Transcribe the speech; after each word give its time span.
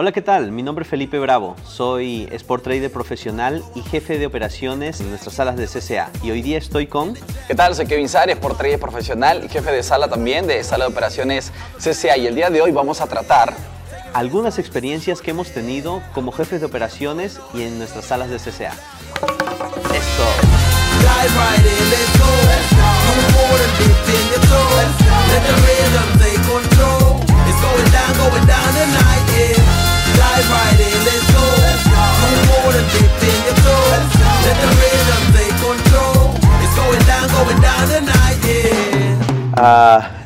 Hola, 0.00 0.12
¿qué 0.12 0.22
tal? 0.22 0.52
Mi 0.52 0.62
nombre 0.62 0.84
es 0.84 0.88
Felipe 0.88 1.18
Bravo. 1.18 1.56
Soy 1.66 2.28
Sport 2.30 2.62
Trader 2.62 2.88
profesional 2.88 3.64
y 3.74 3.82
jefe 3.82 4.16
de 4.16 4.26
operaciones 4.26 5.00
en 5.00 5.08
nuestras 5.08 5.34
salas 5.34 5.56
de 5.56 5.66
CCA. 5.66 6.12
Y 6.22 6.30
hoy 6.30 6.40
día 6.40 6.56
estoy 6.56 6.86
con... 6.86 7.14
¿Qué 7.48 7.56
tal? 7.56 7.74
Soy 7.74 7.86
Kevin 7.86 8.08
Sari, 8.08 8.30
Sport 8.30 8.58
Trader 8.58 8.78
profesional 8.78 9.42
y 9.44 9.48
jefe 9.48 9.72
de 9.72 9.82
sala 9.82 10.06
también 10.06 10.46
de 10.46 10.62
sala 10.62 10.84
de 10.84 10.92
operaciones 10.92 11.52
CCA. 11.78 12.16
Y 12.16 12.28
el 12.28 12.36
día 12.36 12.48
de 12.48 12.62
hoy 12.62 12.70
vamos 12.70 13.00
a 13.00 13.08
tratar 13.08 13.52
algunas 14.14 14.60
experiencias 14.60 15.20
que 15.20 15.32
hemos 15.32 15.50
tenido 15.50 16.00
como 16.14 16.30
jefes 16.30 16.60
de 16.60 16.66
operaciones 16.66 17.40
y 17.52 17.62
en 17.62 17.78
nuestras 17.78 18.04
salas 18.04 18.30
de 18.30 18.36
CCA. 18.36 18.74
Eso. 19.92 20.28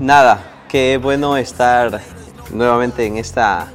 Nada, 0.01 0.65
qué 0.69 0.98
bueno 1.03 1.37
estar 1.37 2.01
nuevamente 2.53 3.06
en, 3.06 3.17
esta, 3.17 3.69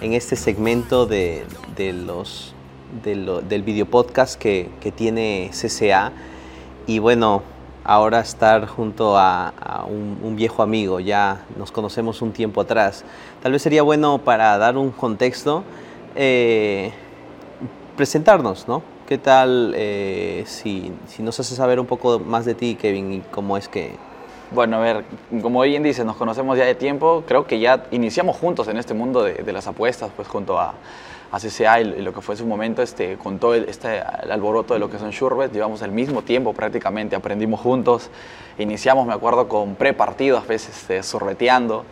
en 0.00 0.12
este 0.12 0.36
segmento 0.36 1.06
de, 1.06 1.44
los, 1.76 2.54
del 3.02 3.62
video 3.64 3.86
podcast 3.86 4.38
que, 4.38 4.70
tiene 4.94 5.50
CCA. 5.52 6.12
Y 6.86 6.98
bueno, 6.98 7.42
ahora 7.84 8.20
estar 8.20 8.66
junto 8.66 9.16
a, 9.16 9.52
un, 9.86 10.34
viejo 10.36 10.62
amigo, 10.62 11.00
ya 11.00 11.42
nos 11.56 11.70
conocemos 11.70 12.22
un 12.22 12.32
tiempo 12.32 12.62
atrás. 12.62 13.04
Tal 13.42 13.52
vez 13.52 13.62
sería 13.62 13.82
bueno 13.82 14.18
para 14.18 14.56
dar 14.58 14.76
un 14.76 14.90
contexto, 14.90 15.62
eh, 16.16 16.92
presentarnos, 17.96 18.66
¿no? 18.66 18.82
¿Qué 19.06 19.18
tal 19.18 19.74
eh, 19.76 20.44
si, 20.46 20.90
si, 21.06 21.22
nos 21.22 21.38
hace 21.38 21.54
saber 21.54 21.78
un 21.78 21.86
poco 21.86 22.18
más 22.18 22.46
de 22.46 22.54
ti, 22.54 22.74
Kevin, 22.74 23.12
y 23.12 23.20
cómo 23.20 23.58
es 23.58 23.68
que... 23.68 23.96
Bueno, 24.50 24.76
a 24.76 24.80
ver, 24.80 25.04
como 25.42 25.60
bien 25.60 25.82
dice, 25.82 26.04
nos 26.04 26.16
conocemos 26.16 26.56
ya 26.56 26.64
de 26.64 26.74
tiempo, 26.74 27.22
creo 27.26 27.46
que 27.46 27.58
ya 27.58 27.84
iniciamos 27.90 28.36
juntos 28.36 28.68
en 28.68 28.78
este 28.78 28.94
mundo 28.94 29.22
de, 29.22 29.52
las 29.52 29.66
apuestas, 29.66 30.10
pues 30.16 30.28
junto 30.28 30.58
a, 30.58 30.74
a 31.34 31.38
CCA 31.40 31.80
y, 31.80 32.02
lo 32.02 32.12
que 32.12 32.20
fue 32.20 32.36
su 32.36 32.46
momento, 32.46 32.82
este, 32.82 33.16
con 33.16 33.38
todo 33.38 33.54
el, 33.54 33.68
este, 33.68 34.00
alboroto 34.00 34.74
de 34.74 34.80
lo 34.80 34.88
que 34.88 34.98
son 34.98 35.10
Shurbet, 35.10 35.52
llevamos 35.52 35.82
el 35.82 35.90
mismo 35.90 36.22
tiempo 36.22 36.52
prácticamente, 36.52 37.16
aprendimos 37.16 37.60
juntos, 37.60 38.10
iniciamos, 38.58 39.06
me 39.06 39.14
acuerdo, 39.14 39.48
con 39.48 39.74
pre-partidos, 39.74 40.44
a 40.44 40.46
veces 40.46 40.76
este, 40.76 41.02
sorbeteando, 41.02 41.84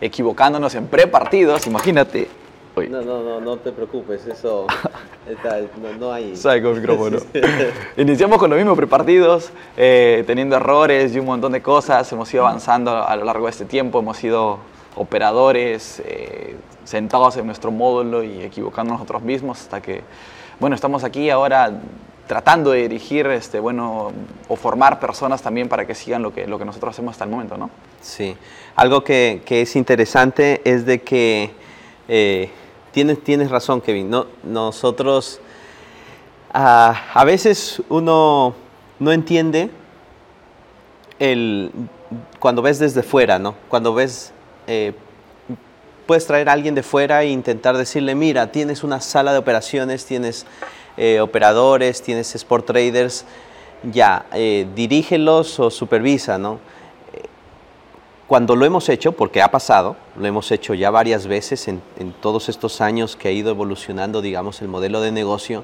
equivocándonos 0.00 0.74
en 0.74 0.86
pre-partidos, 0.86 1.66
imagínate, 1.66 2.28
no, 2.76 3.02
no, 3.02 3.22
no, 3.22 3.40
no 3.40 3.56
te 3.58 3.72
preocupes, 3.72 4.26
eso 4.26 4.66
no, 5.98 6.12
hay. 6.12 6.36
Saco 6.36 6.70
micrófono. 6.72 7.18
Iniciamos 7.96 8.38
con 8.38 8.50
lo 8.50 8.56
mismo, 8.56 8.74
prepartidos, 8.76 9.50
eh, 9.76 10.24
teniendo 10.26 10.56
errores 10.56 11.14
y 11.14 11.18
un 11.18 11.26
montón 11.26 11.52
de 11.52 11.60
cosas. 11.60 12.10
Hemos 12.12 12.32
ido 12.32 12.46
avanzando 12.46 13.06
a 13.06 13.14
lo 13.16 13.24
largo 13.24 13.46
de 13.46 13.50
este 13.50 13.64
tiempo, 13.64 13.98
hemos 13.98 14.16
sido 14.16 14.58
operadores, 14.96 16.02
eh, 16.04 16.56
sentados 16.90 17.36
en 17.36 17.46
nuestro 17.46 17.70
módulo 17.70 18.24
y 18.24 18.42
equivocándonos 18.42 19.00
nosotros 19.00 19.22
mismos 19.22 19.60
hasta 19.60 19.80
que, 19.80 20.02
bueno, 20.58 20.74
estamos 20.74 21.04
aquí 21.04 21.30
ahora 21.30 21.80
tratando 22.26 22.72
de 22.72 22.82
dirigir, 22.82 23.26
este, 23.28 23.60
bueno, 23.60 24.12
o 24.48 24.56
formar 24.56 24.98
personas 24.98 25.40
también 25.40 25.68
para 25.68 25.86
que 25.86 25.94
sigan 25.94 26.22
lo 26.22 26.32
que, 26.32 26.46
lo 26.46 26.58
que 26.58 26.64
nosotros 26.64 26.94
hacemos 26.94 27.12
hasta 27.12 27.24
el 27.24 27.30
momento, 27.30 27.56
¿no? 27.56 27.70
Sí. 28.00 28.36
Algo 28.74 29.04
que, 29.04 29.42
que 29.44 29.62
es 29.62 29.76
interesante 29.76 30.60
es 30.64 30.84
de 30.84 31.02
que 31.02 31.52
eh, 32.08 32.50
tienes, 32.90 33.22
tienes 33.22 33.50
razón, 33.50 33.80
Kevin. 33.80 34.10
No, 34.10 34.26
nosotros, 34.42 35.40
a 36.52 37.22
veces 37.24 37.82
uno 37.88 38.54
no 38.98 39.12
entiende 39.12 39.70
el, 41.20 41.70
cuando 42.40 42.62
ves 42.62 42.80
desde 42.80 43.04
fuera, 43.04 43.38
¿no? 43.38 43.54
Cuando 43.68 43.94
ves, 43.94 44.32
eh, 44.66 44.92
puedes 46.10 46.26
traer 46.26 46.48
a 46.48 46.54
alguien 46.54 46.74
de 46.74 46.82
fuera 46.82 47.22
e 47.22 47.28
intentar 47.28 47.76
decirle, 47.76 48.16
mira, 48.16 48.50
tienes 48.50 48.82
una 48.82 49.00
sala 49.00 49.30
de 49.32 49.38
operaciones, 49.38 50.04
tienes 50.06 50.44
eh, 50.96 51.20
operadores, 51.20 52.02
tienes 52.02 52.34
sport 52.34 52.66
traders, 52.66 53.24
ya, 53.84 54.26
dirígelos 54.74 55.60
o 55.60 55.70
supervisa, 55.70 56.36
¿no? 56.36 56.58
Cuando 58.26 58.56
lo 58.56 58.64
hemos 58.64 58.88
hecho, 58.88 59.12
porque 59.12 59.40
ha 59.40 59.52
pasado, 59.52 59.94
lo 60.16 60.26
hemos 60.26 60.50
hecho 60.50 60.74
ya 60.74 60.90
varias 60.90 61.28
veces 61.28 61.68
en, 61.68 61.80
todos 62.20 62.48
estos 62.48 62.80
años 62.80 63.14
que 63.14 63.28
ha 63.28 63.30
ido 63.30 63.50
evolucionando, 63.50 64.20
digamos, 64.20 64.62
el 64.62 64.66
modelo 64.66 65.00
de 65.00 65.12
negocio, 65.12 65.62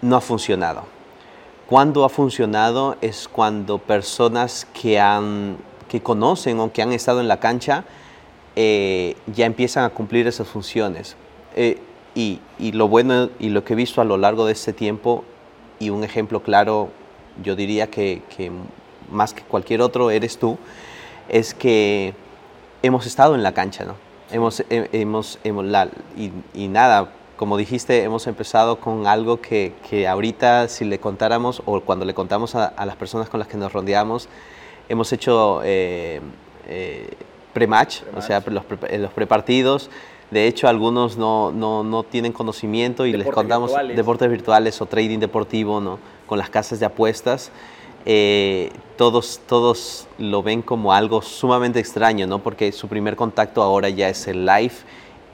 no 0.00 0.16
ha 0.16 0.22
funcionado. 0.22 0.84
Cuando 1.68 2.06
ha 2.06 2.08
funcionado 2.08 2.96
es 3.02 3.28
cuando 3.28 3.76
personas 3.76 4.66
que, 4.72 4.98
han, 4.98 5.58
que 5.90 6.02
conocen 6.02 6.58
o 6.60 6.72
que 6.72 6.80
han 6.80 6.92
estado 6.92 7.20
en 7.20 7.28
la 7.28 7.40
cancha 7.40 7.84
eh, 8.56 9.16
ya 9.26 9.46
empiezan 9.46 9.84
a 9.84 9.90
cumplir 9.90 10.26
esas 10.26 10.48
funciones. 10.48 11.16
Eh, 11.54 11.78
y, 12.14 12.40
lo 12.72 12.88
bueno 12.88 13.30
y 13.38 13.48
lo 13.48 13.64
que 13.64 13.72
he 13.72 13.76
visto 13.76 14.00
a 14.00 14.04
lo 14.04 14.16
largo 14.16 14.46
de 14.46 14.52
este 14.52 14.72
tiempo, 14.72 15.24
y 15.78 15.90
un 15.90 16.04
ejemplo 16.04 16.42
claro, 16.42 16.90
yo 17.42 17.56
diría 17.56 17.88
que, 17.88 18.22
que 18.36 18.50
más 19.10 19.32
que 19.34 19.42
cualquier 19.42 19.80
otro, 19.80 20.10
eres 20.10 20.38
tú, 20.38 20.58
es 21.28 21.54
que 21.54 22.14
hemos 22.82 23.06
estado 23.06 23.34
en 23.34 23.42
la 23.42 23.52
cancha, 23.52 23.84
¿no? 23.84 23.94
Hemos, 24.30 24.62
hemos, 24.68 25.38
hemos 25.44 25.64
la, 25.64 25.88
y, 26.54 26.68
nada, 26.68 27.10
como 27.36 27.56
dijiste, 27.56 28.02
hemos 28.02 28.26
empezado 28.26 28.76
con 28.80 29.06
algo 29.06 29.40
que, 29.40 29.74
que 29.88 30.08
ahorita 30.08 30.68
si 30.68 30.84
le 30.84 30.98
contáramos 30.98 31.62
o 31.66 31.80
cuando 31.80 32.04
le 32.04 32.14
contamos 32.14 32.54
a, 32.54 32.72
las 32.86 32.96
personas 32.96 33.28
con 33.28 33.40
las 33.40 33.48
que 33.48 33.58
nos 33.58 33.72
rodeamos, 33.72 34.28
hemos 34.88 35.12
hecho 35.12 35.60
eh, 35.64 36.20
eh, 36.66 37.10
pre-match, 37.52 38.02
o 38.16 38.22
sea, 38.22 38.42
los, 38.46 38.64
pre, 38.64 38.98
los 38.98 39.12
prepartidos. 39.12 39.90
De 40.30 40.46
hecho, 40.46 40.66
algunos 40.66 41.18
no, 41.18 41.52
no, 41.52 41.84
no 41.84 42.04
tienen 42.04 42.32
conocimiento 42.32 43.04
y 43.04 43.12
les 43.12 43.28
contamos 43.28 43.70
deportes 43.94 44.30
virtuales 44.30 44.80
o 44.80 44.86
trading 44.86 45.18
deportivo, 45.18 45.80
¿no? 45.80 45.98
Con 46.26 46.38
las 46.38 46.48
casas 46.48 46.80
de 46.80 46.86
apuestas. 46.86 47.50
Eh, 48.06 48.72
todos, 48.96 49.40
todos 49.46 50.08
lo 50.18 50.42
ven 50.42 50.62
como 50.62 50.92
algo 50.92 51.20
sumamente 51.20 51.78
extraño, 51.78 52.26
¿no? 52.26 52.38
Porque 52.38 52.72
su 52.72 52.88
primer 52.88 53.14
contacto 53.14 53.62
ahora 53.62 53.90
ya 53.90 54.08
es 54.08 54.26
el 54.26 54.46
live 54.46 54.72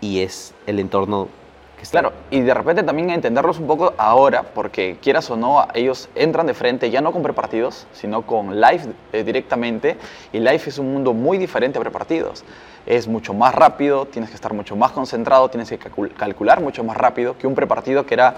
y 0.00 0.18
es 0.18 0.52
el 0.66 0.80
entorno. 0.80 1.28
Claro, 1.90 2.12
y 2.30 2.40
de 2.40 2.52
repente 2.52 2.82
también 2.82 3.10
entenderlos 3.10 3.58
un 3.58 3.66
poco 3.66 3.94
ahora, 3.96 4.42
porque 4.42 4.98
quieras 5.00 5.30
o 5.30 5.36
no, 5.36 5.66
ellos 5.74 6.08
entran 6.14 6.46
de 6.46 6.52
frente 6.52 6.90
ya 6.90 7.00
no 7.00 7.12
con 7.12 7.22
prepartidos, 7.22 7.86
sino 7.92 8.22
con 8.22 8.60
live 8.60 8.92
eh, 9.12 9.22
directamente, 9.22 9.96
y 10.32 10.38
live 10.38 10.60
es 10.66 10.78
un 10.78 10.92
mundo 10.92 11.14
muy 11.14 11.38
diferente 11.38 11.78
a 11.78 11.80
prepartidos. 11.80 12.44
Es 12.84 13.06
mucho 13.06 13.32
más 13.32 13.54
rápido, 13.54 14.06
tienes 14.06 14.30
que 14.30 14.34
estar 14.36 14.52
mucho 14.54 14.74
más 14.76 14.92
concentrado, 14.92 15.48
tienes 15.50 15.68
que 15.68 15.78
calcular 15.78 16.60
mucho 16.60 16.82
más 16.84 16.96
rápido 16.96 17.36
que 17.38 17.46
un 17.46 17.54
prepartido 17.54 18.04
que 18.04 18.14
era 18.14 18.34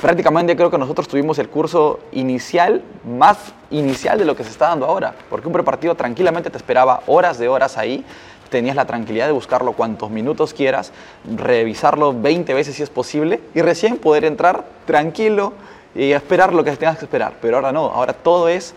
prácticamente 0.00 0.56
creo 0.56 0.70
que 0.70 0.78
nosotros 0.78 1.06
tuvimos 1.06 1.38
el 1.38 1.48
curso 1.48 2.00
inicial, 2.12 2.82
más 3.04 3.52
inicial 3.70 4.18
de 4.18 4.24
lo 4.24 4.36
que 4.36 4.44
se 4.44 4.50
está 4.50 4.68
dando 4.68 4.86
ahora, 4.86 5.14
porque 5.28 5.46
un 5.46 5.52
prepartido 5.52 5.94
tranquilamente 5.94 6.50
te 6.50 6.56
esperaba 6.56 7.02
horas 7.06 7.38
de 7.38 7.48
horas 7.48 7.76
ahí, 7.76 8.04
tenías 8.50 8.76
la 8.76 8.84
tranquilidad 8.84 9.26
de 9.26 9.32
buscarlo 9.32 9.72
cuantos 9.72 10.10
minutos 10.10 10.52
quieras, 10.52 10.92
revisarlo 11.36 12.12
20 12.12 12.52
veces 12.52 12.76
si 12.76 12.82
es 12.82 12.90
posible 12.90 13.40
y 13.54 13.62
recién 13.62 13.96
poder 13.96 14.24
entrar 14.24 14.64
tranquilo 14.86 15.52
y 15.94 16.12
esperar 16.12 16.52
lo 16.52 16.62
que 16.62 16.76
tengas 16.76 16.98
que 16.98 17.04
esperar, 17.06 17.34
pero 17.40 17.56
ahora 17.56 17.72
no, 17.72 17.86
ahora 17.86 18.12
todo 18.12 18.48
es 18.48 18.74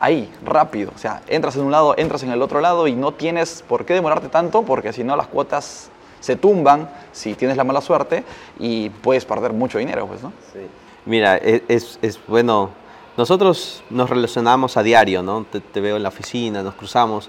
ahí, 0.00 0.30
rápido. 0.44 0.92
O 0.94 0.98
sea, 0.98 1.22
entras 1.26 1.56
en 1.56 1.62
un 1.62 1.72
lado, 1.72 1.94
entras 1.96 2.22
en 2.22 2.30
el 2.30 2.42
otro 2.42 2.60
lado 2.60 2.86
y 2.86 2.94
no 2.94 3.12
tienes 3.12 3.64
por 3.66 3.84
qué 3.84 3.94
demorarte 3.94 4.28
tanto 4.28 4.62
porque 4.62 4.92
si 4.92 5.02
no 5.04 5.16
las 5.16 5.26
cuotas 5.26 5.90
se 6.20 6.36
tumban 6.36 6.88
si 7.12 7.34
tienes 7.34 7.56
la 7.56 7.64
mala 7.64 7.82
suerte 7.82 8.24
y 8.58 8.88
puedes 8.88 9.24
perder 9.24 9.52
mucho 9.52 9.78
dinero, 9.78 10.06
pues, 10.06 10.22
¿no? 10.22 10.32
Sí. 10.52 10.60
Mira, 11.06 11.36
e, 11.36 11.62
es, 11.68 11.98
es, 12.00 12.18
bueno, 12.26 12.70
nosotros 13.16 13.84
nos 13.90 14.08
relacionamos 14.08 14.76
a 14.76 14.82
diario, 14.82 15.22
¿no? 15.22 15.44
Te, 15.44 15.80
veo 15.80 15.96
en 15.96 16.02
la 16.02 16.08
oficina, 16.08 16.62
nos 16.62 16.74
cruzamos, 16.74 17.28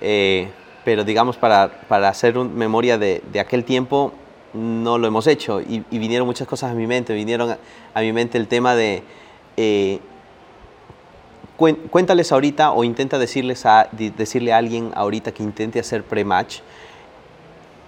eh, 0.00 0.48
pero 0.90 1.04
digamos 1.04 1.36
para, 1.36 1.70
para 1.86 2.08
hacer 2.08 2.36
un, 2.36 2.56
memoria 2.56 2.98
de, 2.98 3.22
de, 3.32 3.38
aquel 3.38 3.62
tiempo 3.62 4.12
no 4.54 4.98
lo 4.98 5.06
hemos 5.06 5.28
hecho 5.28 5.60
y, 5.60 5.84
vinieron 5.88 6.26
muchas 6.26 6.48
cosas 6.48 6.72
a 6.72 6.74
mi 6.74 6.88
mente, 6.88 7.14
vinieron 7.14 7.56
a, 7.94 8.00
mi 8.00 8.12
mente 8.12 8.38
el 8.38 8.48
tema 8.48 8.74
de... 8.74 9.04
Eh, 9.56 10.00
cuéntales 11.56 12.32
ahorita 12.32 12.72
o 12.72 12.82
intenta 12.82 13.20
decirles 13.20 13.66
a, 13.66 13.88
decirle 13.92 14.52
a 14.52 14.56
alguien 14.56 14.90
ahorita 14.96 15.30
que 15.30 15.44
intente 15.44 15.78
hacer 15.78 16.02
pre-match 16.02 16.58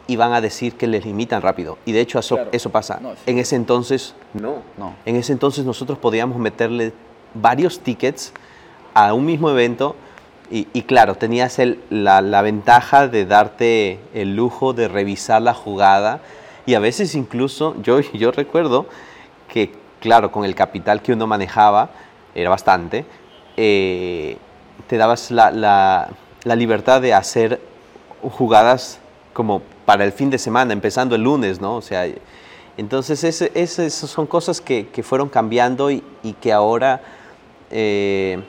y 0.06 0.14
van 0.14 0.32
a 0.32 0.40
decir 0.40 0.74
que 0.76 0.86
les 0.86 1.04
limitan 1.04 1.42
rápido. 1.42 1.78
Y 1.84 1.90
de 1.90 2.02
hecho 2.02 2.20
eso, 2.20 2.38
eso 2.52 2.70
pasa. 2.70 3.00
En 3.26 3.38
ese 3.38 3.56
entonces, 3.56 4.14
no. 4.32 4.62
no. 4.78 4.94
En 5.06 5.16
ese 5.16 5.32
entonces 5.32 5.64
nosotros 5.64 5.98
podíamos 5.98 6.38
meterle 6.38 6.92
varios 7.34 7.80
tickets 7.80 8.32
a 8.94 9.12
un 9.12 9.24
mismo 9.24 9.50
evento 9.50 9.96
y, 10.54 10.82
claro, 10.82 11.14
tenías 11.14 11.58
el, 11.58 11.80
la, 11.88 12.20
la, 12.20 12.42
ventaja 12.42 13.08
de 13.08 13.24
darte 13.24 14.00
el 14.12 14.36
lujo 14.36 14.74
de 14.74 14.86
revisar 14.86 15.40
la 15.40 15.54
jugada 15.54 16.20
Y 16.66 16.74
a 16.74 16.78
veces 16.78 17.14
incluso, 17.14 17.74
yo, 17.82 18.00
yo 18.12 18.32
recuerdo 18.32 18.86
que, 19.48 19.72
claro, 20.00 20.30
con 20.30 20.44
el 20.44 20.54
capital 20.54 21.00
que 21.00 21.14
uno 21.14 21.26
manejaba, 21.26 21.88
era 22.34 22.50
bastante, 22.50 23.06
eh, 23.56 24.36
te 24.88 24.98
dabas 24.98 25.30
la, 25.30 25.50
la, 25.50 26.10
la, 26.44 26.56
libertad 26.56 27.00
de 27.00 27.14
hacer 27.14 27.60
jugadas 28.20 28.98
como 29.32 29.62
para 29.86 30.04
el 30.04 30.12
fin 30.12 30.28
de 30.28 30.38
semana, 30.38 30.74
empezando 30.74 31.14
el 31.14 31.22
lunes, 31.22 31.60
¿no? 31.62 31.76
O 31.76 31.82
sea, 31.82 32.06
entonces 32.76 33.24
esas 33.54 33.92
son 33.94 34.26
cosas 34.26 34.60
que, 34.60 34.88
que 34.88 35.02
fueron 35.02 35.28
cambiando 35.28 35.90
y, 35.90 36.02
y 36.22 36.34
que 36.34 36.52
ahora 36.52 37.00
eh, 37.70 38.42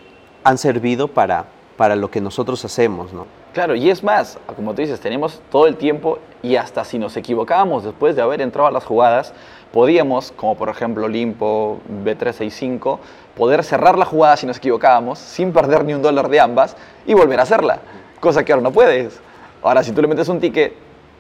han 0.44 0.58
servido 0.58 1.08
para, 1.08 1.46
para 1.78 1.96
lo 1.96 2.10
que 2.12 2.22
nosotros 2.22 2.64
hacemos, 2.66 3.14
¿no? 3.14 3.26
Claro, 3.54 3.76
y 3.76 3.90
es 3.90 4.04
más, 4.04 4.40
como 4.56 4.74
tú 4.74 4.82
dices, 4.82 5.00
tenemos 5.00 5.42
todo 5.52 5.68
el 5.68 5.76
tiempo 5.76 6.20
y 6.42 6.56
hasta 6.56 6.84
si 6.84 6.98
nos 6.98 7.16
equivocábamos 7.18 7.84
después 7.84 8.16
de 8.16 8.22
haber 8.22 8.42
entrado 8.42 8.68
a 8.68 8.72
las 8.72 8.84
jugadas, 8.84 9.34
podíamos, 9.72 10.32
como 10.32 10.56
por 10.56 10.70
ejemplo 10.70 11.08
Limpo, 11.08 11.80
B365, 12.04 13.00
poder 13.36 13.64
cerrar 13.64 13.98
la 13.98 14.06
jugada 14.06 14.38
si 14.38 14.46
nos 14.46 14.58
equivocábamos 14.58 15.20
sin 15.20 15.52
perder 15.52 15.86
ni 15.86 15.94
un 15.94 16.02
dólar 16.02 16.30
de 16.30 16.40
ambas 16.40 16.76
y 17.06 17.14
volver 17.14 17.40
a 17.40 17.44
hacerla, 17.44 17.80
cosa 18.20 18.44
que 18.44 18.54
ahora 18.54 18.64
no 18.64 18.72
puedes. 18.72 19.20
Ahora, 19.62 19.84
si 19.84 19.92
tú 19.92 20.02
le 20.02 20.08
metes 20.08 20.28
un 20.30 20.40
ticket, 20.40 20.74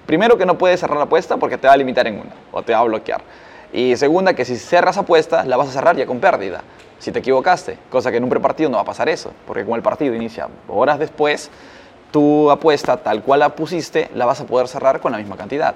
primero 0.05 0.37
que 0.37 0.45
no 0.45 0.57
puedes 0.57 0.79
cerrar 0.79 0.97
la 0.97 1.03
apuesta 1.03 1.37
porque 1.37 1.57
te 1.57 1.67
va 1.67 1.73
a 1.73 1.77
limitar 1.77 2.07
en 2.07 2.15
una 2.15 2.31
o 2.51 2.61
te 2.61 2.73
va 2.73 2.79
a 2.79 2.83
bloquear. 2.83 3.21
Y 3.71 3.95
segunda, 3.95 4.33
que 4.33 4.45
si 4.45 4.57
cerras 4.57 4.97
apuesta, 4.97 5.45
la 5.45 5.57
vas 5.57 5.69
a 5.69 5.71
cerrar 5.71 5.95
ya 5.95 6.05
con 6.05 6.19
pérdida. 6.19 6.61
Si 7.03 7.11
te 7.11 7.19
equivocaste, 7.19 7.77
cosa 7.89 8.11
que 8.11 8.15
en 8.15 8.23
un 8.23 8.29
prepartido 8.29 8.69
no 8.69 8.77
va 8.77 8.83
a 8.83 8.85
pasar 8.85 9.09
eso, 9.09 9.33
porque 9.45 9.65
como 9.65 9.75
el 9.75 9.81
partido 9.81 10.15
inicia 10.15 10.47
horas 10.69 10.99
después, 10.99 11.51
tu 12.11 12.49
apuesta 12.49 12.95
tal 12.95 13.23
cual 13.23 13.41
la 13.41 13.57
pusiste, 13.57 14.09
la 14.15 14.25
vas 14.25 14.39
a 14.39 14.45
poder 14.45 14.69
cerrar 14.69 15.01
con 15.01 15.11
la 15.11 15.17
misma 15.17 15.35
cantidad. 15.35 15.75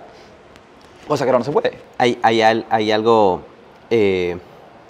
Cosa 1.05 1.25
que 1.25 1.31
ahora 1.31 1.39
no 1.39 1.43
se 1.43 1.51
puede. 1.51 1.79
Hay, 1.97 2.17
hay, 2.21 2.41
hay 2.69 2.91
algo 2.93 3.41
eh, 3.89 4.37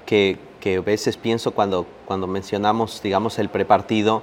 que, 0.06 0.38
que, 0.60 0.76
a 0.76 0.82
veces 0.82 1.18
pienso 1.18 1.56
cuando, 1.56 1.88
cuando 2.06 2.28
mencionamos, 2.28 3.02
digamos, 3.02 3.40
el 3.40 3.50
prepartido, 3.50 4.22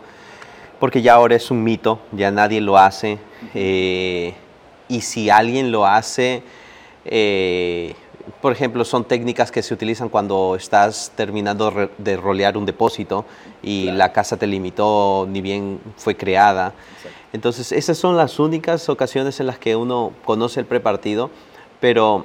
porque 0.78 1.02
ya 1.02 1.14
ahora 1.14 1.34
es 1.34 1.50
un 1.50 1.64
mito, 1.64 1.98
ya 2.12 2.30
nadie 2.30 2.60
lo 2.60 2.78
hace, 2.78 3.18
eh, 3.54 4.34
y 4.86 5.00
si 5.00 5.30
alguien 5.30 5.72
lo 5.72 5.84
hace, 5.84 6.44
eh, 7.06 7.96
por 8.40 8.52
ejemplo, 8.52 8.84
son 8.84 9.04
técnicas 9.04 9.50
que 9.50 9.62
se 9.62 9.74
utilizan 9.74 10.08
cuando 10.08 10.56
estás 10.56 11.12
terminando 11.14 11.90
de 11.98 12.16
rolear 12.16 12.56
un 12.56 12.66
depósito 12.66 13.24
y 13.62 13.84
claro. 13.84 13.98
la 13.98 14.12
casa 14.12 14.36
te 14.36 14.46
limitó, 14.46 15.26
ni 15.28 15.40
bien 15.40 15.80
fue 15.96 16.16
creada. 16.16 16.74
Exacto. 16.96 17.24
Entonces, 17.34 17.72
esas 17.72 17.98
son 17.98 18.16
las 18.16 18.38
únicas 18.38 18.88
ocasiones 18.88 19.40
en 19.40 19.46
las 19.46 19.58
que 19.58 19.74
uno 19.74 20.12
conoce 20.24 20.60
el 20.60 20.66
prepartido, 20.66 21.30
pero 21.80 22.24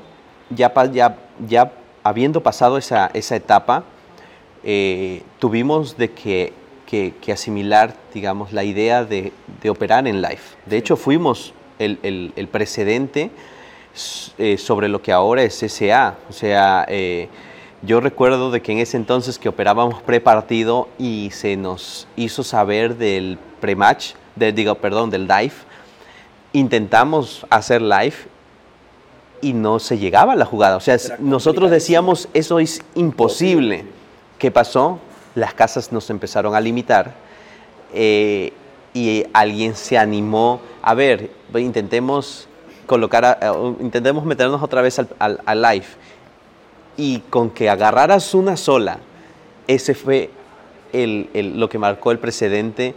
ya, 0.51 0.71
ya, 0.91 1.17
ya 1.47 1.71
habiendo 2.03 2.43
pasado 2.43 2.77
esa, 2.77 3.09
esa 3.15 3.35
etapa, 3.35 3.85
eh, 4.63 5.23
tuvimos 5.39 5.97
de 5.97 6.11
que, 6.11 6.53
que, 6.85 7.15
que, 7.21 7.31
asimilar, 7.31 7.95
digamos, 8.13 8.53
la 8.53 8.63
idea 8.63 9.03
de, 9.03 9.33
de 9.63 9.69
operar 9.71 10.07
en 10.07 10.21
live. 10.21 10.41
De 10.67 10.77
hecho, 10.77 10.95
fuimos 10.95 11.53
el, 11.79 11.97
el, 12.03 12.31
el 12.35 12.47
precedente 12.47 13.31
eh, 14.37 14.57
sobre 14.57 14.87
lo 14.87 15.01
que 15.01 15.11
ahora 15.11 15.43
es 15.43 15.55
SA. 15.55 16.15
O 16.29 16.33
sea, 16.33 16.85
eh, 16.87 17.29
yo 17.81 18.01
recuerdo 18.01 18.51
de 18.51 18.61
que 18.61 18.71
en 18.71 18.79
ese 18.79 18.97
entonces 18.97 19.39
que 19.39 19.49
operábamos 19.49 20.01
prepartido 20.01 20.89
y 20.97 21.29
se 21.31 21.55
nos 21.55 22.07
hizo 22.15 22.43
saber 22.43 22.97
del 22.97 23.37
pre-match, 23.61 24.13
de, 24.35 24.51
digo, 24.51 24.75
perdón, 24.75 25.09
del 25.09 25.27
live, 25.27 25.53
intentamos 26.53 27.45
hacer 27.49 27.81
live 27.81 28.15
y 29.41 29.53
no 29.53 29.79
se 29.79 29.97
llegaba 29.97 30.33
a 30.33 30.35
la 30.35 30.45
jugada. 30.45 30.75
O 30.75 30.81
sea, 30.81 30.97
nosotros 31.19 31.71
decíamos, 31.71 32.27
eso 32.33 32.59
es 32.59 32.81
imposible. 32.95 33.85
¿Qué 34.37 34.51
pasó? 34.51 34.99
Las 35.35 35.53
casas 35.53 35.91
nos 35.91 36.09
empezaron 36.09 36.55
a 36.55 36.61
limitar 36.61 37.13
eh, 37.93 38.51
y 38.93 39.23
alguien 39.33 39.75
se 39.75 39.97
animó, 39.97 40.59
a 40.81 40.93
ver, 40.93 41.31
intentemos 41.55 42.48
colocar, 42.89 43.39
intentemos 43.79 44.25
meternos 44.25 44.63
otra 44.63 44.81
vez 44.81 44.97
al, 44.97 45.09
al, 45.19 45.39
al, 45.45 45.61
live. 45.61 45.85
Y 46.97 47.19
con 47.29 47.51
que 47.51 47.69
agarraras 47.69 48.33
una 48.33 48.57
sola, 48.57 48.97
ese 49.67 49.93
fue 49.93 50.31
el, 50.91 51.29
el, 51.35 51.59
lo 51.59 51.69
que 51.69 51.77
marcó 51.77 52.11
el 52.11 52.17
precedente 52.17 52.95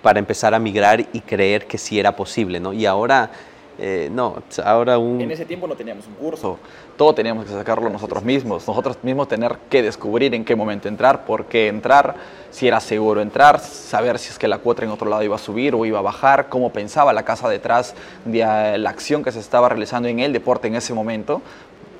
para 0.00 0.18
empezar 0.18 0.54
a 0.54 0.58
migrar 0.58 1.00
y 1.12 1.20
creer 1.20 1.66
que 1.66 1.76
sí 1.76 2.00
era 2.00 2.16
posible, 2.16 2.58
¿no? 2.58 2.72
Y 2.72 2.86
ahora, 2.86 3.32
eh, 3.78 4.08
no, 4.12 4.42
ahora 4.64 4.98
un... 4.98 5.20
En 5.20 5.30
ese 5.30 5.44
tiempo 5.44 5.66
no 5.66 5.74
teníamos 5.74 6.06
un 6.06 6.14
curso, 6.14 6.58
todo 6.96 7.14
teníamos 7.14 7.44
que 7.44 7.52
sacarlo 7.52 7.90
nosotros 7.90 8.22
mismos, 8.22 8.66
nosotros 8.68 8.98
mismos 9.02 9.26
tener 9.26 9.56
que 9.68 9.82
descubrir 9.82 10.34
en 10.34 10.44
qué 10.44 10.54
momento 10.54 10.88
entrar, 10.88 11.24
por 11.24 11.46
qué 11.46 11.68
entrar, 11.68 12.14
si 12.50 12.68
era 12.68 12.78
seguro 12.78 13.20
entrar, 13.20 13.58
saber 13.58 14.18
si 14.18 14.30
es 14.30 14.38
que 14.38 14.46
la 14.46 14.58
cuota 14.58 14.84
en 14.84 14.90
otro 14.90 15.08
lado 15.08 15.22
iba 15.24 15.34
a 15.34 15.40
subir 15.40 15.74
o 15.74 15.84
iba 15.84 15.98
a 15.98 16.02
bajar, 16.02 16.48
cómo 16.48 16.72
pensaba 16.72 17.12
la 17.12 17.24
casa 17.24 17.48
detrás 17.48 17.94
de 18.24 18.40
eh, 18.40 18.78
la 18.78 18.90
acción 18.90 19.24
que 19.24 19.32
se 19.32 19.40
estaba 19.40 19.68
realizando 19.68 20.08
en 20.08 20.20
el 20.20 20.32
deporte 20.32 20.68
en 20.68 20.76
ese 20.76 20.94
momento, 20.94 21.42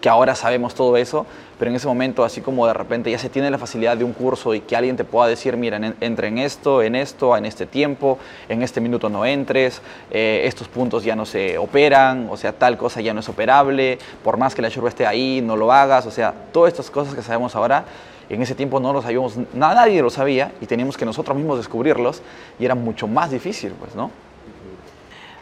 que 0.05 0.11
ahora 0.11 0.35
sabemos 0.35 0.75
todo 0.75 0.99
eso, 0.99 1.25
pero 1.59 1.71
en 1.71 1.77
ese 1.77 1.87
momento, 1.87 2.25
así 2.25 2.43
como 2.43 2.67
de 2.67 2.75
repente 2.75 3.11
ya 3.11 3.17
se 3.17 3.31
tiene 3.31 3.51
la 3.51 3.56
facilidad 3.56 3.97
de 3.97 4.05
un 4.05 4.12
curso 4.12 4.53
y 4.53 4.61
que 4.61 4.77
alguien 4.77 4.99
te 4.99 5.05
pueda 5.05 5.29
decir, 5.29 5.56
mira, 5.56 5.79
en, 5.79 5.97
entra 5.99 6.29
en 6.29 6.37
esto, 6.37 6.83
en 6.83 6.95
esto, 6.95 7.35
en 7.35 7.47
este 7.47 7.65
tiempo, 7.65 8.19
en 8.51 8.62
este 8.62 8.83
minuto 8.83 9.09
no 9.09 9.25
entres, 9.25 9.81
eh, 10.11 10.43
estos 10.45 10.69
puntos 10.69 11.05
ya 11.05 11.17
no 11.17 11.25
se 11.25 11.56
operan, 11.56 12.29
o 12.31 12.37
sea, 12.37 12.53
tal 12.53 12.77
cosa 12.77 13.01
ya 13.01 13.15
no 13.15 13.21
es 13.21 13.29
operable, 13.31 13.99
por 14.23 14.37
más 14.37 14.55
que 14.55 14.61
la 14.61 14.69
churba 14.69 14.91
esté 14.91 15.06
ahí, 15.06 15.41
no 15.41 15.56
lo 15.56 15.73
hagas, 15.73 16.05
o 16.05 16.11
sea, 16.11 16.35
todas 16.53 16.75
estas 16.75 16.91
cosas 16.91 17.15
que 17.15 17.23
sabemos 17.23 17.56
ahora, 17.56 17.87
en 18.29 18.43
ese 18.43 18.55
tiempo 18.55 18.81
no 18.81 18.93
lo 18.93 19.01
sabíamos, 19.01 19.39
nadie 19.55 20.03
lo 20.03 20.11
sabía 20.11 20.53
y 20.61 20.67
teníamos 20.67 20.99
que 20.99 21.06
nosotros 21.06 21.35
mismos 21.35 21.56
descubrirlos 21.56 22.21
y 22.59 22.67
era 22.67 22.75
mucho 22.75 23.09
más 23.09 23.31
difícil, 23.31 23.73
pues, 23.81 23.95
¿no? 23.95 24.11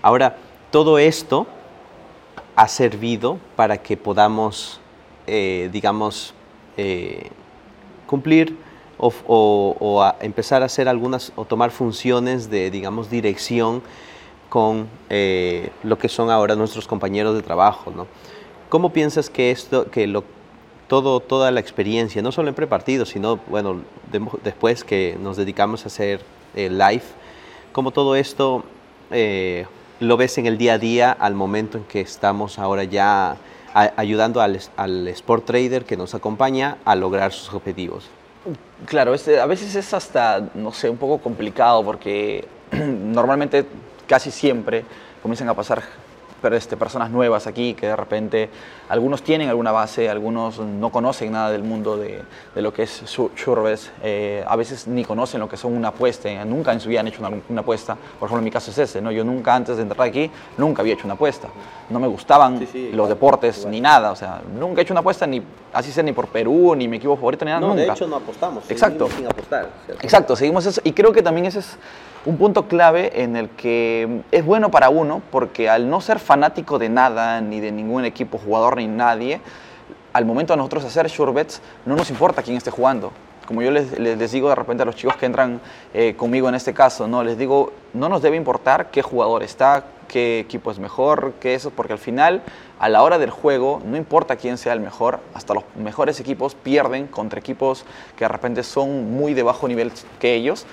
Ahora, 0.02 0.36
todo 0.70 1.00
esto 1.00 1.48
ha 2.62 2.68
servido 2.68 3.40
para 3.56 3.78
que 3.78 3.96
podamos, 3.96 4.78
eh, 5.26 5.68
digamos, 5.72 6.32
eh, 6.76 7.28
cumplir 8.06 8.56
o, 8.98 9.12
o, 9.26 9.76
o 9.80 10.00
a 10.00 10.14
empezar 10.20 10.62
a 10.62 10.66
hacer 10.66 10.88
algunas 10.88 11.32
o 11.34 11.44
tomar 11.44 11.72
funciones 11.72 12.50
de, 12.50 12.70
digamos, 12.70 13.10
dirección 13.10 13.82
con 14.48 14.86
eh, 15.10 15.70
lo 15.82 15.98
que 15.98 16.08
son 16.08 16.30
ahora 16.30 16.54
nuestros 16.54 16.86
compañeros 16.86 17.34
de 17.34 17.42
trabajo, 17.42 17.90
¿no? 17.90 18.06
¿Cómo 18.68 18.92
piensas 18.92 19.28
que 19.28 19.50
esto, 19.50 19.90
que 19.90 20.06
lo, 20.06 20.22
todo, 20.86 21.18
toda 21.18 21.50
la 21.50 21.58
experiencia, 21.58 22.22
no 22.22 22.30
solo 22.30 22.48
en 22.48 22.54
prepartido, 22.54 23.04
sino, 23.06 23.40
bueno, 23.48 23.80
de, 24.12 24.24
después 24.44 24.84
que 24.84 25.18
nos 25.20 25.36
dedicamos 25.36 25.82
a 25.84 25.88
hacer 25.88 26.20
live, 26.54 27.02
cómo 27.72 27.90
todo 27.90 28.14
esto 28.14 28.62
lo 30.02 30.16
ves 30.16 30.36
en 30.38 30.46
el 30.46 30.58
día 30.58 30.74
a 30.74 30.78
día 30.78 31.12
al 31.12 31.34
momento 31.34 31.78
en 31.78 31.84
que 31.84 32.00
estamos 32.00 32.58
ahora 32.58 32.84
ya 32.84 33.36
ayudando 33.72 34.40
al, 34.40 34.60
al, 34.76 35.08
sport 35.08 35.46
trader 35.46 35.84
que 35.84 35.96
nos 35.96 36.14
acompaña 36.14 36.76
a 36.84 36.94
lograr 36.94 37.32
sus 37.32 37.54
objetivos? 37.54 38.10
Claro, 38.86 39.12
a 39.12 39.46
veces 39.46 39.74
es 39.74 39.94
hasta, 39.94 40.48
no 40.54 40.72
sé, 40.72 40.90
un 40.90 40.98
poco 40.98 41.18
complicado 41.18 41.82
porque 41.84 42.46
normalmente 42.72 43.64
casi 44.06 44.30
siempre 44.30 44.84
comienzan 45.22 45.48
a 45.48 45.54
pasar 45.54 45.82
este, 46.50 46.76
personas 46.76 47.10
nuevas 47.10 47.46
aquí 47.46 47.74
que 47.74 47.86
de 47.86 47.96
repente 47.96 48.50
algunos 48.88 49.22
tienen 49.22 49.48
alguna 49.48 49.72
base, 49.72 50.08
algunos 50.08 50.58
no 50.58 50.90
conocen 50.90 51.32
nada 51.32 51.50
del 51.50 51.62
mundo 51.62 51.96
de, 51.96 52.22
de 52.54 52.62
lo 52.62 52.72
que 52.72 52.82
es 52.82 53.04
Shurbes, 53.06 53.90
eh, 54.02 54.44
a 54.46 54.56
veces 54.56 54.86
ni 54.86 55.04
conocen 55.04 55.40
lo 55.40 55.48
que 55.48 55.56
son 55.56 55.74
una 55.74 55.88
apuesta, 55.88 56.28
nunca 56.44 56.72
en 56.72 56.80
su 56.80 56.88
vida 56.88 57.00
han 57.00 57.08
hecho 57.08 57.20
una, 57.24 57.36
una, 57.48 57.60
apuesta, 57.60 57.94
por 57.94 58.26
ejemplo 58.26 58.38
en 58.38 58.44
mi 58.44 58.50
caso 58.50 58.70
es 58.70 58.78
ese, 58.78 59.00
¿no? 59.00 59.10
yo 59.12 59.24
nunca 59.24 59.54
antes 59.54 59.76
de 59.76 59.82
entrar 59.82 60.08
aquí, 60.08 60.30
nunca 60.58 60.82
había 60.82 60.94
hecho 60.94 61.04
una 61.04 61.14
apuesta, 61.14 61.48
no 61.88 62.00
me 62.00 62.08
gustaban 62.08 62.58
sí, 62.58 62.68
sí, 62.70 62.90
los 62.92 63.08
deportes 63.08 63.58
igual. 63.58 63.72
ni 63.72 63.80
nada, 63.80 64.10
o 64.10 64.16
sea, 64.16 64.42
nunca 64.58 64.80
he 64.80 64.82
hecho 64.82 64.92
una 64.92 65.00
apuesta 65.00 65.26
ni 65.26 65.42
así 65.72 65.90
sea 65.92 66.02
ni 66.02 66.12
por 66.12 66.28
Perú, 66.28 66.74
ni 66.76 66.88
mi 66.88 66.96
equipo 66.96 67.16
favorito, 67.16 67.44
ni 67.44 67.50
nada, 67.50 67.60
no, 67.60 67.68
nunca. 67.68 67.82
de 67.82 67.88
hecho 67.90 68.06
no 68.06 68.16
apostamos, 68.16 68.70
Exacto. 68.70 69.08
sin 69.16 69.26
apostar. 69.26 69.70
¿cierto? 69.86 70.02
Exacto, 70.02 70.36
seguimos 70.36 70.66
eso 70.66 70.80
y 70.84 70.92
creo 70.92 71.12
que 71.12 71.22
también 71.22 71.46
ese 71.46 71.60
es 71.60 71.78
un 72.24 72.36
punto 72.36 72.68
clave 72.68 73.22
en 73.22 73.36
el 73.36 73.48
que 73.50 74.22
es 74.30 74.44
bueno 74.44 74.70
para 74.70 74.88
uno 74.88 75.22
porque 75.30 75.68
al 75.68 75.90
no 75.90 76.00
ser 76.00 76.18
fanático 76.18 76.78
de 76.78 76.88
nada, 76.88 77.40
ni 77.40 77.60
de 77.60 77.72
ningún 77.72 78.04
equipo, 78.04 78.38
jugador, 78.38 78.76
ni 78.76 78.86
nadie, 78.86 79.40
al 80.12 80.24
momento 80.24 80.52
de 80.52 80.58
nosotros 80.58 80.84
hacer 80.84 81.08
sure 81.10 81.32
bets 81.32 81.60
no 81.84 81.96
nos 81.96 82.10
importa 82.10 82.42
quién 82.42 82.56
esté 82.56 82.70
jugando. 82.70 83.12
Como 83.46 83.60
yo 83.60 83.72
les, 83.72 83.98
les 83.98 84.30
digo 84.30 84.48
de 84.48 84.54
repente 84.54 84.84
a 84.84 84.86
los 84.86 84.94
chicos 84.94 85.16
que 85.16 85.26
entran 85.26 85.60
eh, 85.92 86.14
conmigo 86.16 86.48
en 86.48 86.54
este 86.54 86.72
caso, 86.72 87.08
¿no? 87.08 87.24
les 87.24 87.36
digo, 87.36 87.72
no 87.92 88.08
nos 88.08 88.22
debe 88.22 88.36
importar 88.36 88.90
qué 88.92 89.02
jugador 89.02 89.42
está, 89.42 89.84
qué 90.06 90.38
equipo 90.38 90.70
es 90.70 90.78
mejor, 90.78 91.32
qué 91.40 91.54
eso, 91.54 91.70
porque 91.70 91.92
al 91.92 91.98
final, 91.98 92.42
a 92.78 92.88
la 92.88 93.02
hora 93.02 93.18
del 93.18 93.30
juego, 93.30 93.82
no 93.84 93.96
importa 93.96 94.36
quién 94.36 94.58
sea 94.58 94.74
el 94.74 94.80
mejor, 94.80 95.18
hasta 95.34 95.54
los 95.54 95.64
mejores 95.74 96.20
equipos 96.20 96.54
pierden 96.54 97.08
contra 97.08 97.40
equipos 97.40 97.84
que 98.16 98.24
de 98.24 98.28
repente 98.28 98.62
son 98.62 99.12
muy 99.12 99.34
de 99.34 99.42
bajo 99.42 99.66
nivel 99.66 99.90
que 100.20 100.34
ellos 100.34 100.64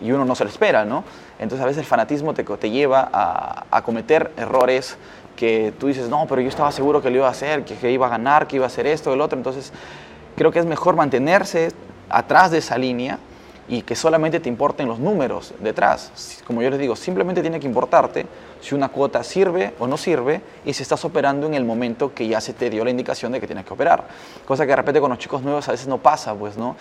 y 0.00 0.10
uno 0.12 0.24
no 0.24 0.34
se 0.34 0.44
lo 0.44 0.50
espera, 0.50 0.84
¿no? 0.84 1.04
Entonces 1.38 1.62
a 1.62 1.66
veces 1.66 1.80
el 1.80 1.86
fanatismo 1.86 2.34
te, 2.34 2.44
te 2.44 2.70
lleva 2.70 3.08
a, 3.12 3.64
a, 3.70 3.82
cometer 3.82 4.32
errores 4.36 4.96
que 5.36 5.72
tú 5.78 5.86
dices, 5.88 6.08
no, 6.08 6.26
pero 6.28 6.40
yo 6.40 6.48
estaba 6.48 6.72
seguro 6.72 7.02
que 7.02 7.10
lo 7.10 7.16
iba 7.16 7.26
a 7.26 7.30
hacer, 7.30 7.64
que, 7.64 7.74
que 7.76 7.90
iba 7.90 8.06
a 8.06 8.10
ganar, 8.10 8.46
que 8.46 8.56
iba 8.56 8.64
a 8.64 8.68
hacer 8.68 8.86
esto, 8.86 9.12
el 9.12 9.20
otro. 9.20 9.36
Entonces, 9.36 9.72
creo 10.36 10.50
que 10.50 10.58
es 10.58 10.66
mejor 10.66 10.96
mantenerse 10.96 11.72
atrás 12.08 12.50
de 12.50 12.58
esa 12.58 12.78
línea 12.78 13.18
y 13.68 13.82
que 13.82 13.96
solamente 13.96 14.40
te 14.40 14.48
importen 14.48 14.86
los 14.86 14.98
números 14.98 15.52
detrás. 15.60 16.42
Como 16.46 16.62
yo 16.62 16.70
les 16.70 16.78
digo, 16.78 16.94
simplemente 16.94 17.40
tiene 17.40 17.58
que 17.58 17.66
importarte 17.66 18.26
si 18.60 18.74
una 18.74 18.88
cuota 18.88 19.24
sirve 19.24 19.74
o 19.78 19.86
no 19.86 19.96
sirve 19.96 20.40
y 20.64 20.72
si 20.72 20.82
estás 20.82 21.04
operando 21.04 21.46
en 21.46 21.54
el 21.54 21.64
momento 21.64 22.14
que 22.14 22.28
ya 22.28 22.40
se 22.40 22.52
te 22.52 22.70
dio 22.70 22.84
la 22.84 22.90
indicación 22.90 23.32
de 23.32 23.40
que 23.40 23.46
tienes 23.46 23.64
que 23.64 23.74
operar. 23.74 24.04
Cosa 24.46 24.64
que 24.64 24.70
de 24.70 24.76
repente 24.76 25.00
con 25.00 25.10
los 25.10 25.18
chicos 25.18 25.42
nuevos 25.42 25.68
a 25.68 25.72
veces 25.72 25.88
no 25.88 25.98
pasa, 25.98 26.34
pues, 26.34 26.56
¿no? 26.56 26.76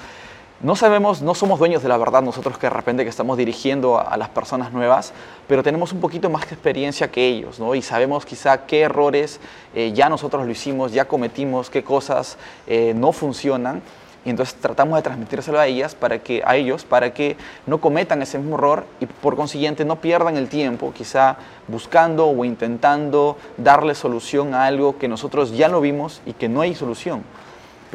No 0.62 0.78
sabemos, 0.78 1.22
no 1.22 1.36
somos 1.36 1.60
dueños 1.60 1.84
de 1.84 1.90
la 1.90 1.98
verdad 1.98 2.22
nosotros 2.22 2.58
que 2.58 2.68
de 2.68 2.70
repente 2.70 3.04
que 3.04 3.10
estamos 3.10 3.38
dirigiendo 3.38 4.00
a, 4.00 4.16
las 4.16 4.30
personas 4.30 4.72
nuevas, 4.72 5.12
pero 5.50 5.64
tenemos 5.64 5.92
un 5.92 6.00
poquito 6.00 6.30
más 6.30 6.48
de 6.48 6.54
experiencia 6.54 7.12
que 7.12 7.28
ellos, 7.28 7.60
¿no? 7.60 7.76
Y 7.76 7.82
sabemos 7.82 8.26
quizá 8.26 8.66
qué 8.66 8.82
errores 8.82 9.42
eh, 9.76 9.92
ya 9.94 10.08
nosotros 10.08 10.46
lo 10.46 10.52
hicimos, 10.52 10.94
ya 10.94 11.10
cometimos, 11.10 11.70
qué 11.70 11.84
cosas 11.84 12.38
eh, 12.68 12.94
no 12.96 13.12
funcionan 13.12 13.82
y 14.24 14.30
entonces 14.30 14.56
tratamos 14.56 14.96
de 14.96 15.02
transmitírselo 15.02 15.60
a 15.60 15.68
ellas 15.68 15.94
para 15.94 16.20
que 16.20 16.42
a 16.46 16.56
ellos 16.56 16.86
para 16.86 17.14
que 17.14 17.36
no 17.68 17.82
cometan 17.82 18.22
ese 18.22 18.38
mismo 18.38 18.56
error 18.56 18.86
y 19.02 19.08
por 19.08 19.36
consiguiente 19.36 19.84
no 19.84 19.98
pierdan 19.98 20.38
el 20.38 20.48
tiempo 20.48 20.94
quizá 20.96 21.36
buscando 21.68 22.28
o 22.28 22.46
intentando 22.46 23.38
darle 23.58 23.94
solución 23.94 24.54
a 24.54 24.66
algo 24.66 24.98
que 24.98 25.10
nosotros 25.10 25.52
ya 25.52 25.68
lo 25.68 25.82
vimos 25.82 26.22
y 26.26 26.32
que 26.32 26.48
no 26.48 26.62
hay 26.62 26.76
solución 26.76 27.24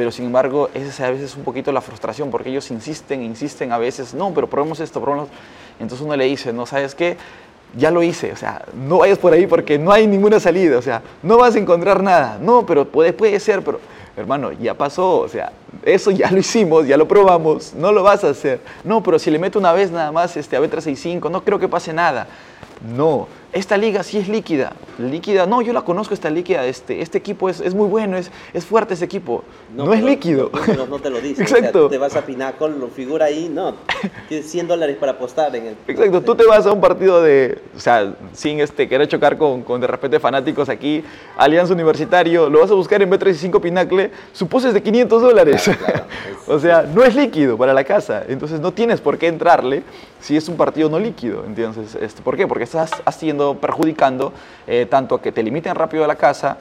pero 0.00 0.10
sin 0.10 0.24
embargo 0.24 0.70
esa 0.72 0.88
es 0.88 1.00
a 1.00 1.10
veces 1.10 1.36
un 1.36 1.44
poquito 1.44 1.72
la 1.72 1.82
frustración 1.82 2.30
porque 2.30 2.48
ellos 2.48 2.70
insisten 2.70 3.22
insisten 3.22 3.70
a 3.70 3.76
veces 3.76 4.14
no 4.14 4.32
pero 4.32 4.48
probemos 4.48 4.80
esto 4.80 4.98
probemos 4.98 5.28
entonces 5.78 6.02
uno 6.02 6.16
le 6.16 6.24
dice 6.24 6.54
no 6.54 6.64
sabes 6.64 6.94
qué 6.94 7.18
ya 7.76 7.90
lo 7.92 8.02
hice, 8.02 8.32
o 8.32 8.36
sea, 8.36 8.64
no 8.74 8.98
vayas 8.98 9.18
por 9.18 9.32
ahí 9.32 9.46
porque 9.46 9.78
no 9.78 9.92
hay 9.92 10.04
ninguna 10.04 10.40
salida, 10.40 10.76
o 10.76 10.82
sea, 10.82 11.02
no 11.22 11.36
vas 11.36 11.54
a 11.54 11.58
encontrar 11.60 12.02
nada, 12.02 12.36
no, 12.40 12.66
pero 12.66 12.84
puede, 12.84 13.12
puede 13.12 13.38
ser, 13.38 13.62
pero 13.62 13.78
hermano, 14.16 14.50
ya 14.50 14.74
pasó, 14.74 15.20
o 15.20 15.28
sea, 15.28 15.52
eso 15.84 16.10
ya 16.10 16.32
lo 16.32 16.38
hicimos, 16.38 16.88
ya 16.88 16.96
lo 16.96 17.06
probamos, 17.06 17.72
no 17.74 17.92
lo 17.92 18.02
vas 18.02 18.24
a 18.24 18.30
hacer. 18.30 18.60
No, 18.82 19.04
pero 19.04 19.20
si 19.20 19.30
le 19.30 19.38
meto 19.38 19.60
una 19.60 19.72
vez 19.72 19.92
nada 19.92 20.10
más 20.10 20.36
este, 20.36 20.56
a 20.56 20.60
B365, 20.60 21.30
no 21.30 21.44
creo 21.44 21.60
que 21.60 21.68
pase 21.68 21.92
nada. 21.92 22.26
No, 22.96 23.28
esta 23.52 23.76
liga 23.76 24.02
sí 24.02 24.18
es 24.18 24.28
líquida. 24.28 24.72
Líquida, 24.98 25.46
no, 25.46 25.62
yo 25.62 25.72
la 25.72 25.82
conozco 25.82 26.14
esta 26.14 26.30
líquida, 26.30 26.66
este, 26.66 27.00
este 27.00 27.18
equipo 27.18 27.48
es, 27.48 27.60
es 27.60 27.74
muy 27.74 27.88
bueno, 27.88 28.16
es, 28.16 28.30
es 28.52 28.64
fuerte 28.64 28.94
ese 28.94 29.04
equipo. 29.04 29.44
No, 29.74 29.92
es 29.92 30.02
líquido. 30.02 30.50
No, 30.76 30.86
no, 30.86 30.98
te 30.98 31.10
lo 31.10 31.20
dice. 31.20 31.42
Exacto. 31.42 31.88
te 31.88 31.98
vas 31.98 32.14
a 32.16 32.24
Pinnacle, 32.24 32.70
lo 32.78 32.88
figura 32.88 33.26
ahí, 33.26 33.50
no, 33.52 33.74
tienes 34.28 34.50
100 34.50 34.68
dólares 34.68 34.96
para 34.98 35.12
apostar 35.12 35.54
en 35.56 35.66
el... 35.66 35.76
Exacto, 35.88 36.22
tú 36.22 36.34
te 36.34 36.44
vas 36.44 36.66
a 36.66 36.72
un 36.72 36.80
partido 36.80 37.22
de, 37.22 37.60
o 37.76 37.80
sea, 37.80 38.14
sin 38.32 38.60
este, 38.60 38.88
querer 38.88 39.08
chocar 39.08 39.36
con, 39.36 39.62
con 39.62 39.80
de 39.80 39.86
repente 39.86 40.20
fanáticos 40.20 40.68
aquí, 40.68 41.02
Alianza 41.36 41.72
Universitario, 41.72 42.48
lo 42.48 42.60
vas 42.60 42.70
a 42.70 42.74
buscar 42.74 43.02
en 43.02 43.10
B35 43.10 43.60
Pinacle, 43.60 44.10
su 44.32 44.46
pose 44.46 44.68
es 44.68 44.74
de 44.74 44.82
500 44.82 45.22
dólares. 45.22 45.70
o 46.46 46.58
sea, 46.58 46.82
no 46.82 47.02
es 47.02 47.14
líquido 47.14 47.56
para 47.56 47.72
la 47.72 47.84
casa, 47.84 48.24
entonces 48.28 48.60
no 48.60 48.72
tienes 48.72 49.00
por 49.00 49.18
qué 49.18 49.28
entrarle 49.28 49.82
si 50.20 50.36
es 50.36 50.48
un 50.48 50.56
partido 50.56 50.88
no 50.88 50.98
líquido. 50.98 51.44
Entonces, 51.46 51.96
este, 52.00 52.22
¿por 52.22 52.36
qué? 52.36 52.46
Porque 52.46 52.64
estás 52.64 52.90
haciendo, 53.04 53.39
perjudicando 53.60 54.32
eh, 54.66 54.86
tanto 54.88 55.20
que 55.20 55.32
te 55.32 55.42
limiten 55.42 55.74
rápido 55.74 56.04
a 56.04 56.06
la 56.06 56.16
casa. 56.16 56.58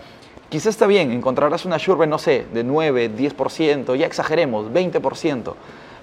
Quizás 0.50 0.68
está 0.68 0.88
bien, 0.88 1.12
encontrarás 1.12 1.66
una 1.66 1.78
Shurbe, 1.78 2.08
no 2.08 2.18
sé, 2.18 2.46
de 2.54 2.64
9, 2.64 3.12
10%, 3.16 3.96
ya 3.96 4.06
exageremos, 4.06 4.72
20%, 4.72 5.54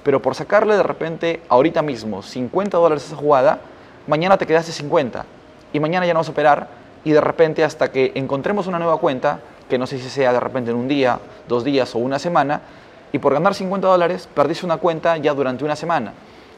pero 0.04 0.23
por 0.23 0.35
sacarle 0.37 0.76
de 0.76 0.85
repente, 0.85 1.40
ahorita 1.49 1.83
mismo, 1.83 2.23
50 2.23 2.78
dólares 2.78 3.04
a 3.04 3.06
esa 3.09 3.16
jugada, 3.16 3.59
mañana 4.06 4.37
te 4.37 4.47
quedaste 4.47 4.71
50 4.71 5.25
y 5.73 5.80
mañana 5.80 6.06
ya 6.06 6.14
no 6.14 6.21
vas 6.21 6.28
a 6.28 6.33
operar 6.33 6.68
y 7.02 7.11
de 7.11 7.21
repente 7.21 7.64
hasta 7.64 7.90
que 7.90 8.12
encontremos 8.14 8.66
una 8.66 8.78
nueva 8.78 8.99
cuenta, 8.99 9.40
que 9.68 9.78
no 9.78 9.87
sé 9.87 9.99
si 9.99 10.09
sea 10.11 10.33
de 10.33 10.40
repente 10.40 10.71
en 10.71 10.76
un 10.76 10.87
día, 10.87 11.18
dos 11.49 11.64
días 11.64 11.95
o 11.95 11.99
una 11.99 12.18
semana, 12.18 12.61
y 13.12 13.18
por 13.18 13.33
ganar 13.33 13.54
50 13.54 13.87
dólares 13.87 14.28
perdiste 14.33 14.66
una 14.66 14.76
cuenta 14.76 15.16
ya 15.16 15.33
durante 15.35 15.64
una 15.64 15.75
semana. 15.75 16.12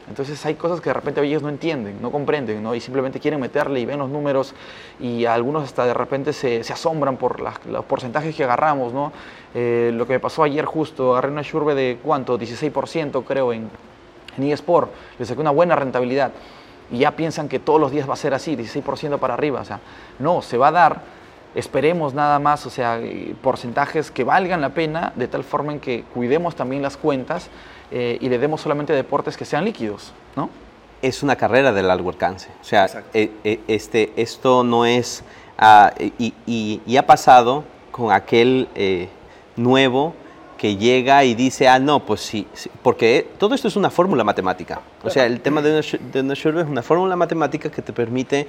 Entonces 0.09 0.43
hay 0.45 0.55
cosas 0.55 0.81
que 0.81 0.89
de 0.89 0.93
repente 0.93 1.23
ellos 1.23 1.43
no 1.43 1.49
entienden, 1.49 2.01
no 2.01 2.11
comprenden, 2.11 2.63
¿no? 2.63 2.73
y 2.73 2.81
simplemente 2.81 3.19
quieren 3.19 3.39
meterle 3.39 3.79
y 3.79 3.85
ven 3.85 3.99
los 3.99 4.09
números 4.09 4.55
y 4.99 5.25
algunos 5.25 5.63
hasta 5.63 5.85
de 5.85 5.93
repente 5.93 6.33
se, 6.33 6.63
se 6.63 6.73
asombran 6.73 7.17
por 7.17 7.39
los 7.39 7.85
porcentajes 7.85 8.35
que 8.35 8.43
agarramos. 8.43 8.91
¿no? 8.91 9.13
Eh, 9.53 9.91
lo 9.93 10.07
que 10.07 10.13
me 10.13 10.19
pasó 10.19 10.43
ayer 10.43 10.65
justo, 10.65 11.11
agarré 11.11 11.31
una 11.31 11.43
Shurbe 11.43 11.75
de 11.75 11.99
cuánto, 12.03 12.39
16% 12.39 13.23
creo 13.23 13.53
en, 13.53 13.69
en 14.37 14.43
eSport, 14.51 14.91
le 15.19 15.25
saqué 15.25 15.39
una 15.41 15.51
buena 15.51 15.75
rentabilidad 15.75 16.31
y 16.91 16.99
ya 16.99 17.11
piensan 17.11 17.47
que 17.47 17.59
todos 17.59 17.79
los 17.79 17.91
días 17.91 18.09
va 18.09 18.13
a 18.13 18.17
ser 18.17 18.33
así, 18.33 18.55
16% 18.55 19.19
para 19.19 19.35
arriba. 19.35 19.61
O 19.61 19.65
sea, 19.65 19.79
no, 20.17 20.41
se 20.41 20.57
va 20.57 20.69
a 20.69 20.71
dar, 20.71 21.01
esperemos 21.53 22.15
nada 22.15 22.39
más, 22.39 22.65
o 22.65 22.71
sea, 22.71 22.99
eh, 22.99 23.35
porcentajes 23.43 24.09
que 24.09 24.23
valgan 24.23 24.59
la 24.59 24.69
pena, 24.69 25.13
de 25.15 25.27
tal 25.27 25.43
forma 25.43 25.71
en 25.71 25.79
que 25.79 26.03
cuidemos 26.13 26.55
también 26.55 26.81
las 26.81 26.97
cuentas 26.97 27.51
eh, 27.91 28.17
y 28.21 28.29
le 28.29 28.37
demos 28.37 28.61
solamente 28.61 28.93
deportes 28.93 29.35
que 29.35 29.45
sean 29.45 29.65
líquidos, 29.65 30.13
¿no? 30.35 30.49
Es 31.01 31.23
una 31.23 31.35
carrera 31.35 31.71
de 31.71 31.81
largo 31.81 32.09
alcance. 32.09 32.49
O 32.61 32.63
sea, 32.63 32.87
eh, 33.13 33.31
eh, 33.43 33.59
este, 33.67 34.13
esto 34.15 34.63
no 34.63 34.85
es... 34.85 35.23
Ah, 35.57 35.93
y, 35.97 36.33
y, 36.45 36.97
ha 36.97 37.05
pasado 37.05 37.65
con 37.91 38.13
aquel 38.13 38.69
nuevo 39.57 40.13
que 40.57 40.77
llega 40.77 41.25
y 41.25 41.35
dice, 41.35 41.67
ah, 41.67 41.79
no, 41.79 42.05
pues 42.05 42.21
sí, 42.21 42.47
porque 42.81 43.27
todo 43.37 43.55
esto 43.55 43.67
es 43.67 43.75
una 43.75 43.89
fórmula 43.89 44.23
matemática. 44.23 44.79
O 45.03 45.09
sea, 45.09 45.25
el 45.25 45.41
tema 45.41 45.61
de 45.61 45.71
una, 46.21 46.33
es 46.33 46.45
una 46.45 46.81
fórmula 46.81 47.17
matemática 47.17 47.69
que 47.69 47.81
te 47.81 47.91
permite 47.91 48.47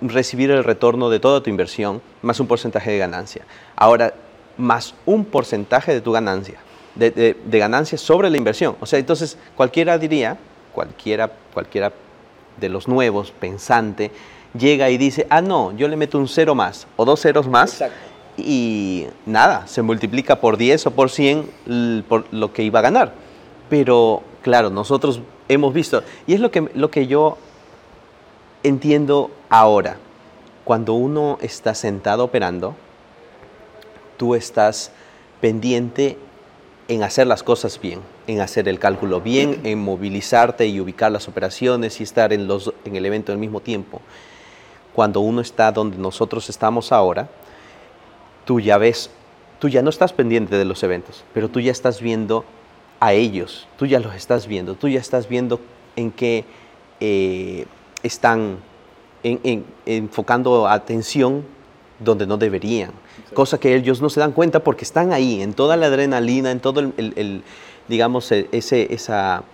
recibir 0.00 0.50
el 0.50 0.64
retorno 0.64 1.08
de 1.08 1.20
toda 1.20 1.40
tu 1.40 1.50
inversión 1.50 2.02
más 2.20 2.40
un 2.40 2.48
porcentaje 2.48 2.90
de 2.90 2.98
ganancia. 2.98 3.44
Ahora, 3.76 4.12
más 4.56 4.94
un 5.04 5.24
porcentaje 5.24 5.92
de 5.92 6.00
tu 6.00 6.10
ganancia 6.10 6.58
de, 6.96 7.36
ganancias 7.58 8.00
sobre 8.00 8.30
la 8.30 8.36
inversión. 8.36 8.76
O 8.80 8.86
sea, 8.86 8.98
entonces 8.98 9.38
cualquiera 9.54 9.98
diría, 9.98 10.36
cualquiera, 10.72 11.30
cualquiera 11.52 11.92
de 12.58 12.68
los 12.68 12.88
nuevos, 12.88 13.30
pensante, 13.30 14.10
llega 14.58 14.90
y 14.90 14.98
dice, 14.98 15.26
ah, 15.30 15.42
no, 15.42 15.76
yo 15.76 15.88
le 15.88 15.96
meto 15.96 16.18
un 16.18 16.28
cero 16.28 16.54
más 16.54 16.86
o 16.96 17.04
dos 17.04 17.20
ceros 17.20 17.46
más. 17.46 17.84
Y 18.38 19.06
nada, 19.24 19.66
se 19.66 19.80
multiplica 19.80 20.40
por 20.40 20.58
10 20.58 20.86
o 20.86 20.90
por 20.90 21.10
100 21.10 22.04
por 22.06 22.26
lo 22.32 22.52
que 22.52 22.62
iba 22.62 22.80
a 22.80 22.82
ganar. 22.82 23.14
Pero 23.70 24.22
claro, 24.42 24.70
nosotros 24.70 25.20
hemos 25.48 25.72
visto, 25.72 26.02
y 26.26 26.34
es 26.34 26.40
lo 26.40 26.50
que, 26.50 26.68
lo 26.74 26.90
que 26.90 27.06
yo 27.06 27.38
entiendo 28.62 29.30
ahora, 29.48 29.96
cuando 30.64 30.94
uno 30.94 31.38
está 31.40 31.74
sentado 31.74 32.24
operando, 32.24 32.74
tú 34.16 34.34
estás 34.34 34.90
pendiente 35.40 36.18
en 36.88 37.02
hacer 37.02 37.26
las 37.26 37.42
cosas 37.42 37.80
bien, 37.80 38.00
en 38.26 38.40
hacer 38.40 38.68
el 38.68 38.78
cálculo 38.78 39.20
bien, 39.20 39.60
en 39.64 39.82
movilizarte 39.82 40.66
y 40.66 40.80
ubicar 40.80 41.10
las 41.10 41.28
operaciones 41.28 42.00
y 42.00 42.04
estar 42.04 42.32
en, 42.32 42.46
los, 42.46 42.72
en 42.84 42.96
el 42.96 43.04
evento 43.04 43.32
al 43.32 43.38
mismo 43.38 43.60
tiempo. 43.60 44.00
Cuando 44.94 45.20
uno 45.20 45.40
está 45.40 45.72
donde 45.72 45.98
nosotros 45.98 46.48
estamos 46.48 46.92
ahora, 46.92 47.28
tú 48.44 48.60
ya 48.60 48.78
ves, 48.78 49.10
tú 49.58 49.68
ya 49.68 49.82
no 49.82 49.90
estás 49.90 50.12
pendiente 50.12 50.56
de 50.56 50.64
los 50.64 50.82
eventos, 50.82 51.24
pero 51.34 51.48
tú 51.48 51.60
ya 51.60 51.72
estás 51.72 52.00
viendo 52.00 52.44
a 53.00 53.12
ellos, 53.12 53.66
tú 53.78 53.86
ya 53.86 53.98
los 53.98 54.14
estás 54.14 54.46
viendo, 54.46 54.74
tú 54.74 54.88
ya 54.88 55.00
estás 55.00 55.28
viendo 55.28 55.60
en 55.96 56.12
qué 56.12 56.44
eh, 57.00 57.66
están 58.02 58.58
enfocando 59.84 60.68
atención 60.68 61.44
donde 61.98 62.26
no 62.26 62.36
deberían 62.36 62.92
cosa 63.34 63.58
que 63.58 63.74
ellos 63.74 64.00
no 64.00 64.10
se 64.10 64.20
dan 64.20 64.32
cuenta 64.32 64.60
porque 64.60 64.84
están 64.84 65.12
ahí, 65.12 65.42
en 65.42 65.52
toda 65.52 65.76
la 65.76 65.86
adrenalina, 65.86 66.50
en 66.50 66.60
todo 66.60 66.80
el, 66.80 67.42
digamos, 67.88 68.32
e, 68.32 68.48
ese, 68.52 68.92
esa 68.92 69.44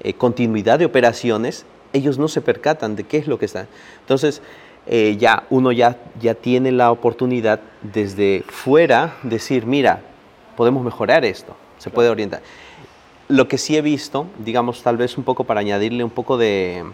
eh, 0.00 0.12
continuidad 0.14 0.78
de 0.78 0.84
operaciones, 0.84 1.64
ellos 1.92 2.18
no 2.18 2.28
se 2.28 2.40
percatan 2.40 2.96
de 2.96 3.04
qué 3.04 3.18
es 3.18 3.26
lo 3.26 3.38
que 3.38 3.46
está. 3.46 3.66
Entonces, 4.00 4.42
eh, 4.86 5.16
ya 5.18 5.44
uno 5.50 5.72
ya, 5.72 5.98
ya 6.20 6.34
tiene 6.34 6.72
la 6.72 6.90
oportunidad 6.90 7.60
desde 7.82 8.44
fuera 8.48 9.16
decir, 9.22 9.66
mira, 9.66 10.00
podemos 10.56 10.84
mejorar 10.84 11.24
esto, 11.24 11.56
se 11.78 11.90
puede 11.90 12.08
orientar. 12.08 12.42
Lo 13.28 13.46
que 13.48 13.58
sí 13.58 13.76
he 13.76 13.82
visto, 13.82 14.26
digamos, 14.38 14.82
tal 14.82 14.96
vez 14.96 15.16
un 15.16 15.24
poco 15.24 15.44
para 15.44 15.60
añadirle 15.60 16.02
un 16.02 16.10
poco 16.10 16.36
de 16.36 16.84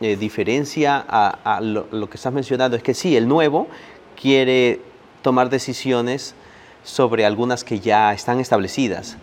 eh, 0.00 0.16
diferencia 0.16 1.04
a, 1.08 1.60
lo, 1.62 1.86
lo, 1.92 2.10
que 2.10 2.16
estás 2.16 2.32
mencionando, 2.32 2.76
es 2.76 2.82
que 2.82 2.94
sí, 2.94 3.16
el 3.16 3.28
nuevo 3.28 3.68
quiere 4.20 4.80
tomar 5.22 5.50
decisiones 5.50 6.34
sobre 6.82 7.24
algunas 7.24 7.64
que 7.64 7.80
ya 7.80 8.12
están 8.12 8.40
establecidas. 8.40 9.16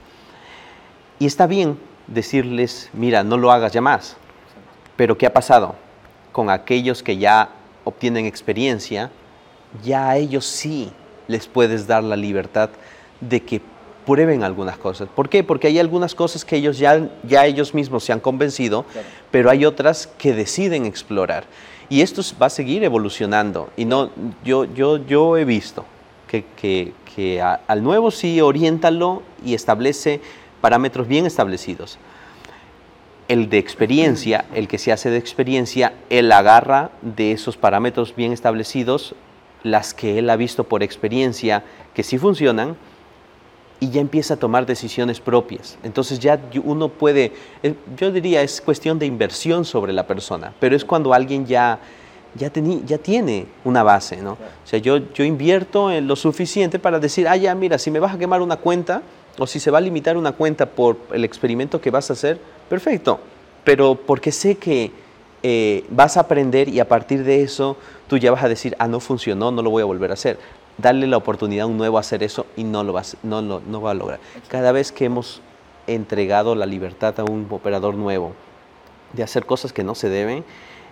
Y 1.20 1.26
está 1.26 1.48
bien 1.48 1.78
decirles, 2.08 2.90
mira, 2.94 3.24
no 3.24 3.38
lo 3.38 3.52
hagas 3.52 3.72
ya 3.72 3.82
más. 3.82 4.18
Pero 4.96 5.18
¿qué 5.18 5.26
ha 5.26 5.34
pasado? 5.34 5.76
Con 6.32 6.50
aquellos 6.50 7.04
que 7.04 7.18
ya 7.18 7.50
obtienen 7.84 8.26
experiencia, 8.26 9.12
ya 9.84 10.10
a 10.10 10.18
ellos 10.18 10.46
sí 10.46 10.92
les 11.28 11.48
puedes 11.48 11.88
dar 11.88 12.04
la 12.04 12.16
libertad 12.16 12.70
de 13.20 13.42
que 13.42 13.62
prueben 14.06 14.44
algunas 14.44 14.78
cosas. 14.78 15.08
¿Por 15.10 15.30
qué? 15.30 15.44
Porque 15.44 15.68
hay 15.68 15.80
algunas 15.80 16.16
cosas 16.16 16.44
que 16.44 16.56
ellos 16.56 16.78
ya, 16.78 17.08
ya 17.24 17.46
ellos 17.46 17.74
mismos 17.74 18.04
se 18.04 18.12
han 18.12 18.20
convencido, 18.20 18.86
pero 19.30 19.50
hay 19.50 19.66
otras 19.66 20.08
que 20.18 20.34
deciden 20.34 20.86
explorar. 20.86 21.46
Y 21.92 22.02
esto 22.02 22.22
va 22.42 22.46
a 22.46 22.50
seguir 22.50 22.86
evolucionando. 22.86 23.70
Y 23.76 23.84
no, 23.84 24.12
yo, 24.46 24.64
yo, 24.64 25.06
yo 25.06 25.36
he 25.36 25.44
visto 25.44 25.84
que, 26.26 27.44
al 27.68 27.84
nuevo 27.84 28.12
sí 28.12 28.40
oriéntalo 28.40 29.24
y 29.44 29.56
establece 29.56 30.22
parámetros 30.62 31.10
bien 31.10 31.26
establecidos. 31.26 31.98
El 33.28 33.50
de 33.50 33.58
experiencia, 33.58 34.46
el 34.54 34.70
que 34.70 34.78
se 34.78 34.94
hace 34.94 35.10
de 35.10 35.18
experiencia, 35.18 35.94
él 36.10 36.32
agarra 36.32 36.92
de 37.02 37.34
esos 37.34 37.58
parámetros 37.58 38.16
bien 38.16 38.32
establecidos 38.32 39.14
las 39.62 39.94
que 39.94 40.18
él 40.18 40.30
ha 40.30 40.38
visto 40.38 40.64
por 40.64 40.84
experiencia 40.84 41.66
que 41.94 42.04
sí 42.04 42.18
funcionan 42.18 42.78
y 43.82 43.90
ya 43.90 44.00
empieza 44.00 44.36
a 44.36 44.38
tomar 44.38 44.68
decisiones 44.68 45.20
propias. 45.20 45.78
Entonces 45.82 46.20
ya 46.20 46.40
uno 46.64 46.88
puede, 46.88 47.34
eh, 47.64 47.74
yo 47.98 48.12
diría, 48.12 48.44
es 48.44 48.62
cuestión 48.62 49.00
de 49.00 49.08
inversión 49.08 49.66
sobre 49.66 49.92
la 49.92 50.06
persona, 50.06 50.54
pero 50.60 50.76
es 50.76 50.86
cuando 50.86 51.16
alguien 51.16 51.48
ya, 51.48 51.80
ya, 52.36 52.52
ya 52.86 52.98
tiene 53.00 53.48
una 53.66 53.82
base, 53.82 54.18
¿no? 54.18 54.34
O 54.34 54.38
sea, 54.68 54.78
yo, 54.78 55.12
yo 55.14 55.24
invierto 55.24 55.92
en 55.92 56.08
lo 56.08 56.16
suficiente 56.16 56.78
para 56.78 57.00
decir, 57.00 57.28
ah, 57.28 57.36
ya, 57.36 57.56
mira, 57.56 57.80
si 57.80 57.90
me 57.90 58.00
vas 58.00 58.14
a 58.14 58.20
quemar 58.20 58.44
una 58.44 58.58
cuenta 58.58 59.02
o 59.40 59.48
si 59.48 59.60
se 59.60 59.72
va 59.72 59.80
a 59.80 59.82
limitar 59.82 60.16
una 60.16 60.34
cuenta 60.34 60.68
por 60.68 60.98
el 61.12 61.26
experimento 61.26 61.82
que 61.82 61.90
vas 61.90 62.12
a 62.12 62.14
hacer, 62.14 62.40
perfecto, 62.70 63.20
pero 63.64 63.96
porque 63.96 64.32
sé 64.32 64.58
que 64.58 64.92
eh, 65.42 65.86
vas 65.90 66.18
a 66.18 66.20
aprender 66.20 66.70
y 66.70 66.80
a 66.80 66.88
partir 66.88 67.24
de 67.24 67.42
eso 67.42 67.78
tú 68.08 68.20
ya 68.20 68.30
vas 68.30 68.44
a 68.44 68.48
decir, 68.48 68.76
ah, 68.78 68.88
no 68.88 69.00
funcionó, 69.00 69.50
no 69.50 69.64
lo 69.64 69.72
voy 69.72 69.82
a 69.82 69.86
volver 69.86 70.12
a 70.12 70.14
hacer 70.14 70.38
darle 70.78 71.08
la 71.08 71.18
oportunidad 71.18 71.64
a 71.64 71.68
un 71.68 71.78
nuevo 71.78 71.98
a 71.98 72.02
hacer 72.02 72.24
eso 72.24 72.46
y 72.56 72.64
no 72.64 72.84
lo 72.84 72.94
va, 72.94 73.04
no, 73.24 73.42
no 73.42 73.82
va 73.82 73.92
a 73.92 73.94
lograr. 73.94 74.20
Cada 74.48 74.72
vez 74.72 74.92
que 74.92 75.06
hemos 75.06 75.42
entregado 75.88 76.56
la 76.56 76.66
libertad 76.66 77.20
a 77.20 77.24
un 77.24 77.48
operador 77.50 77.96
nuevo 77.96 78.34
de 79.14 79.24
hacer 79.24 79.46
cosas 79.46 79.74
que 79.74 79.84
no 79.84 79.96
se 79.96 80.10
deben, 80.10 80.44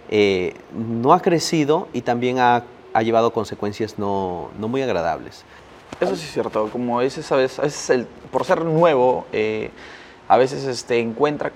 eh, 0.09 0.55
no 0.74 1.13
ha 1.13 1.21
crecido 1.21 1.88
y 1.93 2.01
también 2.01 2.39
ha, 2.39 2.63
ha 2.93 3.01
llevado 3.03 3.31
consecuencias 3.31 4.00
no, 4.00 4.50
no, 4.57 4.67
muy 4.67 4.81
agradables. 4.81 5.43
Eso 6.00 6.15
sí 6.15 6.25
es 6.25 6.33
cierto, 6.33 6.69
como 6.71 7.01
dices, 7.01 7.31
a 7.31 7.36
veces, 7.36 7.59
a 7.59 7.63
veces 7.63 7.89
el, 7.89 8.07
por 8.31 8.45
ser 8.45 8.63
nuevo, 8.63 9.25
eh, 9.31 9.71
a 10.27 10.38
veces 10.38 10.63
este, 10.65 11.00
encuentra 11.00 11.51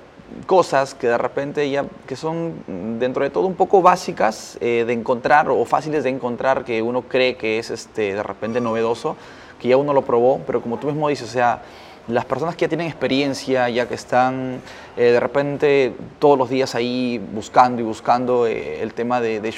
cosas 0.46 0.94
que 0.94 1.08
de 1.08 1.18
repente 1.18 1.70
ya 1.70 1.86
que 2.08 2.16
son 2.16 2.54
dentro 3.00 3.24
de 3.24 3.30
todo 3.30 3.48
un 3.48 3.56
poco 3.56 3.82
básicas 3.82 4.58
eh, 4.62 4.84
de 4.86 4.94
encontrar 4.94 5.50
o 5.50 5.64
fáciles 5.66 6.04
de 6.04 6.10
encontrar 6.10 6.64
que 6.66 6.82
uno 6.82 7.04
cree 7.04 7.36
que 7.38 7.60
es 7.60 7.70
este, 7.70 8.14
de 8.14 8.24
repente 8.24 8.60
novedoso, 8.60 9.16
que 9.60 9.70
ya 9.70 9.78
uno 9.78 9.94
lo 9.94 10.02
probó, 10.02 10.42
pero 10.46 10.62
como 10.62 10.78
tú 10.78 10.88
mismo 10.88 11.08
dices, 11.08 11.30
o 11.30 11.32
sea, 11.32 11.62
las 12.08 12.26
personas 12.26 12.56
que 12.56 12.66
ya 12.66 12.68
tienen 12.68 12.88
experiencia, 12.88 13.70
ya 13.70 13.88
que 13.88 13.96
están 13.96 14.60
eh, 14.98 15.04
de 15.04 15.20
repente 15.22 15.96
todos 16.20 16.38
los 16.38 16.50
días 16.50 16.76
ahí 16.76 17.22
buscando 17.34 17.82
y 17.82 17.86
buscando 17.86 18.46
eh, 18.46 18.82
el 18.82 18.94
tema 18.94 19.22
de, 19.22 19.40
de 19.40 19.54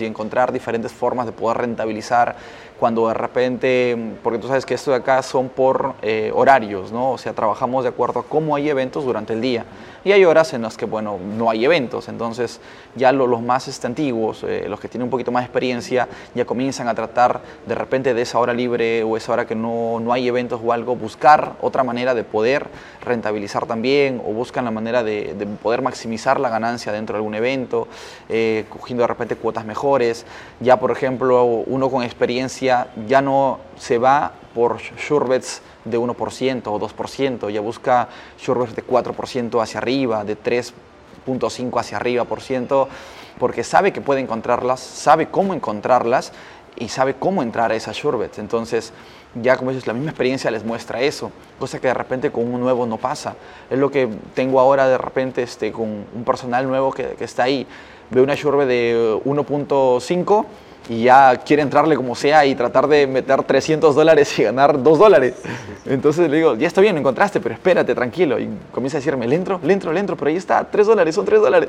y 0.00 0.04
encontrar 0.06 0.50
diferentes 0.50 0.92
formas 0.92 1.26
de 1.26 1.32
poder 1.32 1.58
rentabilizar 1.58 2.36
cuando 2.78 3.08
de 3.08 3.14
repente, 3.14 4.14
porque 4.22 4.38
tú 4.38 4.48
sabes 4.48 4.64
que 4.64 4.72
esto 4.72 4.92
de 4.92 4.96
acá 4.96 5.22
son 5.22 5.50
por 5.50 5.96
horarios, 6.32 6.90
¿no? 6.90 7.10
O 7.10 7.18
sea, 7.18 7.34
trabajamos 7.34 7.82
de 7.82 7.90
acuerdo 7.90 8.20
a 8.20 8.22
cómo 8.22 8.56
hay 8.56 8.70
eventos 8.70 9.04
durante 9.04 9.34
el 9.34 9.42
día. 9.42 9.66
Y 10.04 10.12
hay 10.12 10.24
horas 10.24 10.54
en 10.54 10.62
las 10.62 10.76
que, 10.76 10.86
bueno, 10.86 11.18
no 11.18 11.50
hay 11.50 11.64
eventos, 11.64 12.08
entonces 12.08 12.60
ya 12.96 13.12
los 13.12 13.42
más 13.42 13.68
este, 13.68 13.86
antiguos, 13.86 14.44
eh, 14.44 14.66
los 14.68 14.80
que 14.80 14.88
tienen 14.88 15.04
un 15.04 15.10
poquito 15.10 15.30
más 15.30 15.44
experiencia, 15.44 16.08
ya 16.34 16.44
comienzan 16.44 16.88
a 16.88 16.94
tratar 16.94 17.40
de 17.66 17.74
repente 17.74 18.14
de 18.14 18.22
esa 18.22 18.38
hora 18.38 18.54
libre 18.54 19.02
o 19.02 19.16
esa 19.16 19.32
hora 19.32 19.46
que 19.46 19.54
no, 19.54 20.00
no 20.00 20.12
hay 20.12 20.26
eventos 20.26 20.60
o 20.64 20.72
algo, 20.72 20.96
buscar 20.96 21.56
otra 21.60 21.84
manera 21.84 22.14
de 22.14 22.24
poder 22.24 22.66
rentabilizar 23.04 23.66
también 23.66 24.22
o 24.24 24.32
buscan 24.32 24.64
la 24.64 24.70
manera 24.70 25.02
de, 25.02 25.34
poder 25.62 25.82
maximizar 25.82 26.40
la 26.40 26.48
ganancia 26.48 26.92
dentro 26.92 27.14
de 27.14 27.18
algún 27.18 27.34
evento, 27.34 27.88
eh, 28.28 28.64
cogiendo 28.70 29.02
de 29.02 29.08
repente 29.08 29.36
cuotas 29.36 29.64
mejores. 29.64 30.24
Ya, 30.60 30.78
por 30.78 30.90
ejemplo, 30.90 31.44
uno 31.44 31.90
con 31.90 32.02
experiencia 32.02 32.88
ya 33.06 33.20
no 33.20 33.58
se 33.80 33.96
va 33.96 34.32
por 34.54 34.78
surebets 34.98 35.62
de 35.86 35.98
1% 35.98 36.62
o 36.66 36.78
2%, 36.78 37.50
ya 37.50 37.60
busca 37.62 38.08
surebets 38.36 38.76
de 38.76 38.86
4% 38.86 39.62
hacia 39.62 39.78
arriba, 39.78 40.22
de 40.22 40.36
3.5 40.36 41.80
hacia 41.80 41.96
arriba 41.96 42.24
por 42.26 42.42
ciento, 42.42 42.88
porque 43.38 43.64
sabe 43.64 43.92
que 43.92 44.02
puede 44.02 44.20
encontrarlas, 44.20 44.80
sabe 44.80 45.28
cómo 45.28 45.54
encontrarlas 45.54 46.32
y 46.76 46.88
sabe 46.88 47.14
cómo 47.14 47.42
entrar 47.42 47.72
a 47.72 47.74
esas 47.74 47.96
surebets. 47.96 48.38
Entonces, 48.38 48.92
ya 49.34 49.56
como 49.56 49.70
dices, 49.70 49.86
la 49.86 49.94
misma 49.94 50.10
experiencia 50.10 50.50
les 50.50 50.62
muestra 50.62 51.00
eso, 51.00 51.32
cosa 51.58 51.80
que 51.80 51.88
de 51.88 51.94
repente 51.94 52.30
con 52.30 52.52
un 52.52 52.60
nuevo 52.60 52.84
no 52.84 52.98
pasa. 52.98 53.34
Es 53.70 53.78
lo 53.78 53.90
que 53.90 54.10
tengo 54.34 54.60
ahora 54.60 54.88
de 54.88 54.98
repente 54.98 55.42
este, 55.42 55.72
con 55.72 56.04
un 56.14 56.24
personal 56.26 56.68
nuevo 56.68 56.92
que, 56.92 57.16
está 57.20 57.44
ahí. 57.44 57.66
Veo 58.10 58.24
una 58.24 58.36
surbet 58.36 58.68
de 58.68 59.20
1.5 59.24 60.44
y 60.88 61.04
ya 61.04 61.36
quiere 61.44 61.62
entrarle 61.62 61.96
como 61.96 62.14
sea 62.14 62.44
y 62.46 62.54
tratar 62.54 62.88
de 62.88 63.06
meter 63.06 63.42
300 63.42 63.94
dólares 63.94 64.38
y 64.38 64.42
ganar 64.42 64.82
2 64.82 64.98
dólares. 64.98 65.34
Entonces 65.86 66.30
le 66.30 66.36
digo, 66.36 66.56
ya 66.56 66.66
está 66.66 66.80
bien, 66.80 66.94
lo 66.94 67.00
encontraste, 67.00 67.40
pero 67.40 67.54
espérate, 67.54 67.94
tranquilo. 67.94 68.38
Y 68.38 68.48
comienza 68.72 68.96
a 68.96 69.00
decirme, 69.00 69.26
le 69.28 69.36
entro, 69.36 69.60
le 69.62 69.72
entro, 69.72 69.92
le 69.92 70.00
entro, 70.00 70.16
pero 70.16 70.30
ahí 70.30 70.36
está, 70.36 70.64
3 70.64 70.86
dólares, 70.86 71.14
son 71.14 71.24
3 71.24 71.40
dólares. 71.40 71.68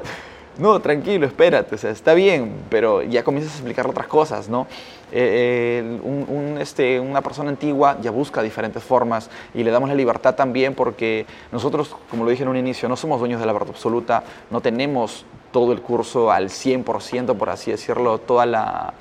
No, 0.58 0.82
tranquilo, 0.82 1.26
espérate, 1.26 1.76
o 1.76 1.78
sea, 1.78 1.92
está 1.92 2.14
bien, 2.14 2.54
pero 2.70 3.02
ya 3.04 3.24
comienzas 3.24 3.54
a 3.54 3.56
explicar 3.56 3.88
otras 3.88 4.08
cosas, 4.08 4.50
¿no? 4.50 4.68
Eh, 5.14 6.00
un, 6.04 6.58
este, 6.60 7.00
una 7.00 7.22
persona 7.22 7.50
antigua 7.50 7.98
ya 8.02 8.12
busca 8.12 8.42
diferentes 8.42 8.84
formas 8.84 9.30
y 9.54 9.64
le 9.64 9.72
damos 9.72 9.90
la 9.90 9.96
libertad 9.96 10.36
también 10.36 10.74
porque 10.74 11.26
nosotros, 11.52 11.96
como 12.10 12.26
lo 12.26 12.32
dije 12.32 12.44
en 12.44 12.50
un 12.50 12.58
inicio, 12.58 12.90
no 12.90 12.98
somos 12.98 13.20
dueños 13.20 13.40
de 13.40 13.46
la 13.46 13.54
verdad 13.54 13.70
absoluta, 13.70 14.24
no 14.50 14.60
tenemos 14.60 15.26
todo 15.52 15.72
el 15.72 15.82
curso 15.82 16.32
al 16.32 16.50
100%, 16.50 17.36
por 17.36 17.50
así 17.50 17.72
decirlo, 17.72 18.18
toda 18.18 18.46
la, 18.46 18.94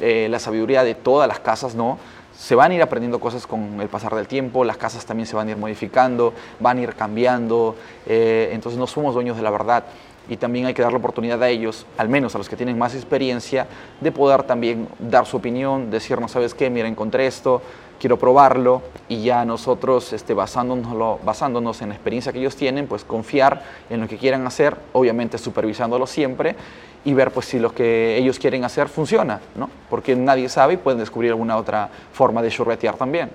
eh, 0.00 0.26
la 0.30 0.40
sabiduría 0.40 0.82
de 0.82 0.94
todas 0.96 1.28
las 1.28 1.38
casas, 1.38 1.76
¿no? 1.76 1.98
Se 2.36 2.56
van 2.56 2.72
a 2.72 2.74
ir 2.74 2.82
aprendiendo 2.82 3.20
cosas 3.20 3.46
con 3.46 3.80
el 3.80 3.88
pasar 3.88 4.16
del 4.16 4.26
tiempo, 4.26 4.64
las 4.64 4.76
casas 4.76 5.06
también 5.06 5.26
se 5.26 5.36
van 5.36 5.46
a 5.46 5.52
ir 5.52 5.56
modificando, 5.56 6.32
van 6.58 6.78
a 6.78 6.80
ir 6.80 6.94
cambiando, 6.94 7.76
eh, 8.06 8.50
entonces 8.52 8.78
no 8.80 8.88
somos 8.88 9.14
dueños 9.14 9.36
de 9.36 9.42
la 9.42 9.50
verdad 9.50 9.84
y 10.28 10.36
también 10.36 10.66
hay 10.66 10.74
que 10.74 10.82
dar 10.82 10.92
la 10.92 10.98
oportunidad 10.98 11.42
a 11.42 11.48
ellos, 11.48 11.86
al 11.98 12.08
menos 12.08 12.34
a 12.34 12.38
los 12.38 12.48
que 12.48 12.56
tienen 12.56 12.78
más 12.78 12.94
experiencia, 12.94 13.66
de 14.00 14.12
poder 14.12 14.44
también 14.44 14.88
dar 14.98 15.26
su 15.26 15.36
opinión, 15.36 15.90
decirnos, 15.90 16.30
¿sabes 16.30 16.54
qué? 16.54 16.70
Mira, 16.70 16.88
encontré 16.88 17.26
esto, 17.26 17.60
quiero 18.02 18.18
probarlo 18.18 18.82
y 19.08 19.22
ya 19.22 19.44
nosotros 19.44 20.12
este, 20.12 20.34
basándonos, 20.34 21.24
basándonos 21.24 21.82
en 21.82 21.90
la 21.90 21.94
experiencia 21.94 22.32
que 22.32 22.40
ellos 22.40 22.56
tienen, 22.56 22.86
pues 22.86 23.04
confiar 23.04 23.62
en 23.90 24.00
lo 24.00 24.08
que 24.08 24.18
quieran 24.18 24.46
hacer, 24.46 24.76
obviamente 24.92 25.38
supervisándolo 25.38 26.06
siempre 26.06 26.56
y 27.04 27.14
ver 27.14 27.30
pues 27.30 27.46
si 27.46 27.58
lo 27.58 27.72
que 27.74 28.16
ellos 28.16 28.38
quieren 28.38 28.64
hacer 28.64 28.88
funciona, 28.88 29.40
¿no? 29.54 29.70
Porque 29.90 30.14
nadie 30.16 30.48
sabe 30.48 30.74
y 30.74 30.76
pueden 30.76 30.98
descubrir 30.98 31.30
alguna 31.30 31.56
otra 31.56 31.90
forma 32.12 32.42
de 32.42 32.50
churretear 32.50 32.96
también. 32.96 33.30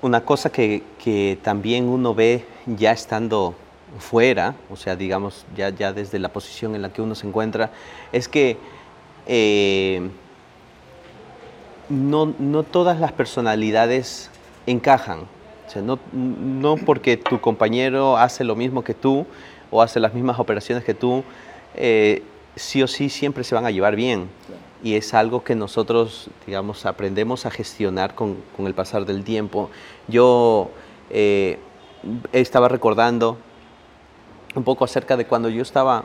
Una 0.00 0.24
cosa 0.24 0.50
que, 0.50 0.82
que 1.02 1.38
también 1.42 1.88
uno 1.88 2.14
ve 2.14 2.44
ya 2.66 2.92
estando 2.92 3.54
fuera, 3.98 4.54
o 4.70 4.76
sea, 4.76 4.96
digamos, 4.96 5.46
ya, 5.56 5.70
ya 5.70 5.92
desde 5.92 6.18
la 6.18 6.28
posición 6.28 6.74
en 6.74 6.82
la 6.82 6.92
que 6.92 7.02
uno 7.02 7.14
se 7.14 7.26
encuentra, 7.26 7.70
es 8.12 8.28
que 8.28 8.58
eh, 9.26 10.08
no, 11.88 12.34
no 12.38 12.62
todas 12.62 13.00
las 13.00 13.12
personalidades 13.12 14.30
encajan. 14.66 15.20
O 15.66 15.70
sea, 15.70 15.82
no, 15.82 15.98
no, 16.12 16.76
porque 16.76 17.16
tu 17.16 17.40
compañero 17.40 18.16
hace 18.16 18.44
lo 18.44 18.56
mismo 18.56 18.82
que 18.82 18.94
tú 18.94 19.26
o 19.70 19.82
hace 19.82 20.00
las 20.00 20.14
mismas 20.14 20.38
operaciones 20.38 20.84
que 20.84 20.94
tú, 20.94 21.24
eh, 21.74 22.22
sí 22.56 22.82
o 22.82 22.86
sí 22.86 23.10
siempre 23.10 23.44
se 23.44 23.54
van 23.54 23.66
a 23.66 23.70
llevar 23.70 23.96
bien. 23.96 24.28
Y 24.82 24.94
es 24.94 25.12
algo 25.12 25.42
que 25.42 25.54
nosotros, 25.54 26.30
digamos, 26.46 26.86
aprendemos 26.86 27.46
a 27.46 27.50
gestionar 27.50 28.14
con, 28.14 28.36
con 28.56 28.66
el 28.66 28.74
pasar 28.74 29.04
del 29.06 29.24
tiempo. 29.24 29.70
Yo 30.06 30.70
eh, 31.10 31.58
estaba 32.32 32.68
recordando 32.68 33.38
un 34.54 34.64
poco 34.64 34.84
acerca 34.84 35.16
de 35.16 35.26
cuando 35.26 35.48
yo 35.48 35.62
estaba, 35.62 36.04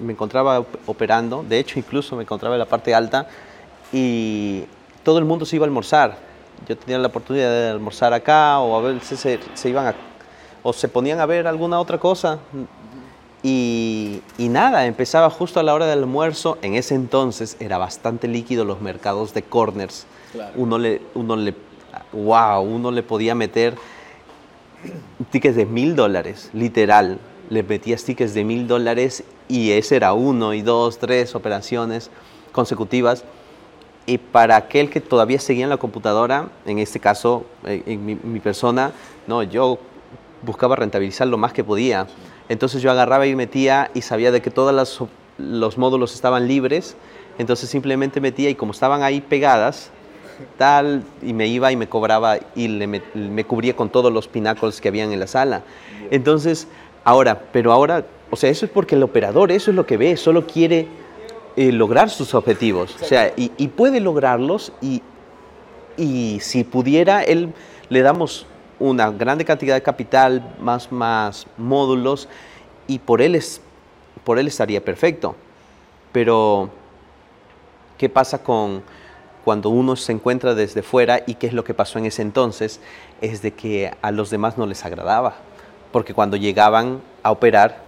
me 0.00 0.12
encontraba 0.12 0.64
operando, 0.86 1.44
de 1.48 1.58
hecho 1.58 1.78
incluso 1.78 2.16
me 2.16 2.22
encontraba 2.22 2.54
en 2.54 2.58
la 2.58 2.66
parte 2.66 2.94
alta 2.94 3.28
y 3.92 4.64
todo 5.02 5.18
el 5.18 5.24
mundo 5.24 5.46
se 5.46 5.56
iba 5.56 5.64
a 5.64 5.68
almorzar. 5.68 6.16
Yo 6.68 6.76
tenía 6.76 6.98
la 6.98 7.08
oportunidad 7.08 7.50
de 7.50 7.68
almorzar 7.70 8.12
acá 8.12 8.58
o 8.58 8.76
a 8.76 8.80
veces 8.80 9.20
se, 9.20 9.68
iban 9.68 9.86
a, 9.86 9.94
o 10.62 10.72
se 10.72 10.88
ponían 10.88 11.20
a 11.20 11.26
ver 11.26 11.46
alguna 11.46 11.78
otra 11.78 11.98
cosa. 11.98 12.38
Y, 13.42 14.22
nada, 14.38 14.86
empezaba 14.86 15.30
justo 15.30 15.60
a 15.60 15.62
la 15.62 15.72
hora 15.74 15.86
del 15.86 16.00
almuerzo. 16.00 16.58
En 16.62 16.74
ese 16.74 16.96
entonces 16.96 17.56
era 17.60 17.78
bastante 17.78 18.26
líquido 18.26 18.64
los 18.64 18.80
mercados 18.80 19.32
de 19.34 19.42
corners. 19.42 20.06
Uno 20.56 20.78
le, 20.78 21.02
uno 21.14 21.36
le, 21.36 21.54
wow, 22.12 22.62
uno 22.62 22.90
le 22.90 23.04
podía 23.04 23.36
meter 23.36 23.76
tickets 25.30 25.54
de 25.54 25.66
mil 25.66 25.94
dólares, 25.94 26.50
literal. 26.52 27.20
Le 27.50 27.62
metía 27.62 27.96
tickets 27.96 28.34
de 28.34 28.44
mil 28.44 28.66
dólares 28.66 29.24
y 29.48 29.70
ese 29.70 29.96
era 29.96 30.12
uno 30.12 30.54
y 30.54 30.62
dos, 30.62 30.98
tres 30.98 31.34
operaciones 31.34 32.10
consecutivas 32.52 33.24
Y 34.06 34.18
para 34.18 34.56
aquel 34.56 34.88
que 34.88 35.00
todavía 35.00 35.40
seguía 35.40 35.64
en 35.64 35.70
la 35.70 35.78
computadora, 35.78 36.48
en 36.64 36.78
este 36.78 37.00
caso, 37.00 37.44
eh, 37.64 37.82
en 37.86 38.06
mi, 38.06 38.14
mi 38.14 38.38
persona, 38.38 38.92
no, 39.26 39.42
yo 39.42 39.78
buscaba 40.42 40.76
rentabilizar 40.76 41.26
lo 41.26 41.38
más 41.38 41.52
que 41.52 41.64
podía. 41.64 42.06
Entonces 42.48 42.82
yo 42.82 42.90
agarraba 42.92 43.26
y 43.26 43.34
metía 43.34 43.90
y 43.94 44.02
sabía 44.02 44.30
de 44.30 44.40
que 44.40 44.50
todos 44.50 45.08
los 45.38 45.78
módulos 45.78 46.14
estaban 46.14 46.46
libres, 46.46 46.96
entonces 47.38 47.68
simplemente 47.68 48.20
metía 48.20 48.48
y 48.48 48.54
como 48.54 48.70
estaban 48.70 49.02
ahí 49.02 49.20
pegadas, 49.20 49.90
tal, 50.56 51.02
y 51.22 51.32
me 51.32 51.48
iba 51.48 51.72
y 51.72 51.76
me 51.76 51.88
cobraba 51.88 52.38
y 52.54 52.68
le 52.68 52.86
me, 52.86 53.02
me 53.14 53.44
cubría 53.44 53.74
con 53.74 53.88
todos 53.90 54.12
los 54.12 54.28
pináculos 54.28 54.80
que 54.80 54.86
habían 54.86 55.12
en 55.12 55.18
la 55.18 55.26
sala. 55.26 55.62
Entonces, 56.12 56.68
ahora, 57.06 57.40
pero 57.52 57.72
ahora, 57.72 58.04
o 58.30 58.36
sea, 58.36 58.50
eso 58.50 58.66
es 58.66 58.72
porque 58.72 58.96
el 58.96 59.02
operador, 59.04 59.52
eso 59.52 59.70
es 59.70 59.76
lo 59.76 59.86
que 59.86 59.96
ve, 59.96 60.16
solo 60.16 60.44
quiere 60.44 60.88
eh, 61.54 61.70
lograr 61.70 62.10
sus 62.10 62.34
objetivos, 62.34 62.96
o 63.00 63.04
sea, 63.04 63.32
y, 63.36 63.52
y 63.56 63.68
puede 63.68 64.00
lograrlos 64.00 64.72
y, 64.82 65.02
y 65.96 66.40
si 66.40 66.64
pudiera, 66.64 67.22
él 67.22 67.54
le 67.90 68.02
damos 68.02 68.44
una 68.80 69.10
grande 69.12 69.44
cantidad 69.44 69.76
de 69.76 69.82
capital, 69.82 70.56
más, 70.60 70.90
más 70.90 71.46
módulos, 71.56 72.28
y 72.88 72.98
por 72.98 73.22
él, 73.22 73.36
es, 73.36 73.60
por 74.24 74.40
él 74.40 74.48
estaría 74.48 74.84
perfecto. 74.84 75.36
Pero, 76.10 76.70
¿qué 77.98 78.08
pasa 78.08 78.42
con 78.42 78.82
cuando 79.44 79.70
uno 79.70 79.94
se 79.94 80.10
encuentra 80.10 80.56
desde 80.56 80.82
fuera 80.82 81.22
y 81.24 81.34
qué 81.34 81.46
es 81.46 81.52
lo 81.52 81.62
que 81.62 81.72
pasó 81.72 82.00
en 82.00 82.06
ese 82.06 82.22
entonces? 82.22 82.80
Es 83.20 83.42
de 83.42 83.52
que 83.52 83.92
a 84.02 84.10
los 84.10 84.28
demás 84.30 84.58
no 84.58 84.66
les 84.66 84.84
agradaba, 84.84 85.36
porque 85.92 86.14
cuando 86.14 86.36
llegaban 86.36 87.00
a 87.22 87.30
operar, 87.30 87.84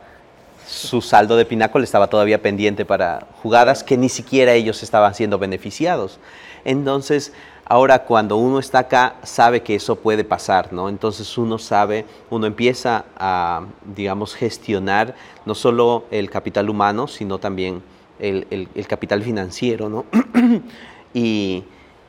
su 0.67 1.01
saldo 1.01 1.37
de 1.37 1.47
pináculo 1.47 1.83
estaba 1.85 2.09
todavía 2.09 2.43
pendiente 2.43 2.85
para 2.85 3.27
jugadas 3.43 3.83
que 3.83 3.97
ni 3.97 4.09
siquiera 4.11 4.53
ellos 4.53 4.83
estaban 4.83 5.15
siendo 5.15 5.39
beneficiados. 5.39 6.19
Entonces, 6.65 7.33
ahora 7.65 8.01
cuando 8.05 8.37
uno 8.37 8.59
está 8.59 8.81
acá, 8.81 9.15
sabe 9.23 9.63
que 9.63 9.75
eso 9.77 9.97
puede 9.97 10.25
pasar, 10.25 10.73
¿no? 10.73 10.91
Entonces 10.91 11.39
uno 11.39 11.59
sabe, 11.59 12.05
uno 12.29 12.47
empieza 12.47 13.07
a, 13.17 13.63
digamos, 13.95 14.35
gestionar 14.35 15.15
no 15.47 15.55
solo 15.55 16.05
el 16.11 16.29
capital 16.29 16.69
humano, 16.69 17.09
sino 17.09 17.39
también 17.39 17.83
el, 18.19 18.47
el- 18.75 18.87
capital 18.87 19.23
financiero, 19.23 19.89
¿no? 19.89 20.05
y, 21.15 21.65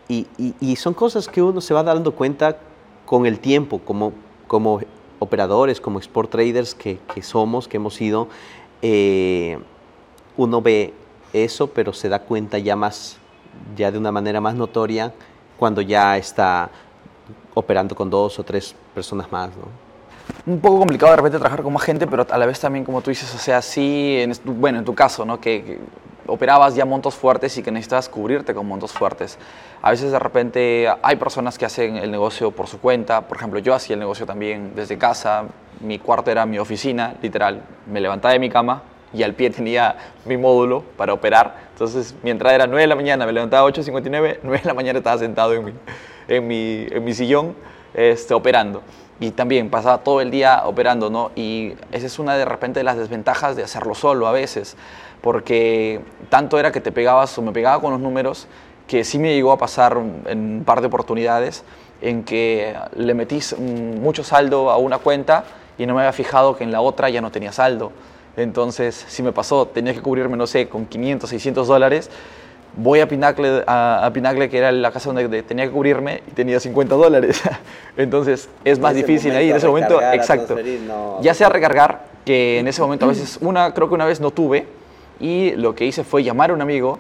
y- 0.10 0.28
y- 0.38 0.54
y 0.60 0.76
son 0.76 0.94
cosas 0.94 1.28
que 1.28 1.42
uno 1.42 1.62
se 1.62 1.74
va 1.74 1.84
dando 1.84 2.14
cuenta 2.14 2.58
con 3.06 3.26
el 3.26 3.40
tiempo, 3.40 3.80
como, 3.80 4.12
como 4.48 4.82
operadores, 5.20 5.80
como 5.80 6.00
export 6.00 6.30
traders 6.30 6.74
que, 6.74 7.00
somos, 7.22 7.68
que 7.68 7.78
hemos 7.78 7.94
sido, 7.94 8.28
eh, 8.82 9.60
uno 10.38 10.62
ve 10.62 10.94
eso, 11.34 11.68
pero 11.68 11.94
se 11.94 12.10
da 12.10 12.20
cuenta 12.20 12.58
ya 12.58 12.76
más, 12.76 13.18
ya 13.76 13.92
de 13.92 13.98
una 13.98 14.12
manera 14.12 14.42
más 14.42 14.56
notoria 14.56 15.14
cuando 15.58 15.82
ya 15.82 16.18
está 16.18 16.70
operando 17.54 17.96
con 17.96 18.10
dos 18.10 18.40
o 18.40 18.44
tres 18.44 18.76
personas 18.94 19.32
más, 19.32 19.50
¿no? 19.50 19.90
un 20.46 20.60
poco 20.60 20.80
complicado 20.80 21.12
de 21.12 21.18
repente 21.18 21.38
trabajar 21.38 21.64
con 21.64 21.74
más 21.74 21.84
gente, 21.84 22.08
pero 22.08 22.26
a 22.30 22.38
la 22.38 22.46
vez 22.46 22.60
también, 22.60 22.86
como 22.86 23.02
tú 23.02 23.10
dices, 23.10 23.34
o 23.34 23.38
sea, 23.38 23.62
sí, 23.62 24.18
en, 24.20 24.34
bueno, 24.60 24.80
en 24.80 24.86
tu 24.86 24.94
caso, 24.94 25.26
¿no? 25.26 25.40
Que 25.40 25.80
operabas 26.30 26.76
ya 26.76 26.86
montos 26.86 27.16
fuertes 27.16 27.58
y 27.58 27.64
que 27.64 27.72
necesitas 27.72 28.10
cubrirte 28.10 28.54
con 28.54 28.68
montos 28.68 28.92
fuertes. 28.92 29.38
A 29.82 29.92
veces 29.92 30.12
de 30.12 30.20
repente 30.20 30.88
hay 31.02 31.16
personas 31.16 31.58
que 31.58 31.66
hacen 31.66 31.98
el 31.98 32.12
negocio 32.12 32.52
por 32.52 32.68
su 32.68 32.80
cuenta, 32.80 33.28
por 33.28 33.38
ejemplo, 33.38 33.60
yo 33.60 33.74
hacía 33.74 33.96
el 33.96 34.00
negocio 34.00 34.26
también 34.26 34.74
desde 34.76 34.98
casa, 34.98 35.46
mi 35.80 36.00
cuarto 36.00 36.32
era 36.32 36.46
mi 36.46 36.60
oficina, 36.60 37.16
literal, 37.22 37.64
me 37.88 38.02
levantaba 38.02 38.34
de 38.34 38.40
mi 38.40 38.50
cama 38.50 38.84
y 39.14 39.24
al 39.24 39.34
pie 39.34 39.50
tenía 39.50 39.96
mi 40.26 40.38
módulo 40.38 40.84
para 40.98 41.14
operar, 41.14 41.70
entonces 41.72 42.16
mi 42.24 42.30
entrada 42.30 42.56
era 42.56 42.68
9 42.68 42.82
de 42.82 42.88
la 42.88 42.96
mañana, 42.96 43.26
me 43.26 43.32
levantaba 43.32 43.68
a 43.68 43.72
8.59, 43.72 44.40
9 44.44 44.60
de 44.60 44.68
la 44.68 44.74
mañana 44.74 45.00
estaba 45.00 45.18
sentado 45.18 45.54
en 45.54 45.66
mi, 45.66 45.74
en 46.28 46.48
mi, 46.48 46.88
en 46.90 47.04
mi 47.04 47.14
sillón 47.14 47.56
este, 47.94 48.34
operando. 48.34 48.82
Y 49.22 49.32
también 49.32 49.70
pasaba 49.70 49.98
todo 49.98 50.22
el 50.22 50.32
día 50.32 50.62
operando, 50.66 51.10
¿no? 51.10 51.32
Y 51.36 51.74
esa 51.92 52.06
es 52.06 52.20
una 52.20 52.38
de 52.38 52.46
repente 52.46 52.80
de 52.80 52.86
las 52.86 52.98
desventajas 52.98 53.58
de 53.58 53.64
hacerlo 53.64 53.94
solo 53.94 54.28
a 54.28 54.32
veces, 54.32 54.78
porque 55.22 56.00
tanto 56.30 56.58
era 56.60 56.72
que 56.72 56.82
te 56.82 56.92
pegabas 56.92 57.38
o 57.38 57.42
me 57.42 57.52
pegaba 57.52 57.82
con 57.82 57.92
los 57.92 58.00
números, 58.00 58.48
que 58.88 59.04
sí 59.04 59.20
me 59.20 59.34
llegó 59.36 59.52
a 59.52 59.58
pasar 59.58 59.98
en 60.28 60.40
un 60.58 60.64
par 60.66 60.82
de 60.82 60.88
oportunidades 60.88 61.64
en 62.02 62.24
que 62.24 62.74
le 62.96 63.14
metís 63.14 63.56
mucho 63.60 64.24
saldo 64.24 64.72
a 64.72 64.78
una 64.78 64.98
cuenta 65.00 65.44
y 65.78 65.86
no 65.86 65.94
me 65.94 66.02
había 66.02 66.14
fijado 66.14 66.56
que 66.58 66.64
en 66.64 66.72
la 66.72 66.82
otra 66.82 67.10
ya 67.10 67.22
no 67.22 67.32
tenía 67.32 67.52
saldo. 67.52 67.92
Entonces, 68.38 69.06
sí 69.08 69.22
me 69.22 69.32
pasó, 69.34 69.66
tenía 69.68 69.94
que 69.94 70.02
cubrirme, 70.02 70.38
no 70.38 70.48
sé, 70.48 70.68
con 70.70 70.86
500, 70.86 71.30
600 71.30 71.68
dólares. 71.68 72.10
Voy 72.78 73.00
a 73.02 73.08
Pinacle, 73.08 73.64
a, 73.68 74.06
a 74.06 74.14
Pinacle, 74.14 74.48
que 74.50 74.58
era 74.60 74.72
la 74.72 74.92
casa 74.92 75.10
donde 75.10 75.28
de- 75.28 75.44
tenía 75.44 75.66
que 75.66 75.72
cubrirme, 75.72 76.22
y 76.28 76.32
tenía 76.32 76.60
50 76.60 76.96
dólares. 76.96 77.42
Entonces, 77.98 78.48
es 78.64 78.80
más 78.80 78.92
En 78.92 78.98
difícil 78.98 79.36
ahí, 79.36 79.50
en 79.50 79.58
ese 79.58 79.68
momento, 79.68 80.00
exacto. 80.02 80.56
no- 80.88 81.18
Ya 81.22 81.34
sea 81.34 81.50
recargar, 81.50 82.06
que 82.26 82.60
en 82.60 82.68
ese 82.68 82.82
momento 82.82 83.06
a 83.06 83.10
veces, 83.10 83.38
una, 83.42 83.74
creo 83.74 83.90
que 83.90 83.96
una 83.96 84.06
vez 84.06 84.22
no 84.22 84.32
tuve, 84.32 84.68
y 85.20 85.52
lo 85.52 85.76
que 85.76 85.86
hice 85.86 86.04
fue 86.04 86.24
llamar 86.24 86.52
a 86.52 86.54
un 86.54 86.62
amigo 86.62 86.98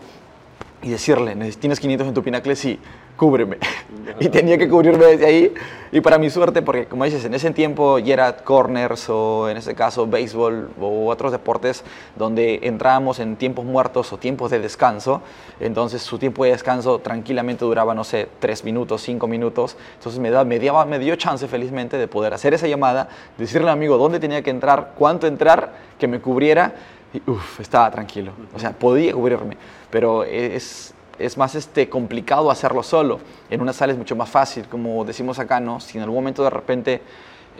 y 0.81 0.89
decirle, 0.89 1.35
"Neces- 1.35 1.57
¿tienes 1.57 1.79
500 1.79 2.07
en 2.07 2.13
tu 2.13 2.23
Pinacle? 2.23 2.55
Sí, 2.55 2.79
cúbreme. 3.17 3.57
y 4.19 4.29
tenía 4.29 4.57
que 4.57 4.69
cubrirme 4.69 5.05
desde 5.05 5.25
ahí. 5.25 5.53
Y 5.91 6.01
para 6.01 6.17
mi 6.19 6.29
suerte, 6.29 6.61
porque 6.61 6.85
como 6.85 7.03
dices, 7.03 7.25
en 7.25 7.33
ese 7.33 7.49
tiempo 7.51 7.97
ya 7.99 8.13
era 8.13 8.37
corners 8.37 9.09
o 9.09 9.49
en 9.49 9.57
ese 9.57 9.73
caso 9.75 10.05
béisbol 10.07 10.69
o 10.79 11.07
otros 11.07 11.31
deportes 11.31 11.83
donde 12.15 12.59
entrábamos 12.63 13.19
en 13.19 13.35
tiempos 13.35 13.65
muertos 13.65 14.13
o 14.13 14.17
tiempos 14.17 14.51
de 14.51 14.59
descanso. 14.59 15.21
Entonces 15.59 16.01
su 16.03 16.17
tiempo 16.19 16.45
de 16.45 16.51
descanso 16.51 16.99
tranquilamente 16.99 17.65
duraba, 17.65 17.93
no 17.95 18.03
sé, 18.03 18.29
tres 18.39 18.63
minutos, 18.63 19.01
cinco 19.01 19.27
minutos. 19.27 19.75
Entonces 19.95 20.19
me, 20.21 20.29
da, 20.29 20.45
me, 20.45 20.59
daba- 20.59 20.85
me 20.85 20.99
dio 20.99 21.15
chance 21.15 21.47
felizmente 21.47 21.97
de 21.97 22.07
poder 22.07 22.33
hacer 22.35 22.53
esa 22.53 22.67
llamada, 22.67 23.09
decirle 23.37 23.67
al 23.67 23.73
amigo 23.73 23.97
dónde 23.97 24.19
tenía 24.19 24.43
que 24.43 24.51
entrar, 24.51 24.93
cuánto 24.97 25.25
entrar, 25.27 25.73
que 25.97 26.07
me 26.07 26.21
cubriera. 26.21 26.73
Y 27.13 27.21
estaba 27.61 27.89
tranquilo. 27.91 28.33
O 28.53 28.59
sea, 28.59 28.71
podía 28.71 29.13
cubrirme. 29.13 29.57
Pero 29.89 30.23
es, 30.23 30.93
es 31.17 31.37
más 31.37 31.55
este, 31.55 31.89
complicado 31.89 32.51
hacerlo 32.51 32.83
solo. 32.83 33.19
En 33.49 33.61
una 33.61 33.73
sala 33.73 33.93
es 33.93 33.97
mucho 33.97 34.15
más 34.15 34.29
fácil, 34.29 34.65
como 34.67 35.03
decimos 35.05 35.39
acá, 35.39 35.59
¿no? 35.59 35.79
Si 35.79 35.97
en 35.97 36.03
algún 36.03 36.17
momento 36.17 36.43
de 36.43 36.49
repente 36.49 37.01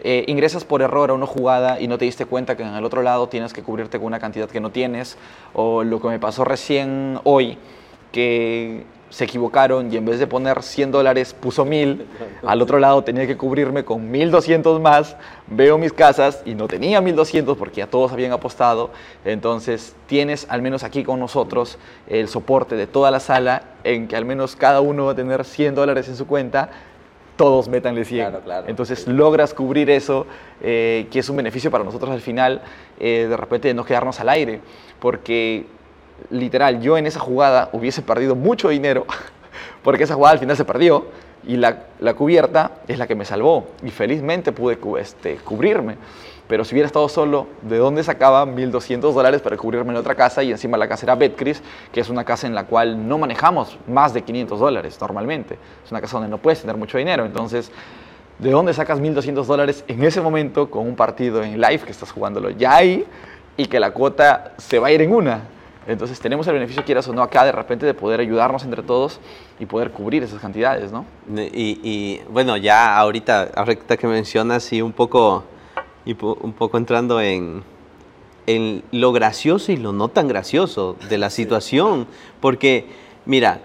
eh, 0.02 0.24
ingresas 0.28 0.64
por 0.64 0.80
error 0.82 1.10
a 1.10 1.12
una 1.12 1.26
jugada 1.26 1.80
y 1.80 1.86
no 1.86 1.98
te 1.98 2.06
diste 2.06 2.24
cuenta 2.24 2.56
que 2.56 2.62
en 2.62 2.74
el 2.74 2.84
otro 2.84 3.02
lado 3.02 3.28
tienes 3.28 3.52
que 3.52 3.62
cubrirte 3.62 3.98
con 3.98 4.06
una 4.06 4.18
cantidad 4.18 4.48
que 4.48 4.60
no 4.60 4.70
tienes, 4.70 5.18
o 5.52 5.84
lo 5.84 6.00
que 6.00 6.08
me 6.08 6.18
pasó 6.18 6.44
recién 6.44 7.20
hoy, 7.24 7.58
que 8.12 8.84
se 9.10 9.24
equivocaron 9.24 9.92
y 9.92 9.96
en 9.96 10.04
vez 10.04 10.18
de 10.18 10.26
poner 10.26 10.62
100 10.62 10.92
dólares 10.92 11.34
puso 11.34 11.64
1000, 11.64 12.06
al 12.46 12.62
otro 12.62 12.78
lado 12.78 13.02
tenía 13.02 13.26
que 13.26 13.36
cubrirme 13.36 13.84
con 13.84 14.10
1200 14.10 14.80
más, 14.80 15.16
veo 15.48 15.76
mis 15.78 15.92
casas 15.92 16.42
y 16.44 16.54
no 16.54 16.68
tenía 16.68 17.00
1200 17.00 17.58
porque 17.58 17.80
ya 17.80 17.88
todos 17.88 18.12
habían 18.12 18.32
apostado, 18.32 18.90
entonces 19.24 19.94
tienes 20.06 20.46
al 20.48 20.62
menos 20.62 20.84
aquí 20.84 21.02
con 21.02 21.18
nosotros 21.18 21.78
el 22.08 22.28
soporte 22.28 22.76
de 22.76 22.86
toda 22.86 23.10
la 23.10 23.20
sala 23.20 23.64
en 23.82 24.06
que 24.06 24.16
al 24.16 24.24
menos 24.24 24.54
cada 24.54 24.80
uno 24.80 25.06
va 25.06 25.12
a 25.12 25.16
tener 25.16 25.44
100 25.44 25.74
dólares 25.74 26.08
en 26.08 26.16
su 26.16 26.26
cuenta, 26.26 26.70
todos 27.36 27.68
métanle 27.68 28.04
100. 28.04 28.20
Claro, 28.20 28.44
claro. 28.44 28.68
Entonces 28.68 29.08
logras 29.08 29.54
cubrir 29.54 29.88
eso, 29.90 30.26
eh, 30.62 31.08
que 31.10 31.20
es 31.20 31.28
un 31.30 31.36
beneficio 31.36 31.70
para 31.70 31.82
nosotros 31.82 32.10
al 32.10 32.20
final, 32.20 32.60
eh, 33.00 33.26
de 33.28 33.36
repente 33.36 33.68
de 33.68 33.74
no 33.74 33.84
quedarnos 33.84 34.20
al 34.20 34.28
aire, 34.28 34.60
porque 35.00 35.64
literal, 36.30 36.80
yo 36.80 36.98
en 36.98 37.06
esa 37.06 37.20
jugada 37.20 37.70
hubiese 37.72 38.02
perdido 38.02 38.34
mucho 38.34 38.68
dinero, 38.68 39.06
porque 39.82 40.04
esa 40.04 40.14
jugada 40.14 40.32
al 40.32 40.38
final 40.38 40.56
se 40.56 40.64
perdió, 40.64 41.06
y 41.46 41.56
la, 41.56 41.84
cubierta 42.14 42.72
es 42.86 42.98
la 42.98 43.06
que 43.06 43.14
me 43.14 43.24
salvó, 43.24 43.68
y 43.82 43.90
felizmente 43.90 44.52
pude 44.52 44.78
este, 44.98 45.36
cubrirme. 45.36 45.96
Pero 46.50 46.64
si 46.64 46.74
hubiera 46.74 46.88
estado 46.88 47.08
solo, 47.08 47.46
¿de 47.62 47.78
dónde 47.78 48.02
sacaba 48.02 48.44
1.200 48.44 49.12
dólares 49.12 49.40
para 49.40 49.56
cubrirme 49.56 49.92
en 49.92 49.96
otra 49.98 50.16
casa? 50.16 50.42
Y 50.42 50.50
encima 50.50 50.76
la 50.76 50.88
casa 50.88 51.06
era 51.06 51.14
Betcris, 51.14 51.62
que 51.92 52.00
es 52.00 52.08
una 52.08 52.24
casa 52.24 52.48
en 52.48 52.56
la 52.56 52.64
cual 52.64 53.06
no 53.06 53.18
manejamos 53.18 53.78
más 53.86 54.12
de 54.12 54.22
500 54.22 54.58
dólares 54.58 54.98
normalmente. 55.00 55.56
Es 55.84 55.92
una 55.92 56.00
casa 56.00 56.16
donde 56.16 56.28
no 56.28 56.38
puedes 56.38 56.60
tener 56.60 56.76
mucho 56.76 56.98
dinero. 56.98 57.24
Entonces, 57.24 57.70
¿de 58.40 58.50
dónde 58.50 58.74
sacas 58.74 59.00
1.200 59.00 59.44
dólares 59.44 59.84
en 59.86 60.02
ese 60.02 60.20
momento 60.20 60.68
con 60.68 60.88
un 60.88 60.96
partido 60.96 61.40
en 61.44 61.60
live 61.60 61.82
que 61.84 61.92
estás 61.92 62.10
jugándolo 62.10 62.50
ya 62.50 62.74
ahí 62.74 63.06
y 63.56 63.66
que 63.66 63.78
la 63.78 63.92
cuota 63.92 64.54
se 64.58 64.80
va 64.80 64.88
a 64.88 64.90
ir 64.90 65.02
en 65.02 65.14
una? 65.14 65.42
Entonces 65.86 66.20
tenemos 66.20 66.46
el 66.46 66.54
beneficio, 66.54 66.84
quieras 66.84 67.08
o 67.08 67.12
no, 67.12 67.22
acá 67.22 67.44
de 67.44 67.52
repente 67.52 67.86
de 67.86 67.94
poder 67.94 68.20
ayudarnos 68.20 68.64
entre 68.64 68.82
todos 68.82 69.18
y 69.58 69.66
poder 69.66 69.90
cubrir 69.90 70.22
esas 70.22 70.40
cantidades, 70.40 70.92
¿no? 70.92 71.04
Y, 71.34 71.80
y, 71.82 72.20
bueno, 72.28 72.56
ya 72.56 72.96
ahorita, 72.98 73.50
ahorita 73.56 73.96
que 73.96 74.06
mencionas, 74.06 74.72
y 74.72 74.82
un 74.82 74.92
poco, 74.92 75.44
y 76.04 76.14
po- 76.14 76.38
un 76.42 76.52
poco 76.52 76.76
entrando 76.76 77.20
en, 77.20 77.62
en 78.46 78.82
lo 78.92 79.12
gracioso 79.12 79.72
y 79.72 79.78
lo 79.78 79.92
no 79.92 80.08
tan 80.08 80.28
gracioso 80.28 80.96
de 81.08 81.18
la 81.18 81.30
situación. 81.30 82.06
Porque, 82.40 82.86
mira, 83.24 83.60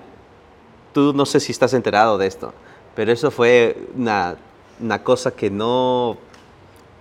tú 0.93 1.13
no 1.13 1.25
sé 1.25 1.39
si 1.41 1.51
estás 1.51 1.73
enterado 1.73 2.17
de 2.17 2.27
esto, 2.27 2.53
pero 2.95 3.11
eso 3.11 3.29
fue 3.29 3.77
una, 3.95 4.35
una 4.79 5.03
cosa 5.03 5.31
que 5.31 5.49
no, 5.49 6.17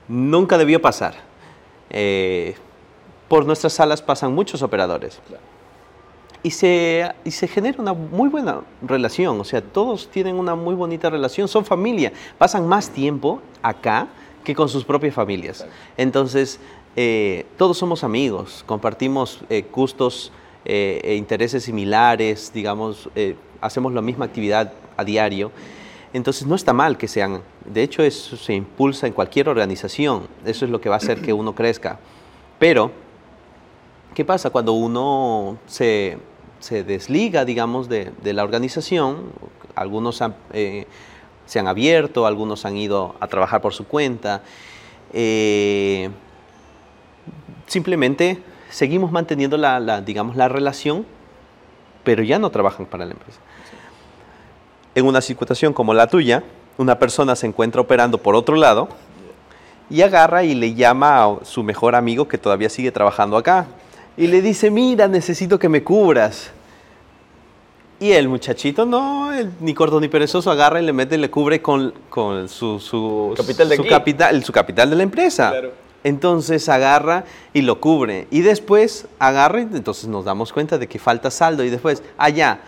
nunca 0.09 0.59
debió 0.59 0.83
pasar. 0.83 1.15
Eh, 1.91 2.57
por 3.29 3.47
nuestras 3.47 3.73
salas 3.73 4.03
pasan 4.03 4.35
muchos 4.35 4.63
operadores. 4.63 5.21
y 6.43 6.51
se, 6.51 7.11
y 7.25 7.31
se 7.31 7.49
genera 7.49 7.81
una 7.81 7.95
muy 7.95 8.29
buena 8.29 8.61
relación, 8.83 9.41
o 9.41 9.45
sea, 9.45 9.63
todos 9.63 10.09
tienen 10.11 10.37
una 10.37 10.55
muy 10.55 10.75
bonita 10.75 11.09
relación, 11.09 11.49
son 11.49 11.65
familia, 11.65 12.13
pasan 12.37 12.69
más 12.69 12.91
tiempo 12.91 13.41
acá 13.63 14.09
que 14.45 14.55
con 14.55 14.69
sus 14.69 14.85
propias 14.85 15.15
familias. 15.15 15.67
Entonces, 15.97 16.61
eh, 16.97 17.47
todos 17.57 17.79
somos 17.79 18.05
amigos, 18.05 18.63
compartimos 18.67 19.41
eh, 19.49 19.65
gustos 19.73 20.31
eh, 20.65 21.01
e 21.03 21.15
intereses 21.17 21.65
similares, 21.65 22.53
digamos, 22.55 23.09
hacemos 23.61 23.93
la 23.93 24.03
misma 24.03 24.27
actividad 24.27 24.73
a 24.97 25.05
diario. 25.05 25.51
Entonces 26.13 26.47
no 26.47 26.55
está 26.55 26.73
mal 26.73 26.97
que 26.97 27.09
sean, 27.09 27.43
de 27.65 27.83
hecho 27.83 28.03
eso 28.05 28.37
se 28.37 28.55
impulsa 28.55 29.09
en 29.09 29.13
cualquier 29.13 29.49
organización, 29.49 30.29
eso 30.45 30.65
es 30.65 30.71
lo 30.71 30.81
que 30.81 30.89
va 30.89 30.95
a 30.95 30.99
hacer 30.99 31.21
que 31.21 31.33
uno 31.33 31.57
crezca. 31.57 31.99
Pero, 32.61 32.93
¿qué 34.15 34.25
pasa 34.25 34.51
cuando 34.51 34.73
uno 34.73 35.59
se, 35.67 36.19
se 36.61 36.85
desliga, 36.85 37.45
digamos, 37.45 37.89
de, 37.89 38.13
de, 38.23 38.33
la 38.33 38.45
organización? 38.45 39.33
Algunos 39.75 40.23
eh, 40.53 40.87
se 41.47 41.59
han 41.59 41.69
abierto, 41.69 42.27
algunos 42.27 42.65
han 42.65 42.77
ido 42.77 43.15
a 43.21 43.27
trabajar 43.27 43.61
por 43.61 43.75
su 43.75 43.87
cuenta. 43.87 44.43
Eh, 45.13 46.11
simplemente 47.67 48.43
seguimos 48.71 49.13
manteniendo 49.13 49.57
la, 49.57 50.01
digamos, 50.01 50.37
la 50.37 50.49
relación, 50.49 51.05
pero 52.03 52.23
ya 52.23 52.39
no 52.39 52.51
trabajan 52.51 52.87
para 52.87 53.05
la 53.05 53.13
empresa 53.13 53.41
en 54.95 55.07
una 55.07 55.21
situación 55.21 55.73
como 55.73 55.93
la 55.95 56.07
tuya, 56.07 56.45
una 56.79 56.99
persona 56.99 57.37
se 57.37 57.47
encuentra 57.47 57.81
operando 57.81 58.19
por 58.19 58.35
otro 58.35 58.57
lado 58.57 58.89
y 59.91 60.03
agarra 60.03 60.45
y 60.45 60.55
le 60.55 60.75
llama 60.75 61.25
a 61.25 61.45
su 61.45 61.63
mejor 61.63 61.95
amigo 61.95 62.29
que 62.29 62.39
todavía 62.39 62.71
sigue 62.71 62.93
trabajando 62.93 63.37
acá 63.37 63.67
y 64.17 64.27
le 64.27 64.43
dice, 64.43 64.71
mira, 64.71 65.09
necesito 65.09 65.59
que 65.59 65.69
me 65.69 65.83
cubras. 65.83 66.51
Y 68.01 68.13
el 68.13 68.29
muchachito, 68.29 68.85
no, 68.85 69.31
ni 69.61 69.73
corto 69.73 70.01
ni 70.01 70.09
perezoso, 70.09 70.51
agarra 70.51 70.81
y 70.81 70.85
le 70.85 70.93
mete 70.93 71.15
y 71.15 71.19
le 71.19 71.31
cubre 71.31 71.63
con, 71.63 71.95
con 72.11 72.49
su, 72.49 72.79
su, 72.81 73.35
capital 73.37 73.69
de 73.69 73.77
su, 73.77 73.87
capital, 73.87 74.45
su 74.45 74.53
capital 74.53 74.91
de 74.91 74.97
la 74.97 75.03
empresa. 75.03 75.55
Entonces 76.03 76.69
agarra 76.69 77.25
y 77.53 77.63
lo 77.63 77.81
cubre. 77.81 78.27
Y 78.31 78.43
después 78.43 79.07
agarra 79.19 79.61
y 79.61 79.63
entonces 79.63 80.07
nos 80.07 80.25
damos 80.25 80.53
cuenta 80.53 80.77
de 80.77 80.87
que 80.87 80.99
falta 80.99 81.31
saldo. 81.31 81.65
Y 81.65 81.71
después, 81.71 82.03
allá, 82.19 82.61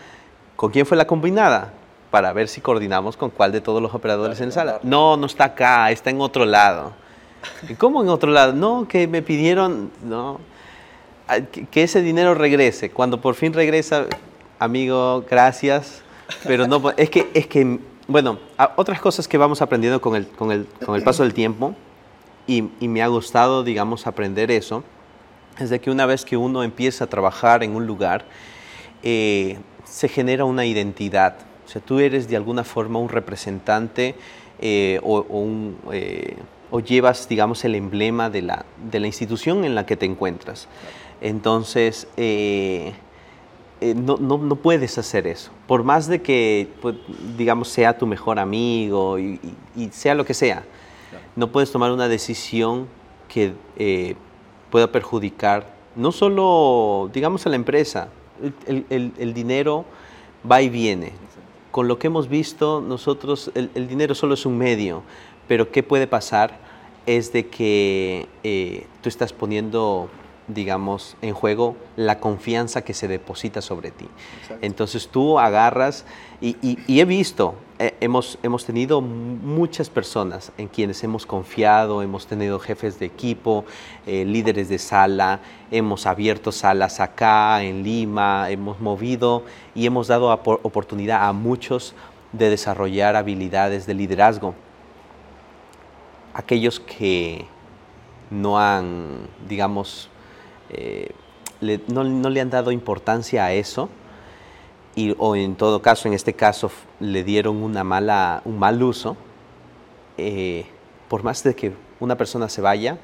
¿con 0.55 0.71
quién 0.71 0.85
fue 0.85 0.97
la 0.97 1.05
combinada? 1.05 1.73
para 2.11 2.33
ver 2.33 2.47
si 2.47 2.61
coordinamos 2.61 3.17
con 3.17 3.29
cuál 3.29 3.51
de 3.51 3.61
todos 3.61 3.81
los 3.81 3.93
operadores 3.93 4.39
en 4.41 4.51
sala. 4.51 4.79
No, 4.83 5.17
no 5.17 5.25
está 5.25 5.45
acá, 5.45 5.91
está 5.91 6.09
en 6.09 6.21
otro 6.21 6.45
lado. 6.45 6.93
¿Y 7.67 7.75
cómo 7.75 8.01
en 8.01 8.09
otro 8.09 8.31
lado? 8.31 8.53
No, 8.53 8.87
que 8.87 9.07
me 9.07 9.21
pidieron, 9.21 9.91
no, 10.03 10.39
que, 11.71 11.83
ese 11.83 12.01
dinero 12.01 12.33
regrese. 12.33 12.89
Cuando 12.89 13.21
por 13.21 13.35
fin 13.35 13.53
regresa, 13.53 14.05
amigo, 14.59 15.25
gracias, 15.29 16.01
pero 16.43 16.67
no, 16.67 16.91
es 16.97 17.09
que, 17.09 17.29
es 17.33 17.47
que, 17.47 17.79
bueno, 18.07 18.39
otras 18.75 18.99
cosas 18.99 19.27
que 19.27 19.37
vamos 19.37 19.61
aprendiendo 19.61 20.01
con 20.01 20.15
el, 20.15 20.27
con 20.27 20.51
el, 20.51 20.65
con 20.85 20.95
el 20.95 21.03
paso 21.03 21.23
del 21.23 21.33
tiempo, 21.33 21.75
y, 22.45 22.69
y, 22.79 22.87
me 22.87 23.01
ha 23.01 23.07
gustado, 23.07 23.63
digamos, 23.63 24.07
aprender 24.07 24.51
eso, 24.51 24.83
es 25.59 25.69
de 25.69 25.81
que 25.81 25.91
una 25.91 26.05
vez 26.05 26.23
que 26.23 26.37
uno 26.37 26.63
empieza 26.63 27.03
a 27.03 27.07
trabajar 27.07 27.63
en 27.63 27.75
un 27.75 27.85
lugar, 27.85 28.23
eh, 29.03 29.57
se 29.83 30.07
genera 30.07 30.45
una 30.45 30.65
identidad 30.65 31.35
o 31.67 31.69
sea, 31.69 31.81
tú 31.81 31.99
eres 31.99 32.29
de 32.29 32.37
alguna 32.37 32.63
forma 32.63 32.97
un 32.97 33.09
representante 33.09 34.15
eh, 34.59 35.01
eh, 35.91 36.37
o, 36.71 36.79
llevas, 36.79 37.27
digamos, 37.27 37.65
el 37.65 37.75
emblema 37.75 38.29
de 38.29 38.41
la, 38.41 38.65
de 38.89 39.01
la, 39.01 39.07
institución 39.07 39.65
en 39.65 39.75
la 39.75 39.85
que 39.85 39.97
te 39.97 40.05
encuentras. 40.05 40.69
Entonces, 41.21 42.07
eh, 42.17 42.93
no, 43.81 44.17
no, 44.17 44.37
no, 44.37 44.55
puedes 44.55 44.97
hacer 44.97 45.27
eso. 45.27 45.51
Por 45.67 45.83
más 45.83 46.07
de 46.07 46.21
que, 46.21 46.69
pues, 46.81 46.95
digamos, 47.37 47.69
sea 47.69 47.97
tu 47.97 48.07
mejor 48.07 48.39
amigo 48.39 49.19
y, 49.19 49.39
sea 49.91 50.15
lo 50.15 50.25
que 50.25 50.33
sea, 50.33 50.63
no 51.35 51.51
puedes 51.51 51.71
tomar 51.71 51.91
una 51.91 52.07
decisión 52.07 52.87
que 53.27 53.53
pueda 54.71 54.91
perjudicar 54.91 55.75
no 55.95 56.11
solo, 56.11 57.09
digamos, 57.13 57.45
a 57.45 57.49
la 57.49 57.55
empresa. 57.55 58.09
El, 58.67 58.85
el, 58.89 59.13
el 59.17 59.33
dinero 59.33 59.85
va 60.49 60.61
y 60.61 60.69
viene 60.69 61.13
con 61.77 61.87
lo 61.87 61.99
que 61.99 62.07
hemos 62.07 62.27
visto, 62.27 62.81
nosotros, 62.81 63.51
el, 63.53 63.87
dinero 63.87 64.15
solo 64.15 64.33
es 64.33 64.47
un 64.47 64.57
medio, 64.57 65.03
pero 65.47 65.71
¿qué 65.71 65.83
puede 65.83 66.07
pasar? 66.07 66.57
Es 67.05 67.31
de 67.33 67.45
que 67.49 68.27
eh, 68.43 68.87
tú 69.03 69.09
estás 69.09 69.31
poniendo, 69.31 70.09
digamos, 70.47 71.17
en 71.21 71.33
juego 71.33 71.75
la 71.95 72.19
confianza 72.19 72.83
que 72.83 72.93
se 72.93 73.07
deposita 73.07 73.61
sobre 73.61 73.91
ti. 73.91 74.07
Entonces 74.61 75.09
tú 75.09 75.39
agarras, 75.39 76.05
y, 76.39 76.77
he 76.87 77.05
visto, 77.05 77.55
eh, 77.79 77.95
hemos, 77.99 78.37
hemos 78.43 78.63
tenido 78.63 79.01
muchas 79.01 79.89
personas 79.89 80.51
en 80.57 80.67
quienes 80.67 81.03
hemos 81.03 81.25
confiado, 81.25 82.01
hemos 82.01 82.27
tenido 82.27 82.59
jefes 82.59 82.99
de 82.99 83.07
equipo, 83.07 83.65
eh, 84.05 84.23
líderes 84.23 84.69
de 84.69 84.77
sala, 84.77 85.39
hemos 85.71 86.05
abierto 86.05 86.51
salas 86.51 86.99
acá, 86.99 87.63
en 87.63 87.83
Lima, 87.83 88.49
hemos 88.49 88.79
movido 88.79 89.43
y 89.75 89.85
hemos 89.85 90.07
dado 90.07 90.31
oportunidad 90.31 91.27
a 91.27 91.33
muchos 91.33 91.93
de 92.31 92.49
desarrollar 92.49 93.15
habilidades 93.15 93.85
de 93.85 93.95
liderazgo. 93.95 94.53
Aquellos 96.33 96.79
que 96.79 97.47
no 98.29 98.59
han, 98.59 99.27
digamos, 99.47 100.09
eh, 100.69 101.11
no, 101.87 102.03
no 102.03 102.29
le 102.29 102.41
han 102.41 102.49
dado 102.49 102.71
importancia 102.71 103.45
a 103.45 103.53
eso, 103.53 103.89
o 105.17 105.35
en 105.35 105.55
todo 105.55 105.81
caso, 105.81 106.07
en 106.07 106.13
este 106.13 106.33
caso, 106.33 106.71
le 106.99 107.23
dieron 107.23 107.57
una 107.57 107.83
mala, 107.83 108.41
un 108.45 108.57
mal 108.57 108.81
uso, 108.81 109.15
eh, 110.17 110.65
por 111.07 111.23
más 111.23 111.43
de 111.43 111.55
que 111.55 111.73
una 111.99 112.17
persona 112.17 112.49
se 112.49 112.61
vaya, 112.61 112.97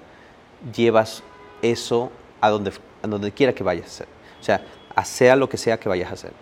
llevas 0.76 1.23
eso 1.62 2.12
a 2.41 2.49
donde, 2.49 2.71
a 3.04 3.08
donde 3.08 3.32
quiera 3.32 3.54
que 3.54 3.63
vayas 3.63 3.86
a 3.86 3.89
hacer. 3.89 4.08
O 4.39 4.43
sea, 4.43 4.65
a 4.95 5.06
sea 5.06 5.36
lo 5.36 5.47
que 5.47 5.58
sea 5.58 5.80
que 5.80 5.88
vayas 5.88 6.10
a 6.10 6.13
hacer. 6.13 6.34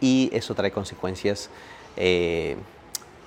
Y 0.00 0.30
eso 0.32 0.54
trae 0.54 0.70
consecuencias 0.70 1.50
eh, 1.96 2.56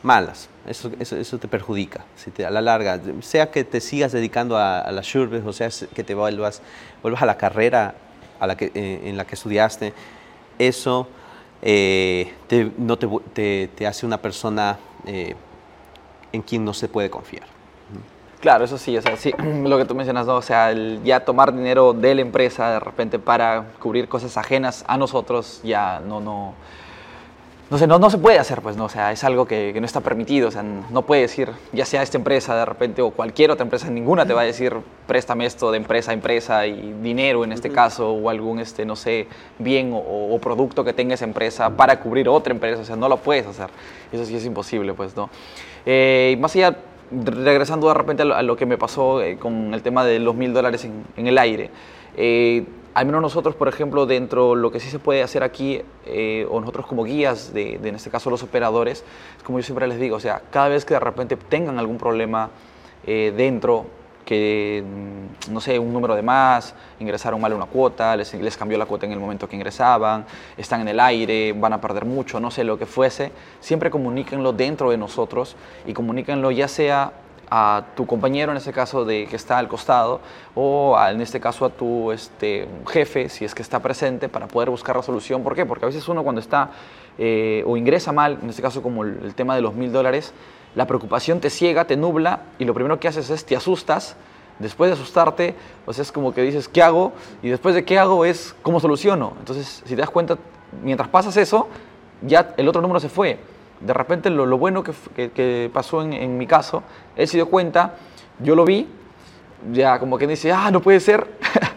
malas. 0.03 0.49
Eso, 0.67 0.91
eso, 0.99 1.37
te 1.39 1.47
perjudica 1.47 2.05
si 2.15 2.31
te, 2.31 2.45
a 2.45 2.49
la 2.49 2.61
larga. 2.61 2.99
Sea 3.21 3.51
que 3.51 3.63
te 3.63 3.81
sigas 3.81 4.11
dedicando 4.11 4.57
a, 4.57 4.91
las 4.91 5.05
shurbes, 5.05 5.43
o 5.45 5.53
sea 5.53 5.69
que 5.93 6.03
te 6.03 6.13
vuelvas, 6.13 6.61
vuelvas 7.01 7.23
a 7.23 7.25
la 7.25 7.37
carrera 7.37 7.95
a 8.39 8.47
la 8.47 8.55
que, 8.55 8.71
eh, 8.73 9.01
en 9.05 9.17
la 9.17 9.25
que 9.25 9.35
estudiaste, 9.35 9.93
eso 10.57 11.07
eh, 11.61 12.33
te, 12.47 12.71
no 12.77 12.97
te, 12.97 13.69
te, 13.75 13.87
hace 13.87 14.05
una 14.05 14.17
persona 14.17 14.79
eh, 15.05 15.35
en 16.31 16.41
quien 16.41 16.65
no 16.65 16.73
se 16.73 16.87
puede 16.87 17.09
confiar. 17.09 17.45
Claro, 18.39 18.65
eso 18.65 18.79
sí, 18.79 18.97
o 18.97 19.01
sea, 19.01 19.15
sí, 19.17 19.31
lo 19.63 19.77
que 19.77 19.85
tú 19.85 19.93
mencionas, 19.93 20.25
¿no? 20.25 20.35
o 20.35 20.41
sea, 20.41 20.73
ya 21.03 21.19
tomar 21.19 21.53
dinero 21.53 21.93
de 21.93 22.15
la 22.15 22.21
empresa 22.21 22.71
de 22.71 22.79
repente 22.79 23.19
para 23.19 23.65
cubrir 23.79 24.07
cosas 24.07 24.35
ajenas 24.37 24.83
a 24.87 24.97
nosotros, 24.97 25.61
ya 25.63 25.99
no, 25.99 26.19
no, 26.19 26.55
no 27.71 27.77
sé, 27.77 27.88
no, 27.88 27.99
no 27.99 28.10
se 28.10 28.17
puede 28.17 28.38
hacer, 28.38 28.62
pues, 28.62 28.75
¿no? 28.75 28.84
O 28.84 28.89
sea, 28.89 29.13
es 29.13 29.23
algo 29.23 29.45
que, 29.45 29.73
no 29.79 29.86
está 29.86 30.01
permitido, 30.01 30.49
o 30.49 30.51
sea, 30.51 30.62
no 30.62 31.03
puede 31.03 31.21
decir, 31.21 31.51
ya 31.71 31.86
sea 31.86 32.03
esta 32.03 32.17
empresa 32.17 32.53
de 32.53 32.65
repente 32.65 33.01
o 33.01 33.12
cualquier 33.12 33.49
otra 33.49 33.63
empresa, 33.63 33.89
ninguna 33.89 34.25
te 34.25 34.34
va 34.34 34.41
a 34.41 34.43
decir, 34.43 34.75
préstame 35.07 35.45
esto 35.45 35.71
de 35.71 35.77
empresa 35.77 36.12
a 36.12 36.13
empresa 36.13 36.67
y 36.67 36.93
dinero 37.01 37.45
en 37.45 37.53
este 37.53 37.69
caso, 37.69 38.12
o 38.12 38.29
algún, 38.29 38.60
este, 38.60 38.84
no 38.84 38.97
sé, 38.97 39.25
bien 39.57 39.93
o, 39.93 40.38
producto 40.39 40.84
que 40.84 40.91
tenga 40.91 41.13
esa 41.13 41.23
empresa 41.23 41.69
para 41.69 41.97
cubrir 42.01 42.27
otra 42.27 42.53
empresa, 42.53 42.81
o 42.81 42.86
sea, 42.86 42.97
no 42.97 43.07
lo 43.07 43.15
puedes 43.17 43.47
hacer, 43.47 43.69
eso 44.12 44.25
sí 44.25 44.36
es 44.36 44.45
imposible, 44.45 44.93
pues, 44.93 45.15
¿no? 45.15 45.29
Eh, 45.86 46.36
más 46.41 46.53
allá, 46.57 46.75
regresando 47.23 47.88
de 47.88 47.93
repente 47.93 48.23
a 48.23 48.41
lo, 48.41 48.57
que 48.57 48.65
me 48.65 48.77
pasó 48.77 49.21
eh, 49.21 49.38
con 49.38 49.73
el 49.73 49.81
tema 49.81 50.03
de 50.03 50.19
los 50.19 50.36
mil 50.36 50.51
dólares 50.51 50.84
en, 50.84 51.05
en, 51.15 51.25
el 51.25 51.38
aire, 51.38 51.69
eh, 52.17 52.65
al 52.93 53.06
menos 53.06 53.21
nosotros, 53.21 53.56
por 53.56 53.67
ejemplo, 53.67 54.06
dentro 54.06 54.56
lo 54.56 54.71
que 54.71 54.80
sí 54.80 54.89
se 54.89 54.99
puede 54.99 55.23
hacer 55.23 55.43
aquí, 55.43 55.82
eh, 56.06 56.45
o 56.49 56.60
nosotros 56.60 56.86
como 56.86 57.04
guías, 57.04 57.54
de, 57.54 57.75
en 57.75 57.95
este 57.95 58.10
caso 58.10 58.30
los 58.30 58.43
operadores, 58.43 59.04
como 59.43 59.60
yo 59.60 59.63
siempre 59.63 59.88
les 59.88 59.99
digo, 59.99 60.17
o 60.17 60.19
sea, 60.19 60.41
cada 60.51 60.67
vez 60.67 60.84
que 60.84 60.93
de 60.93 60.99
repente 60.99 61.38
tengan 61.38 61.80
algún 61.80 61.97
problema 61.97 62.49
eh, 63.06 63.34
dentro, 63.36 63.86
que, 64.25 64.84
mm, 64.86 65.54
no 65.54 65.62
sé, 65.62 65.80
un 65.80 65.93
número 65.93 66.15
de 66.15 66.21
más, 66.21 66.75
ingresaron 66.99 67.39
mal 67.39 67.54
una 67.54 67.65
cuota, 67.65 68.15
les, 68.15 68.34
les 68.34 68.58
cambió 68.58 68.77
la 68.77 68.86
cuota 68.86 69.06
en 69.06 69.13
el 69.13 69.19
momento 69.19 69.47
que 69.47 69.56
ingresaban, 69.56 70.25
están 70.58 70.82
en 70.82 70.89
el 70.89 70.99
aire, 70.99 71.54
van 71.54 71.73
a 71.73 71.82
perder 71.82 72.06
mucho, 72.06 72.39
no 72.39 72.51
sé, 72.51 72.63
lo 72.63 72.77
que 72.77 72.86
fuese, 72.86 73.32
siempre 73.62 73.89
comuníquenlo 73.89 74.54
dentro 74.54 74.91
de 74.91 74.97
nosotros 74.97 75.56
y 75.86 75.93
comuníquenlo 75.93 76.51
ya 76.51 76.67
sea 76.67 77.13
a 77.53 77.83
tu 77.95 78.07
compañero, 78.07 78.51
en 78.51 78.57
este 78.57 78.71
caso 78.71 79.03
de 79.03 79.27
que 79.27 79.35
está 79.35 79.57
al 79.57 79.67
costado, 79.67 80.21
o 80.55 80.97
en 81.05 81.19
este 81.19 81.41
caso 81.41 81.65
a 81.65 81.69
tu 81.69 82.13
este, 82.13 82.65
jefe, 82.87 83.27
si 83.27 83.43
es 83.43 83.53
que 83.53 83.61
está 83.61 83.81
presente, 83.81 84.29
para 84.29 84.47
poder 84.47 84.69
buscar 84.69 84.95
la 84.95 85.03
solución. 85.03 85.43
¿Por 85.43 85.53
qué? 85.53 85.65
Porque 85.65 85.83
a 85.83 85.89
veces 85.89 86.07
uno 86.07 86.23
cuando 86.23 86.39
está 86.39 86.71
eh, 87.17 87.61
o 87.67 87.75
ingresa 87.75 88.13
mal, 88.13 88.39
en 88.41 88.49
este 88.49 88.61
caso 88.61 88.81
como 88.81 89.03
el, 89.03 89.35
tema 89.35 89.53
de 89.53 89.61
los 89.61 89.73
mil 89.73 89.91
dólares, 89.91 90.33
la 90.75 90.87
preocupación 90.87 91.41
te 91.41 91.49
ciega, 91.49 91.83
te 91.83 91.97
nubla, 91.97 92.43
y 92.57 92.63
lo 92.63 92.73
primero 92.73 93.01
que 93.01 93.09
haces 93.09 93.29
es 93.29 93.45
te 93.45 93.57
asustas, 93.57 94.15
después 94.59 94.89
de 94.89 94.93
asustarte, 94.93 95.55
o 95.85 95.91
sea, 95.91 96.03
es 96.03 96.11
como 96.13 96.33
que 96.33 96.41
dices, 96.43 96.69
¿qué 96.69 96.81
hago? 96.81 97.11
Y 97.43 97.49
después 97.49 97.75
de 97.75 97.83
qué 97.83 97.99
hago 97.99 98.23
es 98.23 98.55
cómo 98.61 98.79
soluciono. 98.79 99.33
Entonces, 99.39 99.83
si 99.83 99.93
te 99.93 99.99
das 99.99 100.09
cuenta, 100.09 100.37
mientras 100.81 101.09
pasas 101.09 101.35
eso, 101.35 101.67
ya 102.21 102.53
el 102.55 102.69
otro 102.69 102.81
número 102.81 103.01
se 103.01 103.09
fue. 103.09 103.50
De 103.86 103.94
repente, 103.94 104.30
lo, 104.30 104.58
bueno 104.58 104.84
que, 104.84 105.72
pasó 105.74 106.02
en, 106.02 106.38
mi 106.38 106.48
caso, 106.48 106.84
él 107.15 107.28
se 107.28 107.38
dio 107.38 107.50
cuenta, 107.50 107.96
yo 108.39 108.56
lo 108.56 108.65
vi, 108.65 108.88
ya 109.72 110.00
como 110.00 110.17
que 110.17 110.28
dice, 110.28 110.52
ah, 110.52 110.70
no 110.72 110.82
puede 110.82 111.00
ser. 111.00 111.28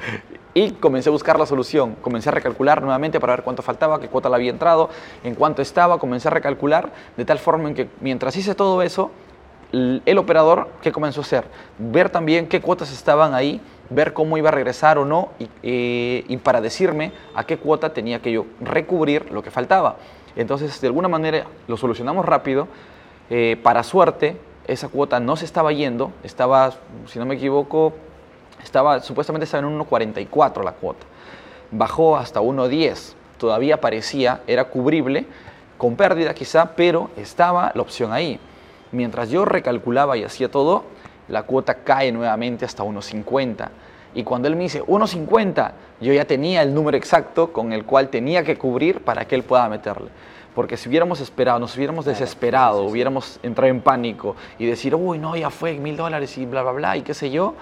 y 0.54 0.70
comencé 0.72 1.08
a 1.08 1.12
buscar 1.12 1.38
la 1.38 1.46
solución. 1.46 1.96
Comencé 1.96 2.28
a 2.28 2.32
recalcular 2.32 2.82
nuevamente 2.82 3.20
para 3.20 3.34
ver 3.34 3.42
cuánto 3.42 3.62
faltaba, 3.62 4.00
qué 4.00 4.08
cuota 4.08 4.28
le 4.28 4.36
había 4.36 4.50
entrado, 4.50 4.90
en 5.22 5.34
cuánto 5.34 5.62
estaba. 5.62 5.98
Comencé 5.98 6.28
a 6.28 6.30
recalcular 6.30 6.92
de 7.16 7.24
tal 7.24 7.38
forma 7.38 7.68
en 7.68 7.74
que 7.74 7.88
mientras 8.00 8.36
hice 8.36 8.54
todo 8.54 8.82
eso, 8.82 9.10
el 9.72 10.18
operador, 10.18 10.68
¿qué 10.82 10.92
comenzó 10.92 11.20
a 11.20 11.24
hacer? 11.24 11.44
Ver 11.78 12.08
también 12.08 12.46
qué 12.46 12.60
cuotas 12.60 12.92
estaban 12.92 13.34
ahí, 13.34 13.60
ver 13.90 14.12
cómo 14.12 14.38
iba 14.38 14.48
a 14.48 14.52
regresar 14.52 14.98
o 14.98 15.04
no 15.04 15.30
y, 15.38 15.48
eh, 15.62 16.38
para 16.42 16.60
decirme 16.60 17.12
a 17.34 17.44
qué 17.44 17.58
cuota 17.58 17.92
tenía 17.92 18.20
que 18.20 18.30
yo 18.30 18.46
recubrir 18.60 19.32
lo 19.32 19.42
que 19.42 19.50
faltaba. 19.50 19.96
Entonces, 20.36 20.80
de 20.80 20.86
alguna 20.86 21.08
manera 21.08 21.46
lo 21.68 21.76
solucionamos 21.76 22.24
rápido. 22.24 22.68
Eh, 23.30 23.58
para 23.62 23.82
suerte, 23.82 24.36
esa 24.66 24.88
cuota 24.88 25.20
no 25.20 25.36
se 25.36 25.44
estaba 25.44 25.72
yendo, 25.72 26.12
estaba, 26.22 26.72
si 27.06 27.18
no 27.18 27.26
me 27.26 27.34
equivoco, 27.34 27.92
estaba 28.62 29.00
supuestamente 29.00 29.44
estaba 29.44 29.66
en 29.66 29.78
1.44 29.78 30.64
la 30.64 30.72
cuota. 30.72 31.06
Bajó 31.70 32.16
hasta 32.16 32.40
1.10. 32.40 33.14
Todavía 33.38 33.80
parecía, 33.80 34.42
era 34.46 34.64
cubrible, 34.64 35.26
con 35.76 35.96
pérdida 35.96 36.34
quizá, 36.34 36.74
pero 36.76 37.10
estaba 37.16 37.72
la 37.74 37.82
opción 37.82 38.12
ahí. 38.12 38.38
Mientras 38.92 39.28
yo 39.28 39.44
recalculaba 39.44 40.16
y 40.16 40.24
hacía 40.24 40.50
todo, 40.50 40.84
la 41.28 41.42
cuota 41.42 41.74
cae 41.82 42.12
nuevamente 42.12 42.64
hasta 42.64 42.84
1.50. 42.84 43.68
Y 44.14 44.22
cuando 44.22 44.48
él 44.48 44.56
me 44.56 44.64
dice 44.64 44.82
1.50, 44.82 45.72
yo 46.00 46.12
ya 46.12 46.24
tenía 46.24 46.62
el 46.62 46.72
número 46.72 46.96
exacto 46.96 47.52
con 47.52 47.72
el 47.72 47.84
cual 47.84 48.08
tenía 48.08 48.44
que 48.44 48.56
cubrir 48.56 49.00
para 49.00 49.26
que 49.26 49.34
él 49.34 49.42
pueda 49.42 49.68
meterle. 49.68 50.08
Porque 50.54 50.76
si 50.76 50.88
hubiéramos 50.88 51.20
esperado, 51.20 51.58
nos 51.58 51.76
hubiéramos 51.76 52.04
desesperado, 52.04 52.84
hubiéramos 52.84 53.40
entrado 53.42 53.70
en 53.70 53.80
pánico 53.80 54.36
y 54.58 54.66
decir, 54.66 54.94
uy, 54.94 55.18
no, 55.18 55.36
ya 55.36 55.50
fue 55.50 55.74
mil 55.74 55.96
dólares 55.96 56.38
y 56.38 56.46
bla, 56.46 56.62
bla, 56.62 56.72
bla, 56.72 56.96
y 56.96 57.02
qué 57.02 57.12
sé 57.12 57.30
yo, 57.30 57.54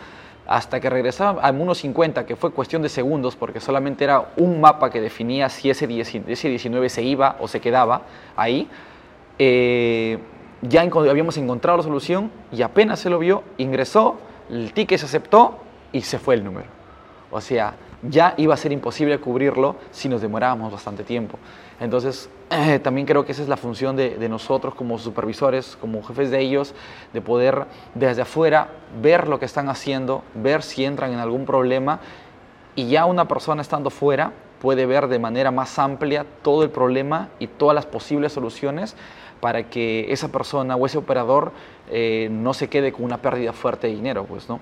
hasta 0.47 0.79
que 0.79 0.91
regresaba 0.91 1.41
a 1.41 1.53
1.50, 1.53 2.27
que 2.27 2.37
fue 2.37 2.53
cuestión 2.53 2.83
de 2.83 2.91
segundos, 2.91 3.35
porque 3.35 3.61
solamente 3.61 4.05
era 4.05 4.33
un 4.37 4.61
mapa 4.61 4.91
que 4.91 5.01
definía 5.01 5.49
si 5.49 5.71
ese, 5.71 5.87
19 5.87 6.89
se 6.91 7.03
iba 7.03 7.37
o 7.41 7.49
se 7.49 7.61
quedaba 7.61 8.03
ahí. 8.37 8.69
Eh, 9.39 10.19
ya 10.61 10.83
habíamos 10.83 11.39
encontrado 11.39 11.79
la 11.79 11.83
solución 11.83 12.31
y 12.53 12.61
apenas 12.61 13.01
se 13.01 13.09
lo 13.09 13.19
vio, 13.19 13.43
ingresó, 13.57 14.19
el 14.51 14.75
ticket 14.75 14.99
se 14.99 15.07
aceptó 15.07 15.62
y 15.93 16.01
se 16.03 16.19
fue 16.19 16.35
el 16.35 16.45
número. 16.45 16.67
O 17.31 17.41
sea, 17.41 17.75
ya 18.03 18.35
iba 18.37 18.55
a 18.55 18.57
ser 18.57 18.73
imposible 18.73 19.19
cubrirlo 19.19 19.77
si 19.91 20.09
nos 20.09 20.21
demorábamos 20.21 20.73
bastante 20.73 21.05
tiempo. 21.05 21.39
Entonces, 21.81 22.29
también 22.83 23.07
creo 23.07 23.25
que 23.25 23.33
esa 23.33 23.43
es 23.43 23.49
la 23.49 23.57
función 23.57 23.97
de, 23.97 24.17
de, 24.17 24.29
nosotros 24.29 24.75
como 24.75 24.99
supervisores, 24.99 25.77
como 25.81 26.03
jefes 26.03 26.31
de 26.31 26.41
ellos, 26.41 26.75
de 27.13 27.21
poder 27.21 27.67
desde 27.95 28.23
afuera 28.23 28.69
ver 29.01 29.29
lo 29.29 29.39
que 29.39 29.45
están 29.45 29.69
haciendo, 29.69 30.23
ver 30.35 30.63
si 30.63 30.85
entran 30.85 31.13
en 31.13 31.19
algún 31.19 31.47
problema 31.47 32.01
y 32.75 32.89
ya 32.89 33.05
una 33.05 33.29
persona 33.29 33.63
estando 33.63 33.91
fuera 33.91 34.33
puede 34.61 34.87
ver 34.87 35.09
de 35.09 35.19
manera 35.19 35.51
más 35.51 35.79
amplia 35.79 36.25
todo 36.43 36.63
el 36.63 36.71
problema 36.71 37.31
y 37.39 37.49
todas 37.49 37.75
las 37.75 37.85
posibles 37.85 38.33
soluciones 38.33 38.95
para 39.41 39.65
que 39.65 40.13
esa 40.13 40.29
persona 40.29 40.77
o 40.77 40.87
ese 40.87 40.99
operador 40.99 41.51
eh, 41.91 42.29
no 42.31 42.55
se 42.55 42.69
quede 42.69 42.93
con 42.93 43.05
una 43.05 43.19
pérdida 43.19 43.53
fuerte 43.53 43.89
de 43.89 43.95
dinero, 43.95 44.25
pues, 44.25 44.49
¿no? 44.49 44.61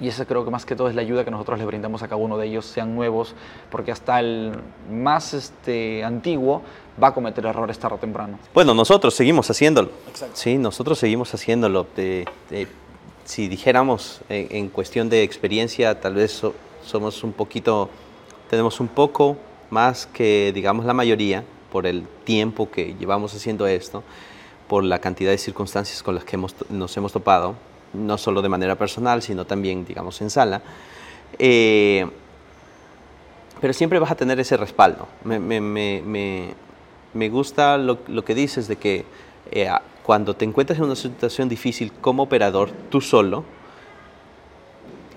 Y 0.00 0.08
eso 0.08 0.24
creo 0.26 0.44
que 0.44 0.50
más 0.50 0.64
que 0.64 0.76
todo 0.76 0.88
es 0.88 0.94
la 0.94 1.02
ayuda 1.02 1.24
que 1.24 1.30
nosotros 1.30 1.58
les 1.58 1.66
brindamos 1.66 2.02
a 2.02 2.08
cada 2.08 2.20
uno 2.20 2.38
de 2.38 2.46
ellos, 2.46 2.66
sean 2.66 2.94
nuevos, 2.94 3.34
porque 3.70 3.90
hasta 3.90 4.20
el 4.20 4.52
más 4.90 5.34
este, 5.34 6.04
antiguo 6.04 6.62
va 7.02 7.08
a 7.08 7.14
cometer 7.14 7.44
errores 7.46 7.78
tarde 7.78 7.96
o 7.96 7.98
temprano. 7.98 8.38
Bueno, 8.54 8.74
nosotros 8.74 9.14
seguimos 9.14 9.50
haciéndolo. 9.50 9.90
Exacto. 10.08 10.36
Sí, 10.36 10.56
nosotros 10.56 10.98
seguimos 10.98 11.34
haciéndolo. 11.34 11.86
si 13.24 13.48
dijéramos 13.48 14.20
en, 14.28 14.68
cuestión 14.68 15.08
de 15.08 15.22
experiencia, 15.22 16.00
tal 16.00 16.14
vez 16.14 16.42
somos 16.84 17.24
un 17.24 17.32
poquito, 17.32 17.90
tenemos 18.48 18.80
un 18.80 18.88
poco 18.88 19.36
más 19.70 20.06
que, 20.06 20.52
digamos, 20.54 20.84
la 20.84 20.94
mayoría, 20.94 21.44
por 21.70 21.86
el 21.86 22.06
tiempo 22.24 22.70
que 22.70 22.94
llevamos 22.98 23.34
haciendo 23.34 23.66
esto, 23.66 24.02
por 24.68 24.84
la 24.84 25.00
cantidad 25.00 25.30
de 25.30 25.38
circunstancias 25.38 26.02
con 26.02 26.14
las 26.14 26.24
que 26.24 26.38
nos 26.70 26.96
hemos 26.96 27.12
topado, 27.12 27.54
no 27.92 28.18
solo 28.18 28.42
de 28.42 28.48
manera 28.48 28.76
personal, 28.76 29.22
sino 29.22 29.44
también, 29.44 29.84
digamos, 29.84 30.20
en 30.20 30.30
sala. 30.30 30.62
Eh, 31.38 32.06
pero 33.60 33.72
siempre 33.72 33.98
vas 33.98 34.10
a 34.10 34.14
tener 34.14 34.38
ese 34.40 34.56
respaldo. 34.56 35.08
Me, 35.24 35.38
me, 35.38 35.60
me, 35.60 36.54
me 37.14 37.28
gusta 37.28 37.76
lo, 37.78 37.98
lo, 38.06 38.24
que 38.24 38.34
dices 38.34 38.68
de 38.68 38.76
que 38.76 39.04
eh, 39.50 39.68
cuando 40.02 40.34
te 40.34 40.44
encuentras 40.44 40.78
en 40.78 40.84
una 40.84 40.96
situación 40.96 41.48
difícil 41.48 41.92
como 41.92 42.22
operador, 42.22 42.70
tú 42.90 43.00
solo, 43.00 43.44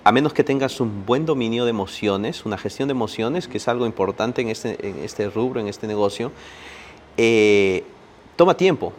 a 0.04 0.10
menos 0.10 0.32
que 0.32 0.42
tengas 0.42 0.80
un 0.80 1.06
buen 1.06 1.24
dominio 1.24 1.64
de 1.64 1.70
emociones, 1.70 2.44
una 2.44 2.58
gestión 2.58 2.88
de 2.88 2.92
emociones, 2.92 3.46
que 3.46 3.58
es 3.58 3.68
algo 3.68 3.86
importante 3.86 4.42
en 4.42 4.48
este, 4.48 4.86
en 4.86 4.98
este 4.98 5.30
rubro, 5.30 5.60
en 5.60 5.68
este 5.68 5.86
negocio, 5.86 6.32
eh, 7.16 7.84
toma 8.34 8.56
tiempo, 8.56 8.92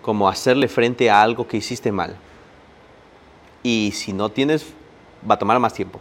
como 0.00 0.28
hacerle 0.28 0.68
frente 0.68 1.10
a 1.10 1.20
algo 1.20 1.46
que 1.46 1.58
hiciste 1.58 1.92
mal. 1.92 2.16
Y 3.62 3.92
si 3.94 4.12
no 4.12 4.30
tienes, 4.30 4.66
va 5.28 5.34
a 5.34 5.38
tomar 5.38 5.58
más 5.58 5.74
tiempo. 5.74 6.00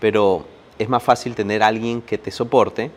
Pero 0.00 0.46
es 0.78 0.88
más 0.88 1.02
fácil 1.02 1.34
tener 1.34 1.62
alguien 1.62 2.02
que 2.02 2.18
te 2.18 2.30
soporte, 2.30 2.90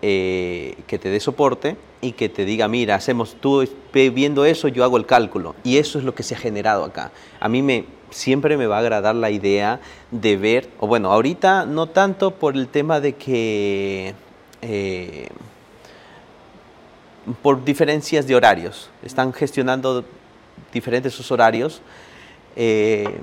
eh, 0.00 0.76
que 0.86 0.98
te 0.98 1.10
dé 1.10 1.20
soporte 1.20 1.76
y 2.00 2.12
que 2.12 2.28
te 2.28 2.44
diga, 2.44 2.66
mira, 2.66 2.96
hacemos 2.96 3.36
tú 3.40 3.64
viendo 3.92 4.44
eso, 4.44 4.68
yo 4.68 4.84
hago 4.84 4.96
el 4.96 5.06
cálculo. 5.06 5.54
Y 5.62 5.78
eso 5.78 5.98
es 5.98 6.04
lo 6.04 6.14
que 6.14 6.22
se 6.22 6.34
ha 6.34 6.38
generado 6.38 6.84
acá. 6.84 7.12
A 7.38 7.48
mí 7.48 7.62
me, 7.62 7.84
siempre 8.10 8.56
me 8.56 8.66
va 8.66 8.76
a 8.76 8.80
agradar 8.80 9.14
la 9.14 9.30
idea 9.30 9.80
de 10.10 10.36
ver, 10.36 10.68
o 10.80 10.86
bueno, 10.86 11.12
ahorita 11.12 11.66
no 11.66 11.86
tanto 11.86 12.32
por 12.32 12.56
el 12.56 12.68
tema 12.68 13.00
de 13.00 13.14
que... 13.14 14.14
Eh, 14.62 15.28
por 17.40 17.64
diferencias 17.64 18.26
de 18.26 18.34
horarios, 18.34 18.90
están 19.04 19.32
gestionando 19.32 20.04
diferentes 20.72 21.14
sus 21.14 21.30
horarios, 21.30 21.80
eh, 22.56 23.20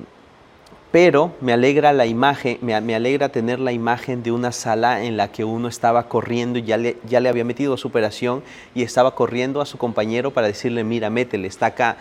pero 0.91 1.34
me 1.39 1.54
alegra 1.54 1.93
la 1.93 2.06
imagen, 2.06 2.58
me, 2.62 2.73
alegra 2.73 3.30
tener 3.30 3.60
la 3.60 3.71
imagen 3.71 4.23
de 4.23 4.32
una 4.32 4.52
sala 4.52 5.04
en 5.04 5.17
la 5.17 5.32
que 5.32 5.43
uno 5.43 5.67
estaba 5.67 6.08
corriendo, 6.10 6.58
ya 6.58 6.78
le, 6.78 6.97
ya 7.08 7.19
le 7.19 7.30
había 7.30 7.43
metido 7.43 7.75
a 7.75 7.78
su 7.78 7.88
operación 7.88 8.41
y 8.73 8.82
estaba 8.82 9.13
corriendo 9.13 9.62
a 9.62 9.65
su 9.65 9.78
compañero 9.78 10.32
para 10.32 10.47
decirle, 10.47 10.84
mira, 10.84 11.10
métele, 11.10 11.47
está 11.47 11.67
acá. 11.67 11.97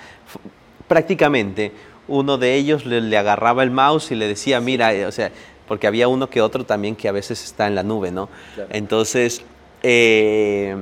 Prácticamente 0.86 1.72
uno 2.08 2.38
de 2.38 2.54
ellos 2.54 2.86
le, 2.86 3.16
agarraba 3.18 3.62
el 3.62 3.70
mouse 3.70 4.10
y 4.10 4.14
le 4.14 4.26
decía, 4.26 4.60
mira, 4.60 4.94
eh, 4.94 5.04
o 5.04 5.12
sea, 5.12 5.30
porque 5.66 5.86
había 5.86 6.08
uno 6.08 6.30
que 6.30 6.40
otro 6.40 6.64
también 6.64 6.96
que 6.96 7.08
a 7.08 7.12
veces 7.12 7.44
está 7.44 7.66
en 7.66 7.74
la 7.74 7.82
nube, 7.82 8.10
¿no? 8.10 8.30
Entonces, 8.70 9.42
eh, 9.82 10.76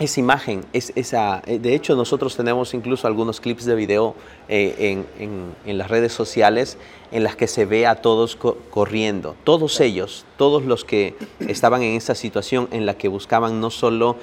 esa 0.00 0.18
imagen, 0.18 0.64
es, 0.72 0.92
esa, 0.96 1.42
eh, 1.46 1.60
de 1.60 1.74
hecho 1.74 1.94
nosotros 1.94 2.36
tenemos 2.36 2.74
incluso 2.74 3.06
algunos 3.06 3.40
clips 3.40 3.64
de 3.64 3.74
video 3.76 4.16
en, 4.48 5.06
en, 5.18 5.78
las 5.78 5.88
redes 5.88 6.12
sociales 6.12 6.78
en 7.12 7.22
las 7.22 7.36
que 7.36 7.46
se 7.46 7.66
ve 7.66 7.86
a 7.86 7.96
todos 7.96 8.36
corriendo, 8.36 9.36
todos 9.44 9.78
ellos, 9.80 10.24
todos 10.36 10.64
los 10.64 10.84
que 10.84 11.14
estaban 11.46 11.82
en 11.82 11.96
esa 11.96 12.16
situación 12.16 12.68
en 12.72 12.86
la 12.86 12.94
que 12.94 13.06
buscaban 13.06 13.60
no 13.60 13.70
solo 13.70 14.16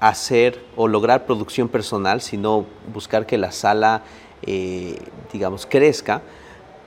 hacer 0.00 0.64
o 0.76 0.88
lograr 0.88 1.26
producción 1.26 1.68
personal, 1.68 2.22
sino 2.22 2.64
buscar 2.92 3.26
que 3.26 3.38
la 3.38 3.52
sala, 3.52 4.02
eh, 4.42 4.98
digamos, 5.32 5.66
crezca, 5.66 6.22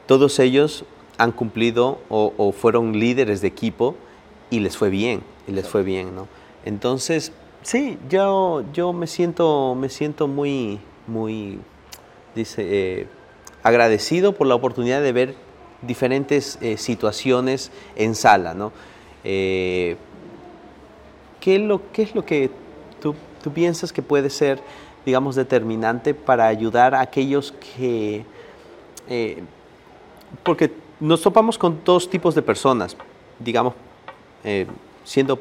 todos 0.08 0.40
ellos 0.40 0.84
han 1.20 1.32
cumplido 1.32 2.00
o, 2.10 2.52
fueron 2.52 3.00
líderes 3.00 3.40
de 3.42 3.48
equipo 3.48 3.96
y 4.50 4.60
les 4.60 4.76
fue 4.76 4.90
bien, 4.90 5.24
y 5.48 5.52
les 5.52 5.68
fue 5.68 5.84
bien, 5.84 6.16
¿no? 6.16 6.28
Entonces, 6.66 7.32
sí, 7.62 7.98
yo, 8.10 8.64
yo 8.74 8.94
me 8.94 9.08
siento, 9.08 9.76
me 9.76 9.90
siento 9.90 10.28
muy, 10.28 10.80
muy, 11.08 11.60
dice, 12.36 12.64
eh, 12.66 13.08
agradecido 13.64 14.34
por 14.34 14.48
la 14.48 14.56
oportunidad 14.56 15.02
de 15.02 15.12
ver 15.12 15.36
diferentes 15.82 16.58
eh, 16.62 16.78
situaciones 16.78 17.72
en 17.96 18.16
sala, 18.16 18.54
¿no? 18.54 18.72
¿qué, 19.24 19.98
es 21.46 21.62
lo, 21.62 21.82
¿Qué 21.92 22.04
es 22.04 22.14
lo 22.16 22.26
que 22.26 22.52
¿Tú 23.44 23.52
piensas 23.52 23.92
que 23.92 24.02
puede 24.02 24.30
ser, 24.30 24.62
digamos, 25.06 25.36
determinante 25.36 26.14
para 26.14 26.48
ayudar 26.48 26.96
a 26.96 27.02
aquellos 27.02 27.52
que... 27.52 28.26
Eh, 29.10 29.44
porque 30.44 30.72
nos 31.02 31.22
topamos 31.22 31.58
con 31.58 31.82
dos 31.84 32.10
tipos 32.10 32.34
de 32.36 32.42
personas, 32.42 32.96
digamos, 33.40 33.74
eh, 34.46 34.66
siendo 35.04 35.38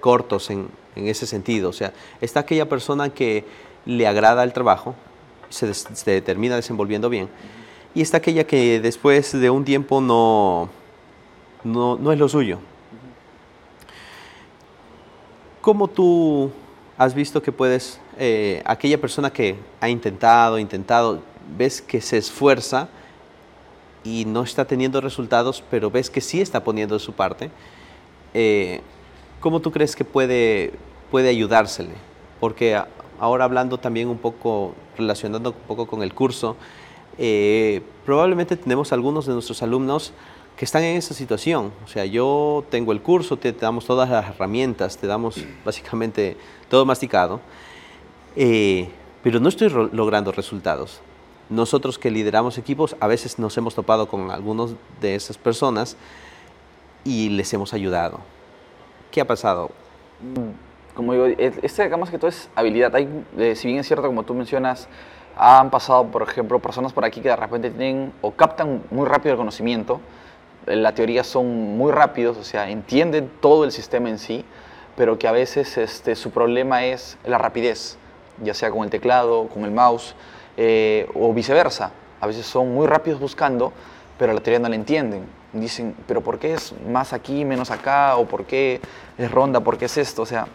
cortos 0.00 0.50
en, 0.50 0.68
ese 0.94 1.26
sentido. 1.26 1.68
O 1.68 1.72
sea, 1.74 1.92
está 2.22 2.40
aquella 2.40 2.68
persona 2.68 3.10
que 3.10 3.44
le 3.84 4.06
agrada 4.06 4.44
el 4.44 4.52
trabajo, 4.52 4.94
se, 5.50 5.74
se 5.74 6.20
termina 6.22 6.56
desenvolviendo 6.56 7.10
bien, 7.10 7.28
y 7.94 8.02
está 8.02 8.18
aquella 8.18 8.46
que 8.46 8.80
después 8.80 9.32
de 9.32 9.50
un 9.50 9.64
tiempo 9.64 10.00
no, 10.00 10.68
no, 11.64 12.12
es 12.12 12.18
lo 12.18 12.28
suyo. 12.28 12.58
¿Cómo 15.60 15.88
tú 15.88 16.50
has 16.96 17.14
visto 17.14 17.42
que 17.42 17.52
puedes, 17.52 18.00
eh, 18.18 18.62
aquella 18.64 19.00
persona 19.00 19.32
que 19.32 19.56
ha 19.80 19.88
intentado, 19.88 20.58
intentado, 20.58 21.22
ves 21.56 21.82
que 21.82 22.00
se 22.00 22.18
esfuerza 22.18 22.88
y 24.04 24.24
no 24.24 24.42
está 24.42 24.64
teniendo 24.64 25.00
resultados, 25.00 25.64
pero 25.70 25.90
ves 25.90 26.08
que 26.10 26.20
sí 26.20 26.40
está 26.40 26.62
poniendo 26.62 26.94
de 26.94 27.00
su 27.00 27.12
parte, 27.12 27.50
eh, 28.34 28.80
¿cómo 29.46 29.60
tú 29.60 29.70
crees 29.70 29.94
que 29.94 30.04
puede, 30.04 30.72
puede 31.08 31.28
ayudársele? 31.28 31.92
Porque 32.40 32.82
ahora 33.20 33.44
hablando 33.44 33.78
también 33.78 34.08
un 34.08 34.18
poco, 34.18 34.74
relacionando 34.98 35.50
un 35.50 35.68
poco 35.68 35.86
con 35.86 36.02
el 36.02 36.12
curso, 36.12 36.56
eh, 37.16 37.80
probablemente 38.04 38.56
tenemos 38.56 38.92
algunos 38.92 39.24
de 39.24 39.34
nuestros 39.34 39.62
alumnos 39.62 40.12
que 40.56 40.64
están 40.64 40.82
en 40.82 40.96
esa 40.96 41.14
situación. 41.14 41.70
O 41.84 41.86
sea, 41.86 42.04
yo 42.06 42.64
tengo 42.70 42.90
el 42.90 43.00
curso, 43.00 43.36
te, 43.36 43.52
damos 43.52 43.86
todas 43.86 44.10
las 44.10 44.28
herramientas, 44.28 44.96
te 44.96 45.06
damos 45.06 45.36
básicamente 45.64 46.36
todo 46.68 46.84
masticado, 46.84 47.38
eh, 48.34 48.88
pero 49.22 49.38
no 49.38 49.48
estoy 49.48 49.68
logrando 49.92 50.32
resultados. 50.32 51.00
Nosotros 51.50 52.00
que 52.00 52.10
lideramos 52.10 52.58
equipos, 52.58 52.96
a 52.98 53.06
veces 53.06 53.38
nos 53.38 53.56
hemos 53.56 53.76
topado 53.76 54.08
con 54.08 54.32
algunos 54.32 54.74
de 55.00 55.14
esas 55.14 55.38
personas 55.38 55.96
y 57.04 57.28
les 57.28 57.54
hemos 57.54 57.72
ayudado. 57.72 58.34
¿Qué 59.10 59.20
ha 59.20 59.24
pasado? 59.24 59.70
Mm, 60.20 60.94
como 60.94 61.12
digo, 61.12 61.26
este 61.26 61.84
digamos 61.84 62.10
que 62.10 62.18
todo 62.18 62.28
es 62.28 62.48
habilidad. 62.54 62.92
Eh, 62.96 63.54
si 63.56 63.68
bien 63.68 63.80
es 63.80 63.86
cierto, 63.86 64.06
como 64.06 64.22
tú 64.22 64.34
mencionas, 64.34 64.88
han 65.36 65.70
pasado, 65.70 66.06
por 66.06 66.22
ejemplo, 66.22 66.58
personas 66.58 66.92
por 66.92 67.04
aquí 67.04 67.20
que 67.20 67.28
de 67.28 67.36
repente 67.36 67.70
tienen 67.70 68.12
o 68.22 68.32
captan 68.32 68.82
muy 68.90 69.06
rápido 69.06 69.32
el 69.32 69.38
conocimiento, 69.38 70.00
la 70.66 70.94
teoría 70.94 71.22
son 71.22 71.76
muy 71.76 71.92
rápidos, 71.92 72.36
o 72.38 72.44
sea, 72.44 72.70
entienden 72.70 73.30
todo 73.40 73.64
el 73.64 73.72
sistema 73.72 74.08
en 74.08 74.18
sí, 74.18 74.44
pero 74.96 75.18
que 75.18 75.28
a 75.28 75.32
veces 75.32 75.76
este, 75.76 76.16
su 76.16 76.30
problema 76.30 76.84
es 76.84 77.18
la 77.24 77.38
rapidez, 77.38 77.98
ya 78.42 78.54
sea 78.54 78.70
con 78.70 78.82
el 78.82 78.90
teclado, 78.90 79.48
con 79.48 79.64
el 79.64 79.70
mouse, 79.70 80.14
eh, 80.56 81.08
o 81.14 81.32
viceversa. 81.32 81.92
A 82.20 82.26
veces 82.26 82.46
son 82.46 82.74
muy 82.74 82.86
rápidos 82.86 83.20
buscando, 83.20 83.72
pero 84.18 84.32
la 84.32 84.40
teoría 84.40 84.58
no 84.58 84.68
la 84.68 84.74
entienden. 84.74 85.26
Dicen, 85.52 85.94
pero 86.06 86.20
¿por 86.20 86.38
qué 86.38 86.54
es 86.54 86.74
más 86.88 87.12
aquí, 87.12 87.44
menos 87.44 87.70
acá? 87.70 88.16
¿O 88.16 88.26
por 88.26 88.44
qué 88.44 88.80
es 89.16 89.30
ronda? 89.30 89.60
¿Por 89.60 89.78
qué 89.78 89.86
es 89.86 89.96
esto? 89.96 90.22
O 90.22 90.26
sea, 90.26 90.46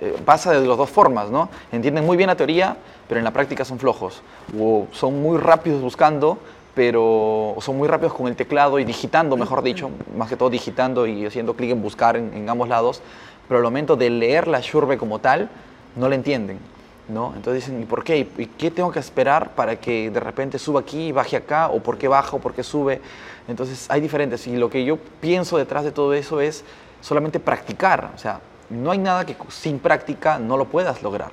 eh, 0.00 0.16
pasa 0.24 0.52
de 0.52 0.66
las 0.66 0.78
dos 0.78 0.90
formas, 0.90 1.30
¿no? 1.30 1.48
Entienden 1.72 2.06
muy 2.06 2.16
bien 2.16 2.28
la 2.28 2.36
teoría, 2.36 2.76
pero 3.08 3.18
en 3.18 3.24
la 3.24 3.32
práctica 3.32 3.64
son 3.64 3.78
flojos. 3.78 4.22
O 4.58 4.86
son 4.92 5.20
muy 5.20 5.38
rápidos 5.38 5.82
buscando, 5.82 6.38
pero 6.78 7.56
son 7.58 7.76
muy 7.76 7.88
rápidos 7.88 8.14
con 8.14 8.28
el 8.28 8.36
teclado 8.36 8.78
y 8.78 8.84
digitando, 8.84 9.36
mejor 9.36 9.62
dicho, 9.62 9.90
más 10.16 10.28
que 10.28 10.36
todo 10.36 10.50
digitando 10.50 11.08
y 11.08 11.26
haciendo 11.26 11.54
clic 11.54 11.72
en 11.72 11.82
buscar 11.82 12.16
en, 12.16 12.48
ambos 12.48 12.68
lados, 12.68 13.02
pero 13.48 13.58
al 13.58 13.64
momento 13.64 13.96
de 13.96 14.10
leer 14.10 14.46
la 14.46 14.60
Shurbe 14.60 14.96
como 14.96 15.18
tal, 15.18 15.48
no 15.96 16.08
la 16.08 16.14
entienden. 16.14 16.60
¿no? 17.08 17.32
Entonces 17.34 17.64
dicen, 17.64 17.82
¿y 17.82 17.86
por 17.86 18.04
qué? 18.04 18.18
¿Y 18.18 18.46
qué 18.46 18.70
tengo 18.70 18.92
que 18.92 19.00
esperar 19.00 19.56
para 19.56 19.74
que 19.76 20.10
de 20.10 20.20
repente 20.20 20.60
suba 20.60 20.78
aquí, 20.78 21.10
baje 21.10 21.36
acá? 21.36 21.68
¿O 21.70 21.80
por 21.80 21.98
qué 21.98 22.06
baja 22.06 22.36
o 22.36 22.38
por 22.38 22.54
qué 22.54 22.62
sube? 22.62 23.00
Entonces 23.48 23.86
hay 23.90 24.00
diferentes. 24.00 24.46
Y 24.46 24.56
lo 24.56 24.70
que 24.70 24.84
yo 24.84 24.98
pienso 25.20 25.58
detrás 25.58 25.84
de 25.84 25.90
todo 25.90 26.12
eso 26.14 26.40
es 26.40 26.64
solamente 27.00 27.40
practicar. 27.40 28.12
O 28.14 28.18
sea, 28.18 28.40
no 28.70 28.90
hay 28.90 28.98
nada 28.98 29.26
que 29.26 29.36
sin 29.48 29.78
práctica 29.78 30.38
no 30.38 30.56
lo 30.56 30.66
puedas 30.66 31.02
lograr. 31.02 31.32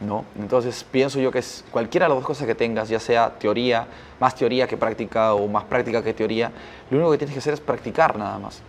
¿no? 0.00 0.24
Entonces 0.38 0.84
pienso 0.84 1.20
yo 1.20 1.30
que 1.30 1.38
es 1.38 1.64
cualquiera 1.70 2.06
de 2.06 2.10
las 2.10 2.18
dos 2.18 2.26
cosas 2.26 2.46
que 2.46 2.54
tengas, 2.54 2.88
ya 2.88 2.98
sea 2.98 3.30
teoría, 3.30 3.86
más 4.20 4.34
teoría 4.34 4.66
que 4.66 4.76
práctica 4.76 5.34
o 5.34 5.46
más 5.46 5.64
práctica 5.64 6.02
que 6.02 6.12
teoría, 6.12 6.50
lo 6.90 6.98
único 6.98 7.12
que 7.12 7.18
tienes 7.18 7.34
que 7.34 7.38
hacer 7.38 7.54
es 7.54 7.60
practicar 7.60 8.18
nada 8.18 8.38
más. 8.38 8.60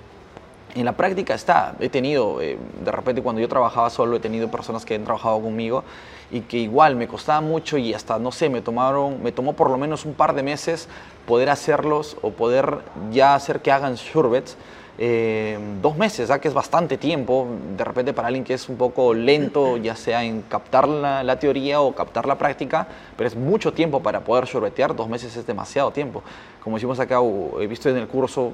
En 0.76 0.86
la 0.86 0.94
práctica 0.94 1.36
está, 1.36 1.76
he 1.80 1.90
tenido, 1.90 2.42
eh, 2.42 2.58
de 2.84 2.92
repente 2.92 3.22
cuando 3.22 3.40
yo 3.40 3.48
trabajaba 3.48 3.92
solo, 3.92 4.16
he 4.16 4.20
tenido 4.20 4.50
personas 4.50 4.86
que 4.86 4.96
han 4.96 5.04
trabajado 5.04 5.40
conmigo 5.40 5.84
y 6.32 6.42
que 6.42 6.58
igual 6.58 6.96
me 6.96 7.08
costaba 7.08 7.42
mucho 7.42 7.78
y 7.78 7.94
hasta, 7.94 8.18
no 8.18 8.32
sé, 8.32 8.50
me 8.50 8.62
tomaron, 8.62 9.22
me 9.22 9.32
tomó 9.32 9.54
por 9.54 9.70
lo 9.70 9.78
menos 9.78 10.04
un 10.04 10.16
par 10.16 10.34
de 10.34 10.42
meses 10.42 10.88
poder 11.28 11.52
hacerlos 11.52 12.18
o 12.24 12.32
poder 12.32 12.80
ya 13.12 13.36
hacer 13.36 13.62
que 13.62 13.72
hagan 13.72 13.96
shurbets 13.96 14.58
eh, 14.98 15.58
dos 15.82 15.98
meses, 15.98 16.32
que 16.40 16.48
es 16.48 16.54
bastante 16.54 16.98
tiempo, 16.98 17.48
de 17.76 17.84
repente 17.84 18.14
para 18.14 18.28
alguien 18.28 18.44
que 18.44 18.54
es 18.54 18.70
un 18.70 18.78
poco 18.78 19.14
lento, 19.14 19.78
ya 19.82 19.96
sea 19.96 20.24
en 20.24 20.44
captar 20.44 20.88
la, 20.88 21.40
teoría 21.40 21.82
o 21.82 21.94
captar 21.94 22.26
la 22.28 22.38
práctica, 22.38 22.88
pero 23.16 23.28
es 23.28 23.36
mucho 23.36 23.74
tiempo 23.74 24.02
para 24.02 24.22
poder 24.22 24.48
sorbetear, 24.48 24.96
dos 24.96 25.10
meses 25.10 25.36
es 25.36 25.48
demasiado 25.48 25.92
tiempo. 25.92 26.24
Como 26.64 26.78
decimos 26.78 27.00
acá, 27.00 27.20
he 27.60 27.68
visto 27.68 27.90
en 27.90 27.98
el 27.98 28.08
curso, 28.08 28.54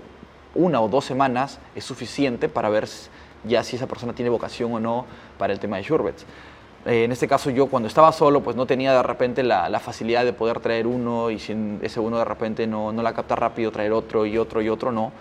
una 0.55 0.81
o 0.81 0.87
dos 0.87 1.05
semanas 1.05 1.59
es 1.75 1.83
suficiente 1.83 2.49
para 2.49 2.69
ver 2.69 2.87
ya 3.43 3.63
si 3.63 3.75
esa 3.75 3.87
persona 3.87 4.13
tiene 4.13 4.29
vocación 4.29 4.73
o 4.73 4.79
no 4.79 5.05
para 5.37 5.53
el 5.53 5.59
tema 5.59 5.77
de 5.77 5.83
Shurbets. 5.83 6.25
Eh, 6.85 7.03
en 7.03 7.11
este 7.11 7.27
caso 7.27 7.49
yo 7.49 7.67
cuando 7.67 7.87
estaba 7.87 8.11
solo 8.11 8.41
pues 8.41 8.55
no 8.55 8.65
tenía 8.65 8.93
de 8.93 9.03
repente 9.03 9.43
la, 9.43 9.79
facilidad 9.79 10.23
de 10.25 10.33
poder 10.33 10.59
traer 10.59 10.87
uno 10.87 11.29
y 11.29 11.39
si 11.39 11.55
ese 11.81 11.99
uno 11.99 12.17
de 12.17 12.25
repente 12.25 12.67
no, 12.67 12.91
no 12.91 13.01
la 13.03 13.13
capta 13.13 13.35
rápido, 13.35 13.71
traer 13.71 13.91
otro 13.91 14.25
y 14.25 14.37
otro 14.37 14.61
y 14.61 14.69
otro 14.69 14.91
no 14.91 15.11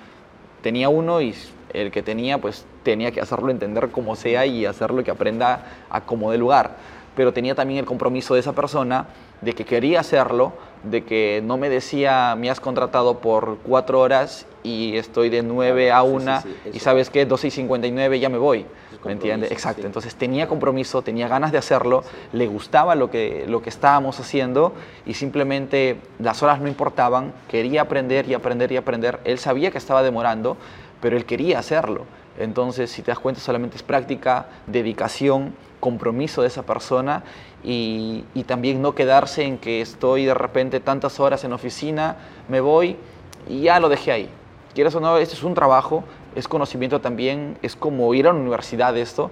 tenía 0.63 0.89
uno 0.89 1.21
y 1.21 1.35
el 1.73 1.91
que 1.91 2.03
tenía, 2.03 2.39
pues 2.39 2.65
tenía 2.83 3.11
que 3.13 3.21
hacerlo 3.21 3.51
entender 3.51 3.91
como 3.91 4.17
sea 4.17 4.47
y 4.47 4.67
hacerlo 4.67 5.05
que 5.05 5.11
aprenda 5.11 5.65
a 5.91 6.03
como 6.03 6.31
de 6.31 6.39
lugar. 6.39 6.77
Pero 7.15 7.33
tenía 7.33 7.55
también 7.55 7.81
el 7.81 7.87
compromiso 7.87 8.35
de 8.35 8.41
esa 8.41 8.53
persona 8.53 9.07
de 9.41 9.53
que 9.53 9.65
quería 9.65 10.01
hacerlo, 10.01 10.53
de 10.83 11.05
que 11.05 11.43
no 11.45 11.57
me 11.57 11.69
decía, 11.69 12.35
me 12.37 12.51
has 12.51 12.61
contratado 12.61 13.19
por 13.19 13.59
cuatro 13.59 14.01
horas 14.01 14.47
y 14.63 14.97
estoy 14.97 15.29
de 15.29 15.43
9 15.43 15.93
a 15.93 16.03
1 16.03 16.43
y 16.73 16.79
sabes 16.79 17.11
qué, 17.11 17.27
12 17.27 17.49
y 17.49 17.51
59 17.51 18.21
ya 18.21 18.29
me 18.29 18.39
voy. 18.39 18.67
¿Me 19.05 19.13
entiendes? 19.13 19.53
Exacto. 19.53 19.87
Entonces 19.87 20.17
tenía 20.17 20.49
compromiso, 20.49 21.03
tenía 21.03 21.29
ganas 21.29 21.53
de 21.53 21.59
hacerlo, 21.59 22.03
le 22.33 22.47
gustaba 22.49 22.97
lo 22.97 23.11
que, 23.11 23.45
lo 23.47 23.63
que 23.63 23.71
estábamos 23.71 24.19
haciendo 24.19 24.73
y 25.07 25.15
simplemente 25.15 25.99
las 26.19 26.43
horas 26.43 26.61
no 26.61 26.69
importaban, 26.69 27.33
quería 27.49 27.83
aprender 27.83 28.29
y 28.29 28.35
aprender 28.35 28.73
y 28.73 28.77
aprender. 28.77 29.21
Él 29.25 29.39
sabía 29.39 29.71
que 29.71 29.79
estaba 29.79 30.03
demorando, 30.03 30.57
pero 31.01 31.17
él 31.17 31.25
quería 31.27 31.61
hacerlo. 31.61 32.05
Entonces, 32.39 32.91
si 32.91 33.03
te 33.03 33.11
das 33.11 33.19
cuenta, 33.19 33.41
solamente 33.41 33.77
es 33.77 33.83
práctica, 33.83 34.47
dedicación, 34.67 35.55
compromiso 35.81 36.43
de 36.43 36.49
esa 36.49 36.63
persona 36.65 37.23
y, 37.65 38.25
también 38.47 38.81
no 38.81 38.95
quedarse 38.95 39.43
en 39.45 39.59
que 39.59 39.81
estoy 39.81 40.25
de 40.25 40.35
repente 40.35 40.81
tantas 40.81 41.21
horas 41.21 41.45
en 41.45 41.53
oficina, 41.53 42.17
me 42.49 42.61
voy 42.61 42.97
y 43.49 43.63
ya 43.63 43.81
lo 43.81 43.89
dejé 43.89 44.13
ahí. 44.13 44.31
Quieres 44.75 44.95
o 44.95 45.01
no, 45.01 45.19
este 45.19 45.35
es 45.35 45.43
un 45.43 45.55
trabajo, 45.55 46.05
es 46.35 46.49
conocimiento 46.49 47.01
también, 47.01 47.59
es 47.63 47.77
como 47.77 48.15
ir 48.15 48.27
a 48.29 48.33
la 48.33 48.39
universidad 48.39 48.97
esto. 48.97 49.31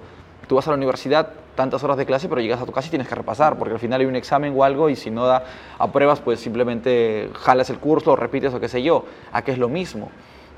Tú 0.49 0.57
vas 0.57 0.67
a 0.67 0.71
la 0.71 0.77
universidad 0.77 1.31
tantas 1.55 1.83
horas 1.83 1.97
de 1.97 2.05
clase, 2.05 2.29
pero 2.29 2.41
llegas 2.41 2.61
a 2.61 2.67
tu 2.67 2.73
casa 2.73 2.89
y 2.89 2.91
tienes 2.91 3.09
que 3.09 3.15
repasar, 3.15 3.57
porque 3.59 3.75
al 3.75 3.81
final 3.81 4.01
hay 4.01 4.07
un 4.07 4.17
examen 4.17 4.55
o 4.57 4.65
algo 4.65 4.91
y 4.91 4.97
si 4.97 5.11
no 5.11 5.25
da 5.27 5.45
a 5.79 5.91
pruebas, 5.91 6.21
pues 6.21 6.41
simplemente 6.41 7.31
jalas 7.35 7.71
el 7.71 7.79
curso, 7.79 8.11
lo 8.11 8.17
repites 8.17 8.53
o 8.53 8.61
qué 8.61 8.69
sé 8.69 8.83
yo. 8.83 9.05
Aquí 9.33 9.51
es 9.53 9.59
lo 9.59 9.69
mismo, 9.69 10.11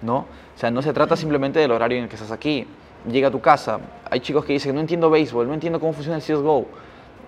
¿no? 0.03 0.17
O 0.17 0.59
sea, 0.59 0.71
no 0.71 0.83
se 0.83 0.93
trata 0.93 1.17
simplemente 1.17 1.61
del 1.61 1.71
horario 1.71 1.99
en 1.99 2.05
el 2.05 2.11
que 2.11 2.17
estás 2.17 2.33
aquí. 2.33 2.67
Llega 3.09 3.29
a 3.29 3.31
tu 3.31 3.41
casa, 3.41 3.79
hay 4.11 4.21
chicos 4.21 4.45
que 4.45 4.55
dicen, 4.55 4.75
no 4.75 4.81
entiendo 4.81 5.09
béisbol, 5.09 5.47
no 5.47 5.55
entiendo 5.55 5.79
cómo 5.79 5.93
funciona 5.93 6.17
el 6.17 6.23
CSGO 6.23 6.67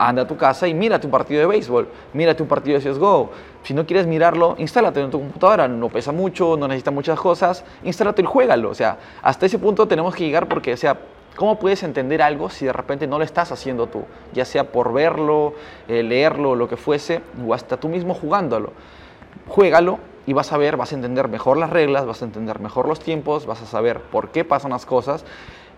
anda 0.00 0.22
a 0.22 0.26
tu 0.26 0.36
casa 0.36 0.66
y 0.66 0.72
mira 0.72 0.98
tu 0.98 1.10
partido 1.10 1.40
de 1.40 1.46
béisbol, 1.46 1.86
mira 2.14 2.34
tu 2.34 2.46
partido 2.46 2.80
de 2.80 2.90
CSGO. 2.90 3.30
Si 3.62 3.74
no 3.74 3.84
quieres 3.84 4.06
mirarlo, 4.06 4.54
instálate 4.58 5.00
en 5.00 5.10
tu 5.10 5.18
computadora, 5.18 5.68
no 5.68 5.90
pesa 5.90 6.10
mucho, 6.10 6.56
no 6.56 6.66
necesita 6.66 6.90
muchas 6.90 7.20
cosas, 7.20 7.64
instálate 7.84 8.22
y 8.22 8.24
juégalo. 8.24 8.70
O 8.70 8.74
sea, 8.74 8.96
hasta 9.22 9.44
ese 9.44 9.58
punto 9.58 9.86
tenemos 9.86 10.14
que 10.14 10.24
llegar 10.24 10.48
porque, 10.48 10.72
o 10.72 10.76
sea, 10.78 10.98
¿cómo 11.36 11.58
puedes 11.58 11.82
entender 11.82 12.22
algo 12.22 12.48
si 12.48 12.64
de 12.64 12.72
repente 12.72 13.06
no 13.06 13.18
lo 13.18 13.24
estás 13.24 13.52
haciendo 13.52 13.88
tú? 13.88 14.04
Ya 14.32 14.46
sea 14.46 14.72
por 14.72 14.94
verlo, 14.94 15.52
eh, 15.86 16.02
leerlo, 16.02 16.54
lo 16.54 16.66
que 16.66 16.78
fuese, 16.78 17.20
o 17.46 17.52
hasta 17.52 17.76
tú 17.76 17.90
mismo 17.90 18.14
jugándolo. 18.14 18.72
Juégalo 19.48 19.98
y 20.26 20.32
vas 20.32 20.50
a 20.52 20.56
ver, 20.56 20.78
vas 20.78 20.92
a 20.92 20.94
entender 20.94 21.28
mejor 21.28 21.58
las 21.58 21.68
reglas, 21.68 22.06
vas 22.06 22.22
a 22.22 22.24
entender 22.24 22.58
mejor 22.60 22.88
los 22.88 23.00
tiempos, 23.00 23.44
vas 23.44 23.60
a 23.60 23.66
saber 23.66 24.00
por 24.00 24.30
qué 24.30 24.46
pasan 24.46 24.70
las 24.70 24.86
cosas 24.86 25.26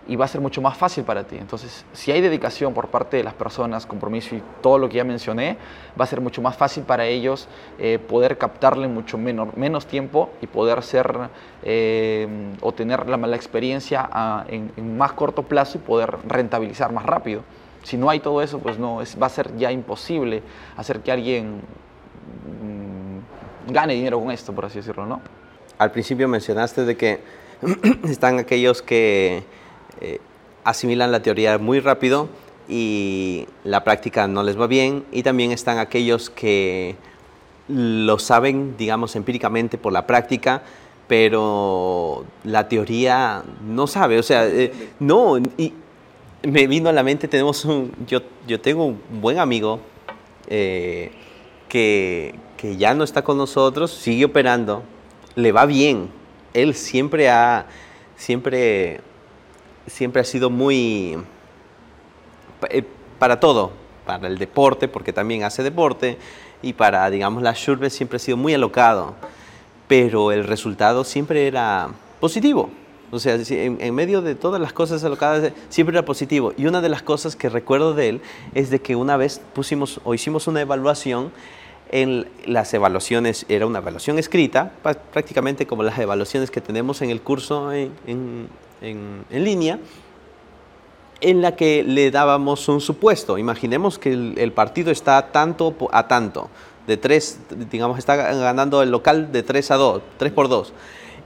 y 0.07 0.15
va 0.15 0.25
a 0.25 0.27
ser 0.27 0.41
mucho 0.41 0.61
más 0.61 0.77
fácil 0.77 1.03
para 1.03 1.23
ti. 1.23 1.37
Entonces, 1.37 1.85
si 1.93 2.11
hay 2.11 2.19
dedicación 2.19 2.73
por 2.73 2.89
parte 2.89 3.17
de 3.17 3.23
las 3.23 3.33
personas, 3.33 3.85
compromiso 3.85 4.35
y 4.35 4.43
todo 4.61 4.77
lo 4.77 4.89
que 4.89 4.97
ya 4.97 5.03
mencioné, 5.03 5.57
va 5.99 6.03
a 6.03 6.07
ser 6.07 6.19
mucho 6.19 6.41
más 6.41 6.57
fácil 6.57 6.83
para 6.83 7.05
ellos 7.05 7.47
eh, 7.79 7.99
poder 7.99 8.37
captarle 8.37 8.87
mucho 8.87 9.17
menos, 9.17 9.55
menos 9.55 9.85
tiempo 9.85 10.29
y 10.41 10.47
poder 10.47 10.83
ser 10.83 11.29
eh, 11.63 12.27
o 12.61 12.73
tener 12.73 13.07
la 13.07 13.17
mala 13.17 13.35
experiencia 13.35 14.07
ah, 14.11 14.45
en, 14.49 14.97
más 14.97 15.13
corto 15.13 15.43
plazo 15.43 15.77
y 15.77 15.81
poder 15.81 16.17
rentabilizar 16.27 16.91
más 16.91 17.05
rápido. 17.05 17.41
Si 17.83 17.97
no 17.97 18.09
hay 18.09 18.19
todo 18.19 18.41
eso, 18.41 18.59
pues 18.59 18.77
no, 18.77 19.01
es, 19.01 19.21
va 19.21 19.27
a 19.27 19.29
ser 19.29 19.55
ya 19.57 19.71
imposible 19.71 20.43
hacer 20.75 20.99
que 20.99 21.11
alguien 21.11 21.61
mm, 22.61 23.71
gane 23.71 23.93
dinero 23.93 24.19
con 24.19 24.31
esto, 24.31 24.53
por 24.53 24.65
así 24.65 24.79
decirlo, 24.79 25.05
¿no? 25.05 25.21
Al 25.77 25.91
principio 25.91 26.27
mencionaste 26.27 26.85
de 26.85 26.97
que 26.97 27.19
están 28.03 28.39
aquellos 28.39 28.81
que 28.81 29.43
eh, 30.01 30.19
asimilan 30.63 31.11
la 31.11 31.21
teoría 31.21 31.57
muy 31.57 31.79
rápido 31.79 32.29
y 32.67 33.47
la 33.63 33.83
práctica 33.83 34.27
no 34.27 34.43
les 34.43 34.59
va 34.59 34.67
bien. 34.67 35.05
Y 35.11 35.23
también 35.23 35.51
están 35.51 35.79
aquellos 35.79 36.29
que 36.29 36.95
lo 37.67 38.19
saben, 38.19 38.75
digamos, 38.77 39.15
empíricamente 39.15 39.77
por 39.77 39.93
la 39.93 40.05
práctica, 40.05 40.63
pero 41.07 42.25
la 42.43 42.67
teoría 42.67 43.43
no 43.65 43.87
sabe, 43.87 44.19
o 44.19 44.23
sea, 44.23 44.47
eh, 44.47 44.71
no, 44.99 45.37
y 45.37 45.73
me 46.43 46.67
vino 46.67 46.89
a 46.89 46.93
la 46.93 47.03
mente, 47.03 47.27
tenemos 47.27 47.63
un, 47.65 47.91
yo, 48.07 48.21
yo 48.47 48.59
tengo 48.59 48.85
un 48.85 48.99
buen 49.21 49.39
amigo 49.39 49.79
eh, 50.47 51.11
que, 51.69 52.35
que 52.57 52.77
ya 52.77 52.93
no 52.93 53.03
está 53.03 53.21
con 53.21 53.37
nosotros, 53.37 53.91
sigue 53.91 54.25
operando, 54.25 54.83
le 55.35 55.51
va 55.51 55.65
bien, 55.65 56.09
él 56.53 56.75
siempre 56.75 57.29
ha, 57.29 57.65
siempre, 58.15 59.01
siempre 59.87 60.21
ha 60.21 60.25
sido 60.25 60.49
muy, 60.49 61.17
eh, 62.69 62.83
para 63.19 63.39
todo, 63.39 63.71
para 64.05 64.27
el 64.27 64.37
deporte, 64.37 64.87
porque 64.87 65.13
también 65.13 65.43
hace 65.43 65.63
deporte, 65.63 66.17
y 66.61 66.73
para, 66.73 67.09
digamos, 67.09 67.43
la 67.43 67.53
Shurbe 67.53 67.89
siempre 67.89 68.17
ha 68.17 68.19
sido 68.19 68.37
muy 68.37 68.53
alocado, 68.53 69.15
pero 69.87 70.31
el 70.31 70.45
resultado 70.45 71.03
siempre 71.03 71.47
era 71.47 71.89
positivo. 72.19 72.69
O 73.11 73.19
sea, 73.19 73.37
en, 73.37 73.93
medio 73.93 74.23
de 74.23 74.33
todas 74.33 74.59
las 74.59 74.73
cosas 74.73 75.03
alocadas, 75.03 75.51
siempre 75.69 75.95
era 75.95 76.03
positivo. 76.03 76.51
Y 76.57 76.65
una 76.65 76.81
de 76.81 76.89
las 76.89 77.03
cosas 77.03 77.35
que 77.35 77.47
recuerdo 77.47 77.93
de 77.93 78.09
él 78.09 78.21
es 78.55 78.71
de 78.71 78.81
que 78.81 78.95
una 78.95 79.17
vez 79.17 79.39
pusimos 79.53 80.01
o 80.03 80.15
hicimos 80.15 80.47
una 80.47 80.61
evaluación, 80.61 81.31
en 81.93 82.27
las 82.47 82.73
evaluaciones, 82.73 83.45
era 83.49 83.67
una 83.67 83.77
evaluación 83.77 84.17
escrita, 84.17 84.71
prácticamente 84.81 85.67
como 85.67 85.83
las 85.83 85.99
evaluaciones 85.99 86.49
que 86.49 86.59
tenemos 86.59 87.03
en 87.03 87.11
el 87.11 87.21
curso 87.21 87.71
en, 87.71 88.47
en 88.83 89.25
línea, 89.29 89.79
en 91.23 91.41
la 91.41 91.55
que 91.55 91.83
le 91.83 92.11
dábamos 92.11 92.67
un 92.67 92.81
supuesto. 92.81 93.37
Imaginemos 93.37 93.97
que 93.97 94.11
el, 94.11 94.51
partido 94.51 94.91
está 94.91 95.31
tanto 95.31 95.73
a 95.91 96.07
tanto, 96.07 96.49
de 96.85 96.97
tres, 96.97 97.39
digamos, 97.71 97.97
está 97.97 98.17
ganando 98.17 98.81
el 98.81 98.91
local 98.91 99.31
de 99.31 99.41
3 99.41 99.71
a 99.71 99.75
2, 99.75 100.01
3 100.17 100.31
por 100.33 100.49
2. 100.49 100.73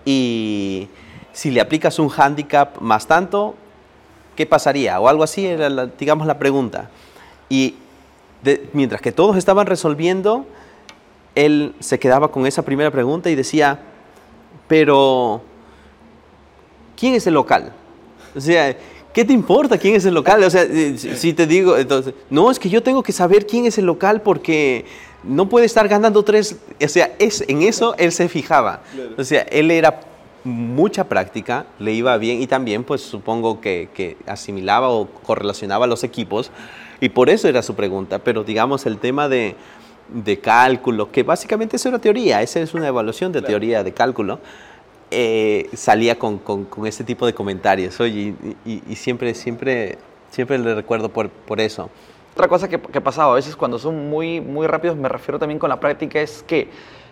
Y 0.05 0.87
si 1.33 1.49
le 1.49 1.59
aplicas 1.59 1.97
un 1.97 2.11
handicap 2.15 2.79
más 2.79 3.07
tanto, 3.07 3.55
¿qué 4.35 4.45
pasaría? 4.45 4.99
O 4.99 5.07
algo 5.07 5.23
así 5.23 5.47
era, 5.47 5.87
digamos, 5.87 6.27
la 6.27 6.37
pregunta. 6.37 6.91
Y 7.49 7.73
mientras 8.73 9.01
que 9.01 9.11
todos 9.11 9.35
estaban 9.35 9.65
resolviendo, 9.65 10.45
él 11.33 11.73
se 11.79 11.97
quedaba 11.97 12.31
con 12.31 12.45
esa 12.45 12.61
primera 12.61 12.91
pregunta 12.91 13.31
y 13.31 13.35
decía, 13.35 13.79
pero, 14.67 15.41
¿quién 16.97 17.13
es 17.15 17.27
el 17.27 17.35
local? 17.35 17.71
O 18.35 18.41
sea, 18.41 18.75
¿Qué 19.17 19.25
te 19.25 19.33
importa 19.33 19.79
quién 19.79 19.95
es 19.95 20.05
el 20.05 20.13
local? 20.13 20.43
O 20.43 20.49
sea, 20.51 20.63
si 20.95 21.33
te 21.33 21.47
digo, 21.47 21.75
entonces, 21.75 22.13
no, 22.29 22.51
es 22.51 22.59
que 22.59 22.69
yo 22.69 22.83
tengo 22.83 23.01
que 23.01 23.11
saber 23.11 23.47
quién 23.47 23.65
es 23.65 23.79
el 23.79 23.85
local 23.85 24.21
porque 24.21 24.85
no 25.23 25.49
puede 25.49 25.65
estar 25.65 25.87
ganando 25.87 26.21
tres. 26.21 26.55
O 26.79 26.87
sea, 26.87 27.15
es, 27.17 27.43
en 27.47 27.63
eso 27.63 27.95
él 27.97 28.11
se 28.11 28.29
fijaba. 28.29 28.81
O 29.17 29.23
sea, 29.23 29.41
él 29.49 29.71
era 29.71 30.01
mucha 30.43 31.05
práctica, 31.05 31.65
le 31.79 31.93
iba 31.93 32.15
bien 32.17 32.43
y 32.43 32.45
también, 32.45 32.83
pues 32.83 33.01
supongo 33.01 33.59
que, 33.59 33.89
que 33.91 34.17
asimilaba 34.27 34.89
o 34.89 35.07
correlacionaba 35.07 35.87
los 35.87 36.03
equipos 36.03 36.51
y 37.01 37.09
por 37.09 37.31
eso 37.31 37.47
era 37.47 37.63
su 37.63 37.73
pregunta. 37.73 38.19
Pero 38.19 38.43
digamos, 38.43 38.85
el 38.85 38.99
tema 38.99 39.27
de, 39.27 39.55
de 40.13 40.39
cálculo, 40.39 41.11
que 41.11 41.23
básicamente 41.23 41.77
es 41.77 41.85
una 41.87 41.97
teoría, 41.97 42.43
esa 42.43 42.59
es 42.59 42.75
una 42.75 42.87
evaluación 42.87 43.31
de 43.31 43.41
teoría 43.41 43.83
de 43.83 43.93
cálculo. 43.93 44.39
Eh, 45.09 45.69
salía 45.73 46.19
con, 46.19 46.37
con, 46.37 46.67
este 46.85 47.05
tipo 47.05 47.25
de 47.25 47.33
comentarios, 47.33 47.97
oye, 48.01 48.33
y, 48.65 48.95
siempre, 48.95 49.33
siempre, 49.33 49.97
siempre 50.29 50.57
le 50.57 50.75
recuerdo 50.75 51.07
por, 51.07 51.29
por 51.29 51.61
eso. 51.61 51.89
Otra 52.33 52.49
cosa 52.49 52.67
que, 52.67 52.77
que 52.77 52.99
pasaba 52.99 53.31
a 53.31 53.35
veces 53.35 53.55
cuando 53.55 53.79
son 53.79 54.09
muy, 54.09 54.41
muy 54.41 54.67
rápidos, 54.67 54.97
me 54.97 55.07
refiero 55.07 55.39
también 55.39 55.59
con 55.59 55.69
la 55.69 55.79
práctica, 55.79 56.19
es 56.19 56.43
que, 56.43 56.69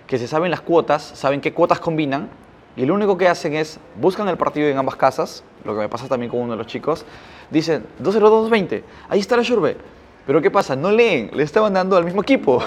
que 0.08 0.18
se 0.18 0.28
saben 0.28 0.52
las 0.52 0.60
cuotas, 0.60 1.04
saben 1.04 1.40
qué 1.40 1.54
cuotas 1.54 1.80
combinan, 1.80 2.30
y 2.76 2.86
lo 2.86 2.94
único 2.94 3.18
que 3.18 3.30
hacen 3.30 3.54
es, 3.54 3.80
buscan 3.96 4.28
el 4.28 4.36
partido 4.36 4.68
en 4.68 4.78
ambas 4.78 4.98
casas, 4.98 5.46
lo 5.64 5.74
que 5.74 5.80
me 5.80 5.90
pasa 5.90 6.10
también 6.10 6.30
con 6.30 6.42
uno 6.42 6.52
de 6.52 6.58
los 6.58 6.68
chicos, 6.68 7.06
dicen 7.50 7.86
2-0-2-20, 8.04 8.84
ahí 9.08 9.20
está 9.22 9.38
la 9.38 9.44
Shurbe, 9.44 9.78
pero 10.26 10.42
¿qué 10.42 10.52
pasa? 10.52 10.76
No 10.76 10.92
leen, 10.92 11.32
le 11.34 11.44
estaban 11.44 11.74
dando 11.74 11.98
al 11.98 12.06
mismo 12.06 12.22
equipo. 12.22 12.62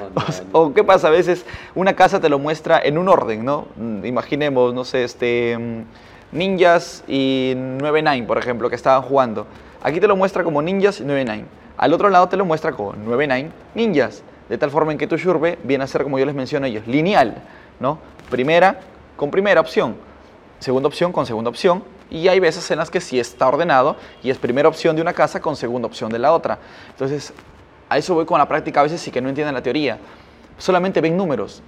o, 0.52 0.72
qué 0.72 0.84
pasa, 0.84 1.08
a 1.08 1.10
veces 1.10 1.44
una 1.74 1.94
casa 1.94 2.20
te 2.20 2.28
lo 2.28 2.38
muestra 2.38 2.80
en 2.82 2.98
un 2.98 3.08
orden, 3.08 3.44
¿no? 3.44 3.66
Mm, 3.76 4.04
imaginemos, 4.04 4.74
no 4.74 4.84
sé, 4.84 5.04
este, 5.04 5.56
mm, 5.58 6.36
Ninjas 6.36 7.04
y 7.06 7.54
9-9, 7.56 8.26
por 8.26 8.38
ejemplo, 8.38 8.70
que 8.70 8.76
estaban 8.76 9.02
jugando. 9.02 9.46
Aquí 9.82 10.00
te 10.00 10.08
lo 10.08 10.16
muestra 10.16 10.44
como 10.44 10.62
Ninjas 10.62 11.00
y 11.00 11.04
9-9. 11.04 11.44
Al 11.76 11.92
otro 11.92 12.08
lado 12.08 12.28
te 12.28 12.36
lo 12.36 12.44
muestra 12.44 12.72
como 12.72 12.94
9-9 12.94 13.50
Ninjas. 13.74 14.22
De 14.48 14.58
tal 14.58 14.70
forma 14.70 14.92
en 14.92 14.98
que 14.98 15.06
tu 15.06 15.16
Shurbe 15.16 15.58
viene 15.62 15.84
a 15.84 15.86
ser, 15.86 16.02
como 16.02 16.18
yo 16.18 16.26
les 16.26 16.34
menciono 16.34 16.66
a 16.66 16.68
ellos, 16.68 16.86
lineal, 16.86 17.42
¿no? 17.80 17.98
Primera 18.30 18.80
con 19.16 19.30
primera 19.30 19.60
opción, 19.60 19.94
segunda 20.58 20.88
opción 20.88 21.12
con 21.12 21.26
segunda 21.26 21.48
opción, 21.48 21.84
y 22.12 22.28
hay 22.28 22.40
veces 22.40 22.70
en 22.70 22.78
las 22.78 22.90
que 22.90 23.00
sí 23.00 23.18
está 23.18 23.48
ordenado 23.48 23.96
y 24.22 24.28
es 24.28 24.36
primera 24.36 24.68
opción 24.68 24.94
de 24.94 25.00
una 25.00 25.14
casa 25.14 25.40
con 25.40 25.56
segunda 25.56 25.86
opción 25.86 26.12
de 26.12 26.18
la 26.18 26.32
otra. 26.32 26.58
Entonces, 26.90 27.32
a 27.88 27.96
eso 27.96 28.14
voy 28.14 28.26
con 28.26 28.38
la 28.38 28.46
práctica 28.46 28.80
a 28.80 28.82
veces 28.82 29.00
sí 29.00 29.10
que 29.10 29.22
no 29.22 29.30
entienden 29.30 29.54
la 29.54 29.62
teoría. 29.62 29.98
Solamente 30.58 31.00
ven 31.00 31.16
números. 31.16 31.62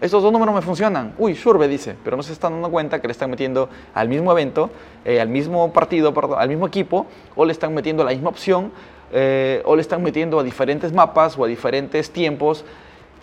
Estos 0.00 0.22
dos 0.22 0.32
números 0.32 0.54
me 0.54 0.62
funcionan. 0.62 1.14
Uy, 1.18 1.34
Shurbe 1.34 1.66
dice, 1.66 1.96
pero 2.04 2.16
no 2.16 2.22
se 2.22 2.32
están 2.32 2.52
dando 2.52 2.70
cuenta 2.70 3.00
que 3.00 3.08
le 3.08 3.12
están 3.12 3.28
metiendo 3.28 3.68
al 3.92 4.08
mismo 4.08 4.30
evento, 4.30 4.70
eh, 5.04 5.20
al 5.20 5.28
mismo 5.28 5.72
partido, 5.72 6.14
al 6.36 6.48
mismo 6.48 6.68
equipo, 6.68 7.06
o 7.34 7.44
le 7.44 7.50
están 7.50 7.74
metiendo 7.74 8.04
la 8.04 8.12
misma 8.12 8.28
opción, 8.28 8.70
eh, 9.10 9.62
o 9.64 9.74
le 9.74 9.82
están 9.82 10.04
metiendo 10.04 10.38
a 10.38 10.44
diferentes 10.44 10.92
mapas 10.92 11.36
o 11.36 11.44
a 11.44 11.48
diferentes 11.48 12.12
tiempos 12.12 12.64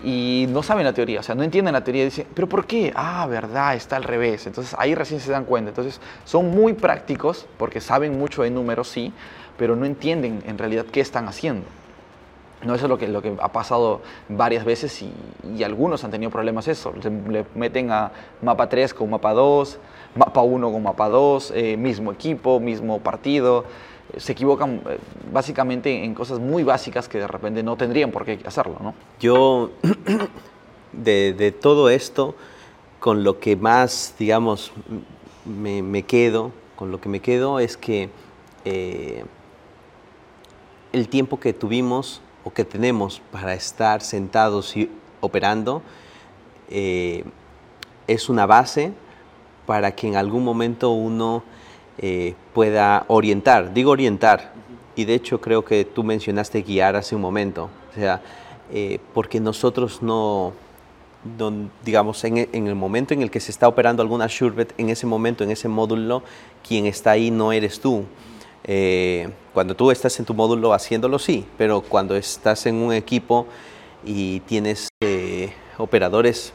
y 0.06 0.46
no 0.50 0.62
saben 0.62 0.86
la 0.86 0.94
teoría, 0.94 1.20
o 1.22 1.24
sea, 1.24 1.34
no 1.34 1.42
entienden 1.42 1.74
la 1.74 1.84
teoría 1.84 2.04
y 2.04 2.06
dicen, 2.06 2.28
pero 2.36 2.48
¿por 2.48 2.68
qué? 2.68 2.94
Ah, 2.96 3.26
verdad, 3.26 3.74
está 3.74 3.96
al 3.96 4.04
revés. 4.04 4.46
Entonces 4.46 4.76
ahí 4.78 4.94
recién 4.94 5.20
se 5.20 5.32
dan 5.32 5.46
cuenta. 5.46 5.70
Entonces 5.70 6.00
son 6.26 6.52
muy 6.52 6.74
prácticos 6.74 7.48
porque 7.58 7.82
saben 7.82 8.20
mucho 8.20 8.44
de 8.44 8.52
números, 8.52 8.88
sí, 8.88 9.12
pero 9.58 9.76
no 9.76 9.84
entienden 9.86 10.44
en 10.46 10.60
realidad 10.60 10.86
qué 10.86 11.02
están 11.02 11.28
haciendo. 11.28 11.66
No, 12.64 12.76
eso 12.76 12.86
es 12.86 12.90
lo 12.90 13.00
que, 13.00 13.08
lo 13.08 13.24
que 13.24 13.36
ha 13.42 13.52
pasado 13.52 14.02
varias 14.30 14.64
veces 14.64 15.02
y, 15.02 15.64
algunos 15.64 16.04
han 16.04 16.12
tenido 16.12 16.30
problemas 16.30 16.68
eso. 16.68 16.94
Le, 17.30 17.46
meten 17.56 17.92
a 17.92 18.12
mapa 18.44 18.70
3 18.70 18.94
con 18.94 19.10
mapa 19.10 19.34
2, 19.34 19.80
mapa 20.16 20.42
1 20.42 20.72
con 20.72 20.84
mapa 20.84 21.10
2, 21.10 21.52
eh, 21.56 21.78
mismo 21.78 22.12
equipo, 22.12 22.60
mismo 22.60 23.00
partido 23.00 23.66
se 24.18 24.32
equivocan 24.32 24.82
eh, 24.88 24.98
básicamente 25.32 26.04
en 26.04 26.14
cosas 26.14 26.40
muy 26.40 26.64
básicas 26.64 27.10
que 27.10 27.20
de 27.20 27.28
repente 27.28 27.64
no 27.64 27.76
tendrían 27.76 28.12
por 28.12 28.26
qué 28.26 28.40
hacerlo, 28.46 28.78
¿no? 28.82 28.94
Yo, 29.20 29.72
de, 30.94 31.52
todo 31.60 31.90
esto, 31.90 32.36
con 33.00 33.24
lo 33.24 33.40
que 33.40 33.56
más, 33.56 34.16
digamos, 34.18 34.72
me, 35.46 36.04
quedo, 36.04 36.52
con 36.76 36.92
lo 36.92 37.02
que 37.02 37.10
me 37.10 37.20
quedo 37.20 37.60
es 37.60 37.78
que 37.78 38.10
eh, 38.64 39.26
el 40.92 41.10
tiempo 41.10 41.40
que 41.40 41.54
tuvimos 41.54 42.22
o 42.44 42.54
que 42.54 42.64
tenemos 42.64 43.22
para 43.32 43.54
estar 43.54 44.02
sentados 44.02 44.76
y 44.78 44.90
operando 45.20 45.82
eh, 46.70 47.24
es 48.08 48.30
una 48.30 48.46
base 48.46 48.94
para 49.66 49.96
que 49.96 50.08
en 50.08 50.16
algún 50.16 50.44
momento 50.44 50.92
uno 50.92 51.44
eh, 51.98 52.36
pueda 52.54 53.06
orientar. 53.08 53.74
Digo 53.74 53.92
orientar, 53.92 54.52
y 54.96 55.06
de 55.06 55.14
hecho 55.14 55.40
creo 55.40 55.64
que 55.64 55.86
tú 55.86 56.04
mencionaste 56.04 56.62
guiar 56.62 56.96
hace 56.96 57.16
un 57.16 57.22
momento, 57.22 57.70
o 57.92 57.96
sea, 57.96 58.22
eh, 58.74 59.00
porque 59.14 59.40
nosotros 59.40 60.02
no, 60.02 60.54
digamos, 61.86 62.24
en, 62.26 62.38
el 62.52 62.76
momento 62.76 63.14
en 63.14 63.22
el 63.22 63.32
que 63.32 63.40
se 63.40 63.52
está 63.52 63.68
operando 63.68 64.02
alguna 64.02 64.28
Shurbet, 64.28 64.74
en 64.78 64.90
ese 64.90 65.08
momento, 65.08 65.44
en 65.44 65.52
ese 65.52 65.70
módulo, 65.70 66.22
quien 66.68 66.86
está 66.86 67.12
ahí 67.12 67.32
no 67.32 67.54
eres 67.54 67.80
tú. 67.80 68.04
Eh, 68.66 69.30
cuando 69.54 69.76
tú 69.76 69.90
estás 69.92 70.20
en 70.20 70.26
tu 70.26 70.34
módulo 70.34 70.74
haciéndolo, 70.74 71.18
sí, 71.18 71.46
pero 71.58 71.82
cuando 71.82 72.16
estás 72.16 72.66
en 72.66 72.76
un 72.76 72.92
equipo 72.94 73.48
y 74.04 74.42
tienes 74.42 74.90
operadores 75.78 76.52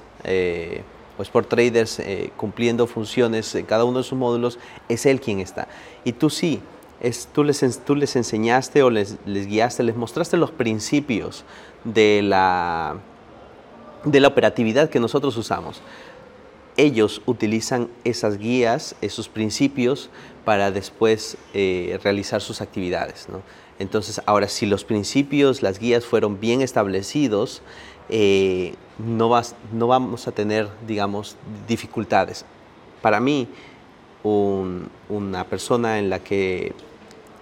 o 1.21 1.23
Sport 1.23 1.51
Traders 1.51 2.01
eh, 2.01 2.31
cumpliendo 2.39 2.87
funciones 2.87 3.55
en 3.55 3.67
cada 3.67 3.85
uno 3.85 3.99
de 3.99 4.05
sus 4.05 4.19
módulos, 4.19 4.59
es 4.89 5.05
él 5.05 5.21
quien 5.21 5.41
está. 5.41 5.69
Y 6.03 6.13
tú 6.13 6.31
sí, 6.31 6.61
es, 7.01 7.29
tú, 7.33 7.45
les, 7.45 7.61
tú 7.85 7.95
les 7.95 8.17
enseñaste 8.17 8.83
o 8.83 8.89
les, 8.89 9.19
les 9.27 9.47
guiaste, 9.47 9.83
les 9.83 9.97
mostraste 9.97 10.39
los 10.39 10.51
principios 10.51 11.45
de 11.85 12.23
la, 12.23 12.97
de 14.05 14.21
la 14.21 14.29
operatividad 14.29 14.89
que 14.89 14.99
nosotros 14.99 15.37
usamos. 15.37 15.83
Ellos 16.79 17.21
utilizan 17.27 17.89
esas 18.05 18.39
guías, 18.39 18.95
esos 19.03 19.29
principios, 19.29 20.09
para 20.47 20.71
después 20.71 21.37
eh, 21.53 22.01
realizar 22.03 22.41
sus 22.41 22.63
actividades. 22.63 23.27
Entonces, 23.79 24.23
ahora, 24.25 24.49
si 24.49 24.65
los 24.65 24.85
principios, 24.85 25.61
las 25.61 25.79
guías 25.79 26.07
fueron 26.07 26.41
bien 26.41 26.63
establecidos, 26.63 27.61
eh, 28.09 28.75
no, 29.07 29.29
vas, 29.29 29.55
no 29.73 29.87
vamos 29.87 30.29
a 30.29 30.33
tener, 30.33 30.69
digamos, 30.87 31.37
dificultades. 31.67 32.45
Para 33.03 33.21
mí, 33.21 33.49
una 34.23 35.45
persona 35.45 35.99
en 35.99 36.11
la 36.11 36.19
que, 36.19 36.75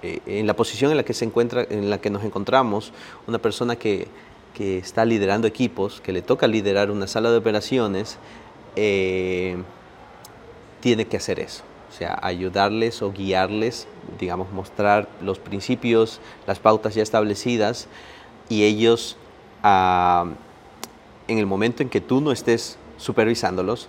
eh, 0.02 0.20
en 0.26 0.46
la 0.46 0.54
posición 0.54 0.90
en 0.90 0.96
la 0.96 1.02
que 1.02 1.14
se 1.14 1.24
encuentra, 1.24 1.66
en 1.68 1.90
la 1.90 1.98
que 1.98 2.10
nos 2.10 2.24
encontramos, 2.24 2.92
una 3.26 3.38
persona 3.38 3.76
que, 3.76 4.06
que 4.54 4.78
está 4.78 5.04
liderando 5.04 5.46
equipos, 5.46 6.00
que 6.00 6.12
le 6.12 6.22
toca 6.22 6.46
liderar 6.46 6.90
una 6.90 7.06
sala 7.06 7.30
de 7.30 7.36
operaciones, 7.36 8.18
eh, 8.76 9.56
tiene 10.80 11.06
que 11.06 11.16
hacer 11.16 11.40
eso. 11.40 11.64
O 11.88 11.92
sea, 11.92 12.18
ayudarles 12.22 13.02
o 13.02 13.12
guiarles, 13.12 13.88
digamos, 14.18 14.52
mostrar 14.52 15.08
los 15.22 15.38
principios, 15.38 16.20
las 16.46 16.58
pautas 16.58 16.94
ya 16.94 17.02
establecidas 17.02 17.88
y 18.48 18.64
ellos, 18.64 19.16
ah, 19.62 20.26
en 21.28 21.38
el 21.38 21.46
momento 21.46 21.82
en 21.82 21.88
que 21.88 22.00
tú 22.00 22.20
no 22.20 22.32
estés 22.32 22.78
supervisándolos, 22.96 23.88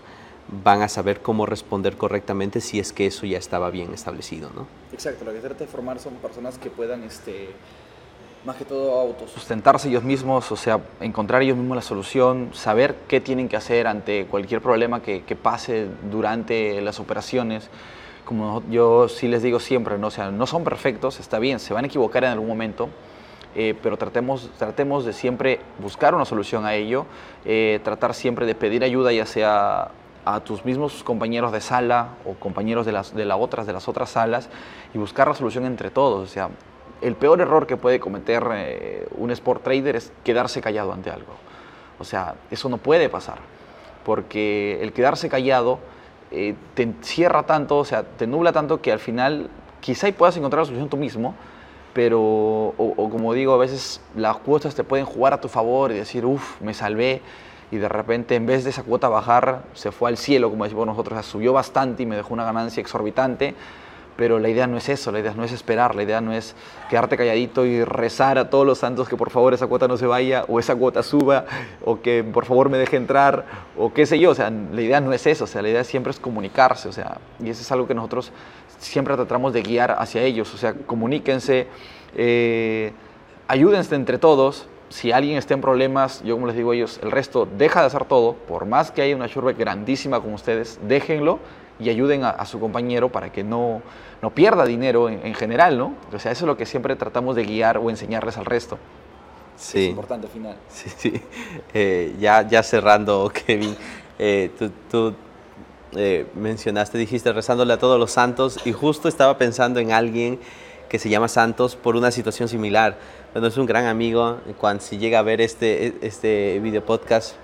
van 0.64 0.82
a 0.82 0.90
saber 0.90 1.22
cómo 1.22 1.46
responder 1.46 1.96
correctamente 1.96 2.62
si 2.62 2.80
es 2.80 2.92
que 2.92 3.08
eso 3.08 3.26
ya 3.26 3.38
estaba 3.38 3.70
bien 3.70 3.94
establecido, 3.94 4.50
¿no? 4.56 4.68
Exacto, 4.92 5.26
lo 5.26 5.32
que 5.32 5.40
trata 5.40 5.60
de 5.60 5.68
formar 5.68 6.00
son 6.00 6.16
personas 6.16 6.58
que 6.58 6.70
puedan, 6.70 7.04
este, 7.04 7.50
más 8.46 8.56
que 8.56 8.66
todo, 8.66 9.00
autosustentarse 9.00 9.90
ellos 9.90 10.04
mismos, 10.04 10.52
o 10.52 10.56
sea, 10.56 10.80
encontrar 11.00 11.42
ellos 11.44 11.58
mismos 11.58 11.76
la 11.76 11.82
solución, 11.82 12.50
saber 12.54 12.96
qué 13.08 13.22
tienen 13.22 13.48
que 13.48 13.58
hacer 13.58 13.88
ante 13.88 14.26
cualquier 14.26 14.62
problema 14.62 15.02
que, 15.02 15.24
que 15.24 15.36
pase 15.36 15.88
durante 16.10 16.82
las 16.82 17.00
operaciones. 17.00 17.70
Como 18.26 18.64
yo 18.70 19.08
sí 19.08 19.28
les 19.28 19.42
digo 19.42 19.60
siempre, 19.60 19.98
¿no? 19.98 20.08
O 20.08 20.12
sea, 20.12 20.32
no 20.32 20.46
son 20.48 20.64
perfectos, 20.64 21.20
está 21.20 21.40
bien, 21.40 21.60
se 21.60 21.74
van 21.74 21.86
a 21.86 21.88
equivocar 21.88 22.24
en 22.24 22.32
algún 22.32 22.48
momento, 22.48 22.90
eh, 23.56 23.76
pero 23.82 23.98
tratemos, 23.98 24.50
tratemos 24.58 25.06
de 25.06 25.14
siempre 25.14 25.60
buscar 25.80 26.16
una 26.16 26.26
solución 26.26 26.66
a 26.66 26.76
ello, 26.76 27.06
eh, 27.46 27.80
tratar 27.84 28.14
siempre 28.14 28.46
de 28.46 28.56
pedir 28.56 28.84
ayuda, 28.84 29.12
ya 29.12 29.26
sea 29.26 29.92
a 30.26 30.40
tus 30.42 30.66
mismos 30.66 31.04
compañeros 31.04 31.52
de 31.52 31.62
sala 31.62 32.10
o 32.26 32.34
compañeros 32.34 32.86
de 32.86 32.92
las, 32.92 33.16
de 33.16 33.26
las 33.26 33.38
otras, 33.40 33.66
de 33.66 33.74
las 33.74 33.88
otras 33.88 34.10
salas 34.10 34.50
y 34.94 34.98
buscar 34.98 35.28
la 35.28 35.34
solución 35.34 35.66
entre 35.66 35.90
todos. 35.90 36.30
O 36.30 36.32
sea, 36.32 36.50
el 37.02 37.16
peor 37.16 37.42
error 37.42 37.66
que 37.66 37.78
puede 37.78 38.00
cometer 38.00 38.46
eh, 38.54 39.08
un 39.18 39.32
sport 39.32 39.64
trader 39.64 39.96
es 39.96 40.12
quedarse 40.24 40.62
callado 40.62 40.92
ante 40.94 41.10
algo. 41.10 41.34
O 41.98 42.04
sea, 42.04 42.36
eso 42.52 42.70
no 42.70 42.78
puede 42.78 43.10
pasar, 43.10 43.40
porque 44.06 44.80
el 44.82 44.94
quedarse 44.94 45.30
callado 45.30 45.80
eh, 46.32 46.56
te 46.76 46.84
encierra 46.84 47.44
tanto, 47.44 47.78
o 47.78 47.86
sea, 47.86 48.04
te 48.04 48.28
nubla 48.28 48.52
tanto 48.52 48.82
que 48.82 48.92
al 48.92 49.00
final 49.00 49.50
quizá 49.82 50.12
puedas 50.12 50.38
encontrar 50.38 50.62
la 50.62 50.66
solución 50.66 50.90
tú 50.90 50.98
mismo, 50.98 51.36
pero, 52.00 52.22
o, 52.22 52.94
o 52.96 53.10
como 53.10 53.34
digo, 53.34 53.54
a 53.54 53.58
veces 53.58 54.00
las 54.16 54.38
cuotas 54.38 54.74
te 54.74 54.86
pueden 54.86 55.06
jugar 55.06 55.34
a 55.34 55.42
tu 55.42 55.50
favor 55.50 55.92
y 55.92 55.96
decir, 55.96 56.26
uff, 56.26 56.62
me 56.62 56.74
salvé, 56.74 57.22
y 57.72 57.76
de 57.76 57.90
repente 57.90 58.36
en 58.36 58.46
vez 58.46 58.64
de 58.64 58.70
esa 58.70 58.84
cuota 58.84 59.10
bajar, 59.10 59.64
se 59.74 59.92
fue 59.92 60.10
al 60.10 60.16
cielo, 60.16 60.50
como 60.50 60.64
decimos 60.64 60.88
nosotros, 60.88 61.26
subió 61.26 61.52
bastante 61.52 62.04
y 62.04 62.06
me 62.06 62.16
dejó 62.16 62.34
una 62.34 62.46
ganancia 62.46 62.80
exorbitante. 62.80 63.54
Pero 64.16 64.40
la 64.40 64.48
idea 64.48 64.66
no 64.66 64.78
es 64.78 64.88
eso, 64.88 65.12
la 65.12 65.20
idea 65.20 65.34
no 65.34 65.44
es 65.44 65.52
esperar, 65.52 65.96
la 65.96 66.04
idea 66.04 66.22
no 66.22 66.32
es 66.32 66.56
quedarte 66.90 67.18
calladito 67.18 67.66
y 67.66 67.84
rezar 67.84 68.38
a 68.38 68.50
todos 68.50 68.66
los 68.66 68.78
santos 68.78 69.08
que 69.10 69.18
por 69.18 69.30
favor 69.30 69.54
esa 69.54 69.68
cuota 69.68 69.88
no 69.88 69.98
se 69.98 70.06
vaya 70.06 70.46
o 70.48 70.60
esa 70.60 70.76
cuota 70.76 71.04
suba 71.04 71.46
o 71.86 72.02
que 72.02 72.24
por 72.24 72.46
favor 72.46 72.70
me 72.70 72.78
deje 72.78 72.96
entrar 72.96 73.46
o 73.78 73.94
qué 73.94 74.06
sé 74.06 74.20
yo. 74.20 74.32
O 74.32 74.36
sea, 74.36 74.50
la 74.50 74.82
idea 74.82 75.02
no 75.02 75.12
es 75.12 75.26
eso, 75.28 75.44
o 75.44 75.48
sea, 75.48 75.62
la 75.62 75.70
idea 75.70 75.84
siempre 75.84 76.12
es 76.12 76.20
comunicarse, 76.20 76.88
o 76.88 76.94
sea, 76.94 77.18
y 77.44 77.50
eso 77.50 77.62
es 77.62 77.72
algo 77.74 77.88
que 77.88 77.94
nosotros 77.94 78.32
siempre 78.80 79.16
tratamos 79.16 79.54
de 79.54 79.62
guiar 79.62 79.96
hacia 80.00 80.24
ellos, 80.24 80.54
o 80.54 80.58
sea, 80.58 80.74
comuníquense, 80.74 81.68
eh, 82.16 82.92
ayúdense 83.48 83.96
entre 83.96 84.18
todos, 84.18 84.68
si 84.90 85.12
alguien 85.12 85.38
está 85.38 85.54
en 85.54 85.62
problemas, 85.62 86.24
yo 86.24 86.36
como 86.36 86.48
les 86.48 86.56
digo 86.56 86.72
a 86.72 86.76
ellos, 86.76 87.00
el 87.04 87.12
resto 87.12 87.48
deja 87.58 87.82
de 87.82 87.88
hacer 87.88 88.06
todo, 88.06 88.34
por 88.34 88.66
más 88.66 88.92
que 88.92 89.04
haya 89.04 89.16
una 89.16 89.28
shurbe 89.28 89.54
grandísima 89.54 90.20
con 90.20 90.34
ustedes, 90.34 90.80
déjenlo 90.88 91.40
y 91.80 91.90
ayuden 91.90 92.24
a, 92.26 92.46
su 92.46 92.60
compañero 92.60 93.10
para 93.10 93.32
que 93.32 93.44
no, 93.44 93.82
no 94.22 94.32
pierda 94.32 94.66
dinero 94.66 95.08
en, 95.08 95.34
general, 95.34 95.78
¿no? 95.78 95.94
O 96.12 96.20
sea, 96.20 96.32
eso 96.32 96.44
es 96.44 96.48
lo 96.48 96.58
que 96.58 96.66
siempre 96.66 96.96
tratamos 96.98 97.38
de 97.38 97.46
guiar 97.46 97.78
o 97.78 97.90
enseñarles 97.90 98.38
al 98.38 98.46
resto. 98.46 98.78
Sí. 99.56 99.86
Es 99.86 99.90
importante 99.92 100.28
al 100.28 100.34
final. 100.34 100.58
Sí, 100.68 100.90
sí. 100.98 101.22
Eh, 101.74 102.16
ya, 102.20 102.46
ya 102.48 102.64
cerrando, 102.64 103.32
Kevin, 103.46 103.76
eh, 104.18 104.52
tú, 104.90 105.14
eh, 105.96 106.28
mencionaste, 106.36 106.98
dijiste 106.98 107.32
rezándole 107.34 107.74
a 107.74 107.80
todos 107.80 108.00
los 108.00 108.12
santos 108.12 108.60
y 108.66 108.74
justo 108.74 109.08
estaba 109.08 109.38
pensando 109.38 109.80
en 109.80 109.92
alguien 109.92 110.40
que 110.88 111.00
se 111.00 111.10
llama 111.10 111.28
Santos 111.28 111.76
por 111.76 111.96
una 111.96 112.10
situación 112.10 112.50
similar 112.50 112.98
bueno, 113.32 113.48
es 113.48 113.58
un 113.58 113.68
gran 113.68 113.86
amigo. 113.86 114.40
Cuando 114.58 114.82
si 114.84 114.98
llega 114.98 115.20
a 115.20 115.22
ver 115.22 115.40
este, 115.40 115.94
este 116.02 116.60
video 116.60 116.84
podcast, 116.84 117.36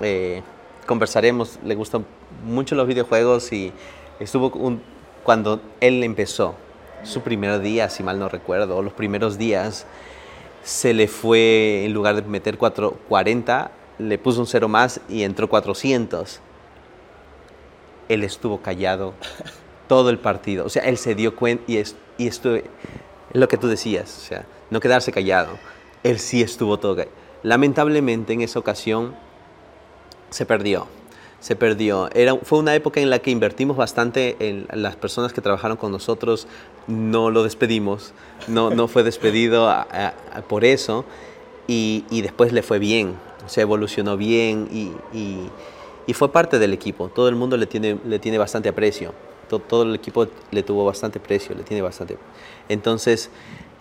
eh, 0.00 0.42
conversaremos. 0.86 1.58
Le 1.64 1.74
gustan 1.74 2.06
mucho 2.44 2.76
los 2.76 2.86
videojuegos 2.86 3.52
y 3.52 3.72
estuvo 4.20 4.56
un, 4.56 4.80
cuando 5.24 5.60
él 5.80 6.04
empezó, 6.04 6.54
su 7.02 7.20
primer 7.22 7.60
día, 7.60 7.90
si 7.90 8.04
mal 8.04 8.18
no 8.20 8.28
recuerdo, 8.28 8.80
los 8.80 8.92
primeros 8.92 9.36
días, 9.36 9.86
se 10.62 10.94
le 10.94 11.08
fue, 11.08 11.84
en 11.84 11.92
lugar 11.92 12.14
de 12.14 12.22
meter 12.22 12.58
440, 12.58 13.72
le 13.98 14.18
puso 14.18 14.38
un 14.40 14.46
cero 14.46 14.68
más 14.68 15.00
y 15.08 15.24
entró 15.24 15.48
400. 15.48 16.40
Él 18.08 18.24
estuvo 18.24 18.60
callado 18.60 19.14
todo 19.88 20.10
el 20.10 20.18
partido. 20.18 20.64
O 20.64 20.68
sea, 20.68 20.82
él 20.84 20.98
se 20.98 21.14
dio 21.14 21.36
cuenta 21.36 21.64
y, 21.66 21.76
es, 21.78 21.96
esto 22.18 22.56
es 22.56 22.64
lo 23.32 23.48
que 23.48 23.56
tú 23.56 23.68
decías. 23.68 24.18
O 24.18 24.26
sea, 24.26 24.46
no 24.70 24.80
quedarse 24.80 25.12
callado. 25.12 25.58
Él 26.02 26.18
sí 26.18 26.42
estuvo 26.42 26.78
todo. 26.78 27.04
Lamentablemente 27.42 28.32
en 28.32 28.40
esa 28.40 28.58
ocasión 28.58 29.14
se 30.30 30.46
perdió. 30.46 30.86
Se 31.40 31.56
perdió. 31.56 32.08
Era, 32.14 32.36
fue 32.36 32.58
una 32.58 32.74
época 32.74 33.00
en 33.00 33.10
la 33.10 33.18
que 33.18 33.30
invertimos 33.30 33.76
bastante 33.76 34.36
en 34.40 34.66
las 34.72 34.96
personas 34.96 35.32
que 35.32 35.42
trabajaron 35.42 35.76
con 35.76 35.92
nosotros. 35.92 36.46
No 36.86 37.30
lo 37.30 37.42
despedimos. 37.44 38.14
No, 38.48 38.70
no 38.70 38.88
fue 38.88 39.02
despedido 39.02 39.70
por 40.48 40.64
eso. 40.64 41.04
Y, 41.66 42.04
y, 42.10 42.22
después 42.22 42.52
le 42.52 42.62
fue 42.62 42.78
bien. 42.78 43.14
Se 43.46 43.60
evolucionó 43.60 44.16
bien 44.16 44.68
y, 44.72 45.48
y, 46.06 46.12
fue 46.14 46.30
parte 46.32 46.58
del 46.58 46.72
equipo. 46.72 47.08
Todo 47.08 47.28
el 47.28 47.34
mundo 47.34 47.56
le 47.56 47.66
tiene, 47.66 47.98
le 48.04 48.18
tiene 48.18 48.38
bastante 48.38 48.68
aprecio. 48.68 49.12
Todo, 49.48 49.60
todo 49.60 49.82
el 49.82 49.94
equipo 49.94 50.26
le 50.50 50.62
tuvo 50.62 50.84
bastante 50.84 51.18
aprecio, 51.18 51.54
le 51.54 51.62
tiene 51.62 51.82
bastante. 51.82 52.16
Entonces, 52.68 53.30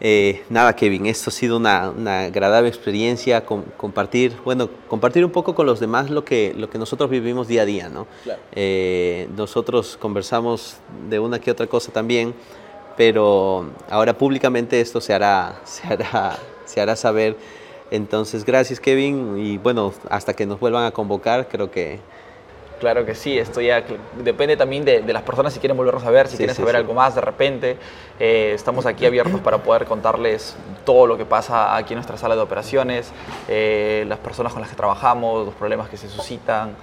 eh, 0.06 0.44
nada, 0.50 0.76
Kevin, 0.76 1.06
esto 1.06 1.30
ha 1.30 1.34
sido 1.34 1.56
una, 1.56 2.26
agradable 2.26 2.68
experiencia, 2.68 3.46
compartir, 3.46 4.36
bueno, 4.44 4.70
compartir 4.90 5.24
un 5.24 5.32
poco 5.32 5.56
con 5.56 5.66
los 5.66 5.80
demás 5.80 6.10
lo 6.10 6.26
que, 6.26 6.54
lo 6.58 6.70
que 6.70 6.78
nosotros 6.78 7.10
vivimos 7.10 7.48
día 7.48 7.62
a 7.62 7.66
día, 7.66 7.88
¿no? 7.88 8.06
Eh, 8.52 9.30
nosotros 9.38 9.98
conversamos 9.98 10.76
de 11.10 11.20
una 11.20 11.40
que 11.40 11.52
otra 11.52 11.68
cosa 11.68 11.94
también, 11.94 12.34
pero 12.98 13.70
ahora 13.90 14.18
públicamente 14.18 14.82
esto 14.82 15.00
se 15.00 15.14
hará, 15.14 15.62
se 15.64 15.88
hará, 15.88 16.38
se 16.66 16.82
hará 16.82 16.98
saber. 16.98 17.38
Entonces, 17.90 18.44
gracias, 18.44 18.82
Kevin, 18.82 19.38
y 19.38 19.58
bueno, 19.58 19.94
hasta 20.10 20.34
que 20.34 20.46
nos 20.46 20.60
vuelvan 20.60 20.84
a 20.84 20.92
convocar, 20.92 21.48
creo 21.48 21.72
que 21.72 22.00
Claro 22.80 23.06
que 23.06 23.16
sí, 23.16 23.38
esto 23.38 23.62
ya 23.62 23.84
depende 24.24 24.58
también 24.58 24.84
de, 24.84 25.02
las 25.14 25.24
personas 25.24 25.54
si 25.54 25.60
quieren 25.60 25.78
volvernos 25.78 26.04
a 26.04 26.12
ver, 26.12 26.28
si 26.28 26.38
quieren 26.38 26.56
saber 26.56 26.76
algo 26.76 26.94
más 26.94 27.16
de 27.16 27.22
repente. 27.22 27.78
Eh, 28.20 28.52
estamos 28.54 28.86
aquí 28.86 29.06
abiertos 29.06 29.40
para 29.40 29.60
poder 29.60 29.86
contarles 29.86 30.56
todo 30.86 31.08
lo 31.08 31.18
que 31.18 31.26
pasa 31.26 31.76
aquí 31.78 31.94
en 31.94 31.98
nuestra 31.98 32.18
sala 32.18 32.36
de 32.36 32.42
operaciones, 32.42 33.12
eh, 33.48 34.06
las 34.08 34.20
personas 34.20 34.52
con 34.52 34.62
las 34.62 34.70
que 34.70 34.76
trabajamos, 34.76 35.46
los 35.46 35.56
problemas 35.56 35.90
que 35.90 35.98
se 35.98 36.10
suscitan, 36.10 36.76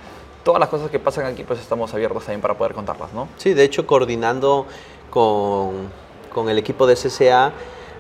todas 0.42 0.58
las 0.58 0.68
cosas 0.68 0.90
que 0.90 0.98
pasan 0.98 1.26
aquí, 1.26 1.44
pues 1.44 1.60
estamos 1.60 1.92
abiertos 1.92 2.24
también 2.24 2.40
para 2.40 2.54
poder 2.54 2.74
contarlas, 2.74 3.12
¿no? 3.12 3.28
Sí, 3.36 3.52
de 3.52 3.64
hecho, 3.64 3.86
coordinando 3.86 4.66
con, 5.10 5.88
con 6.32 6.48
el 6.48 6.58
equipo 6.58 6.86
de 6.86 6.94
CCA, 6.94 7.52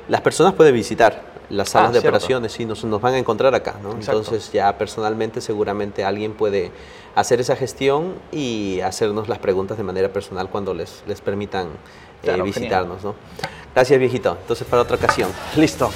las 0.08 0.20
personas 0.22 0.54
pueden 0.54 0.74
visitar 0.74 1.30
las 1.50 1.70
salas 1.70 1.90
ah, 1.90 1.92
de 1.92 1.98
operaciones 1.98 2.58
y 2.60 2.64
nos, 2.64 2.84
nos, 2.84 3.00
van 3.00 3.14
a 3.14 3.18
encontrar 3.18 3.54
acá, 3.54 3.76
¿no? 3.82 3.92
Entonces 3.92 4.52
ya 4.52 4.76
personalmente 4.78 5.40
seguramente 5.40 6.04
alguien 6.04 6.32
puede 6.32 6.70
hacer 7.14 7.40
esa 7.40 7.56
gestión 7.56 8.14
y 8.32 8.80
hacernos 8.80 9.28
las 9.28 9.38
preguntas 9.38 9.76
de 9.76 9.84
manera 9.84 10.12
personal 10.12 10.48
cuando 10.48 10.74
les, 10.74 11.02
les 11.06 11.20
permitan 11.20 11.68
eh, 12.22 12.42
visitarnos, 12.42 13.02
¿no? 13.02 13.14
Gracias, 13.74 13.98
viejito. 13.98 14.36
Entonces, 14.40 14.66
para 14.66 14.82
otra 14.82 14.96
ocasión. 14.96 15.30
Listo. 15.56 15.90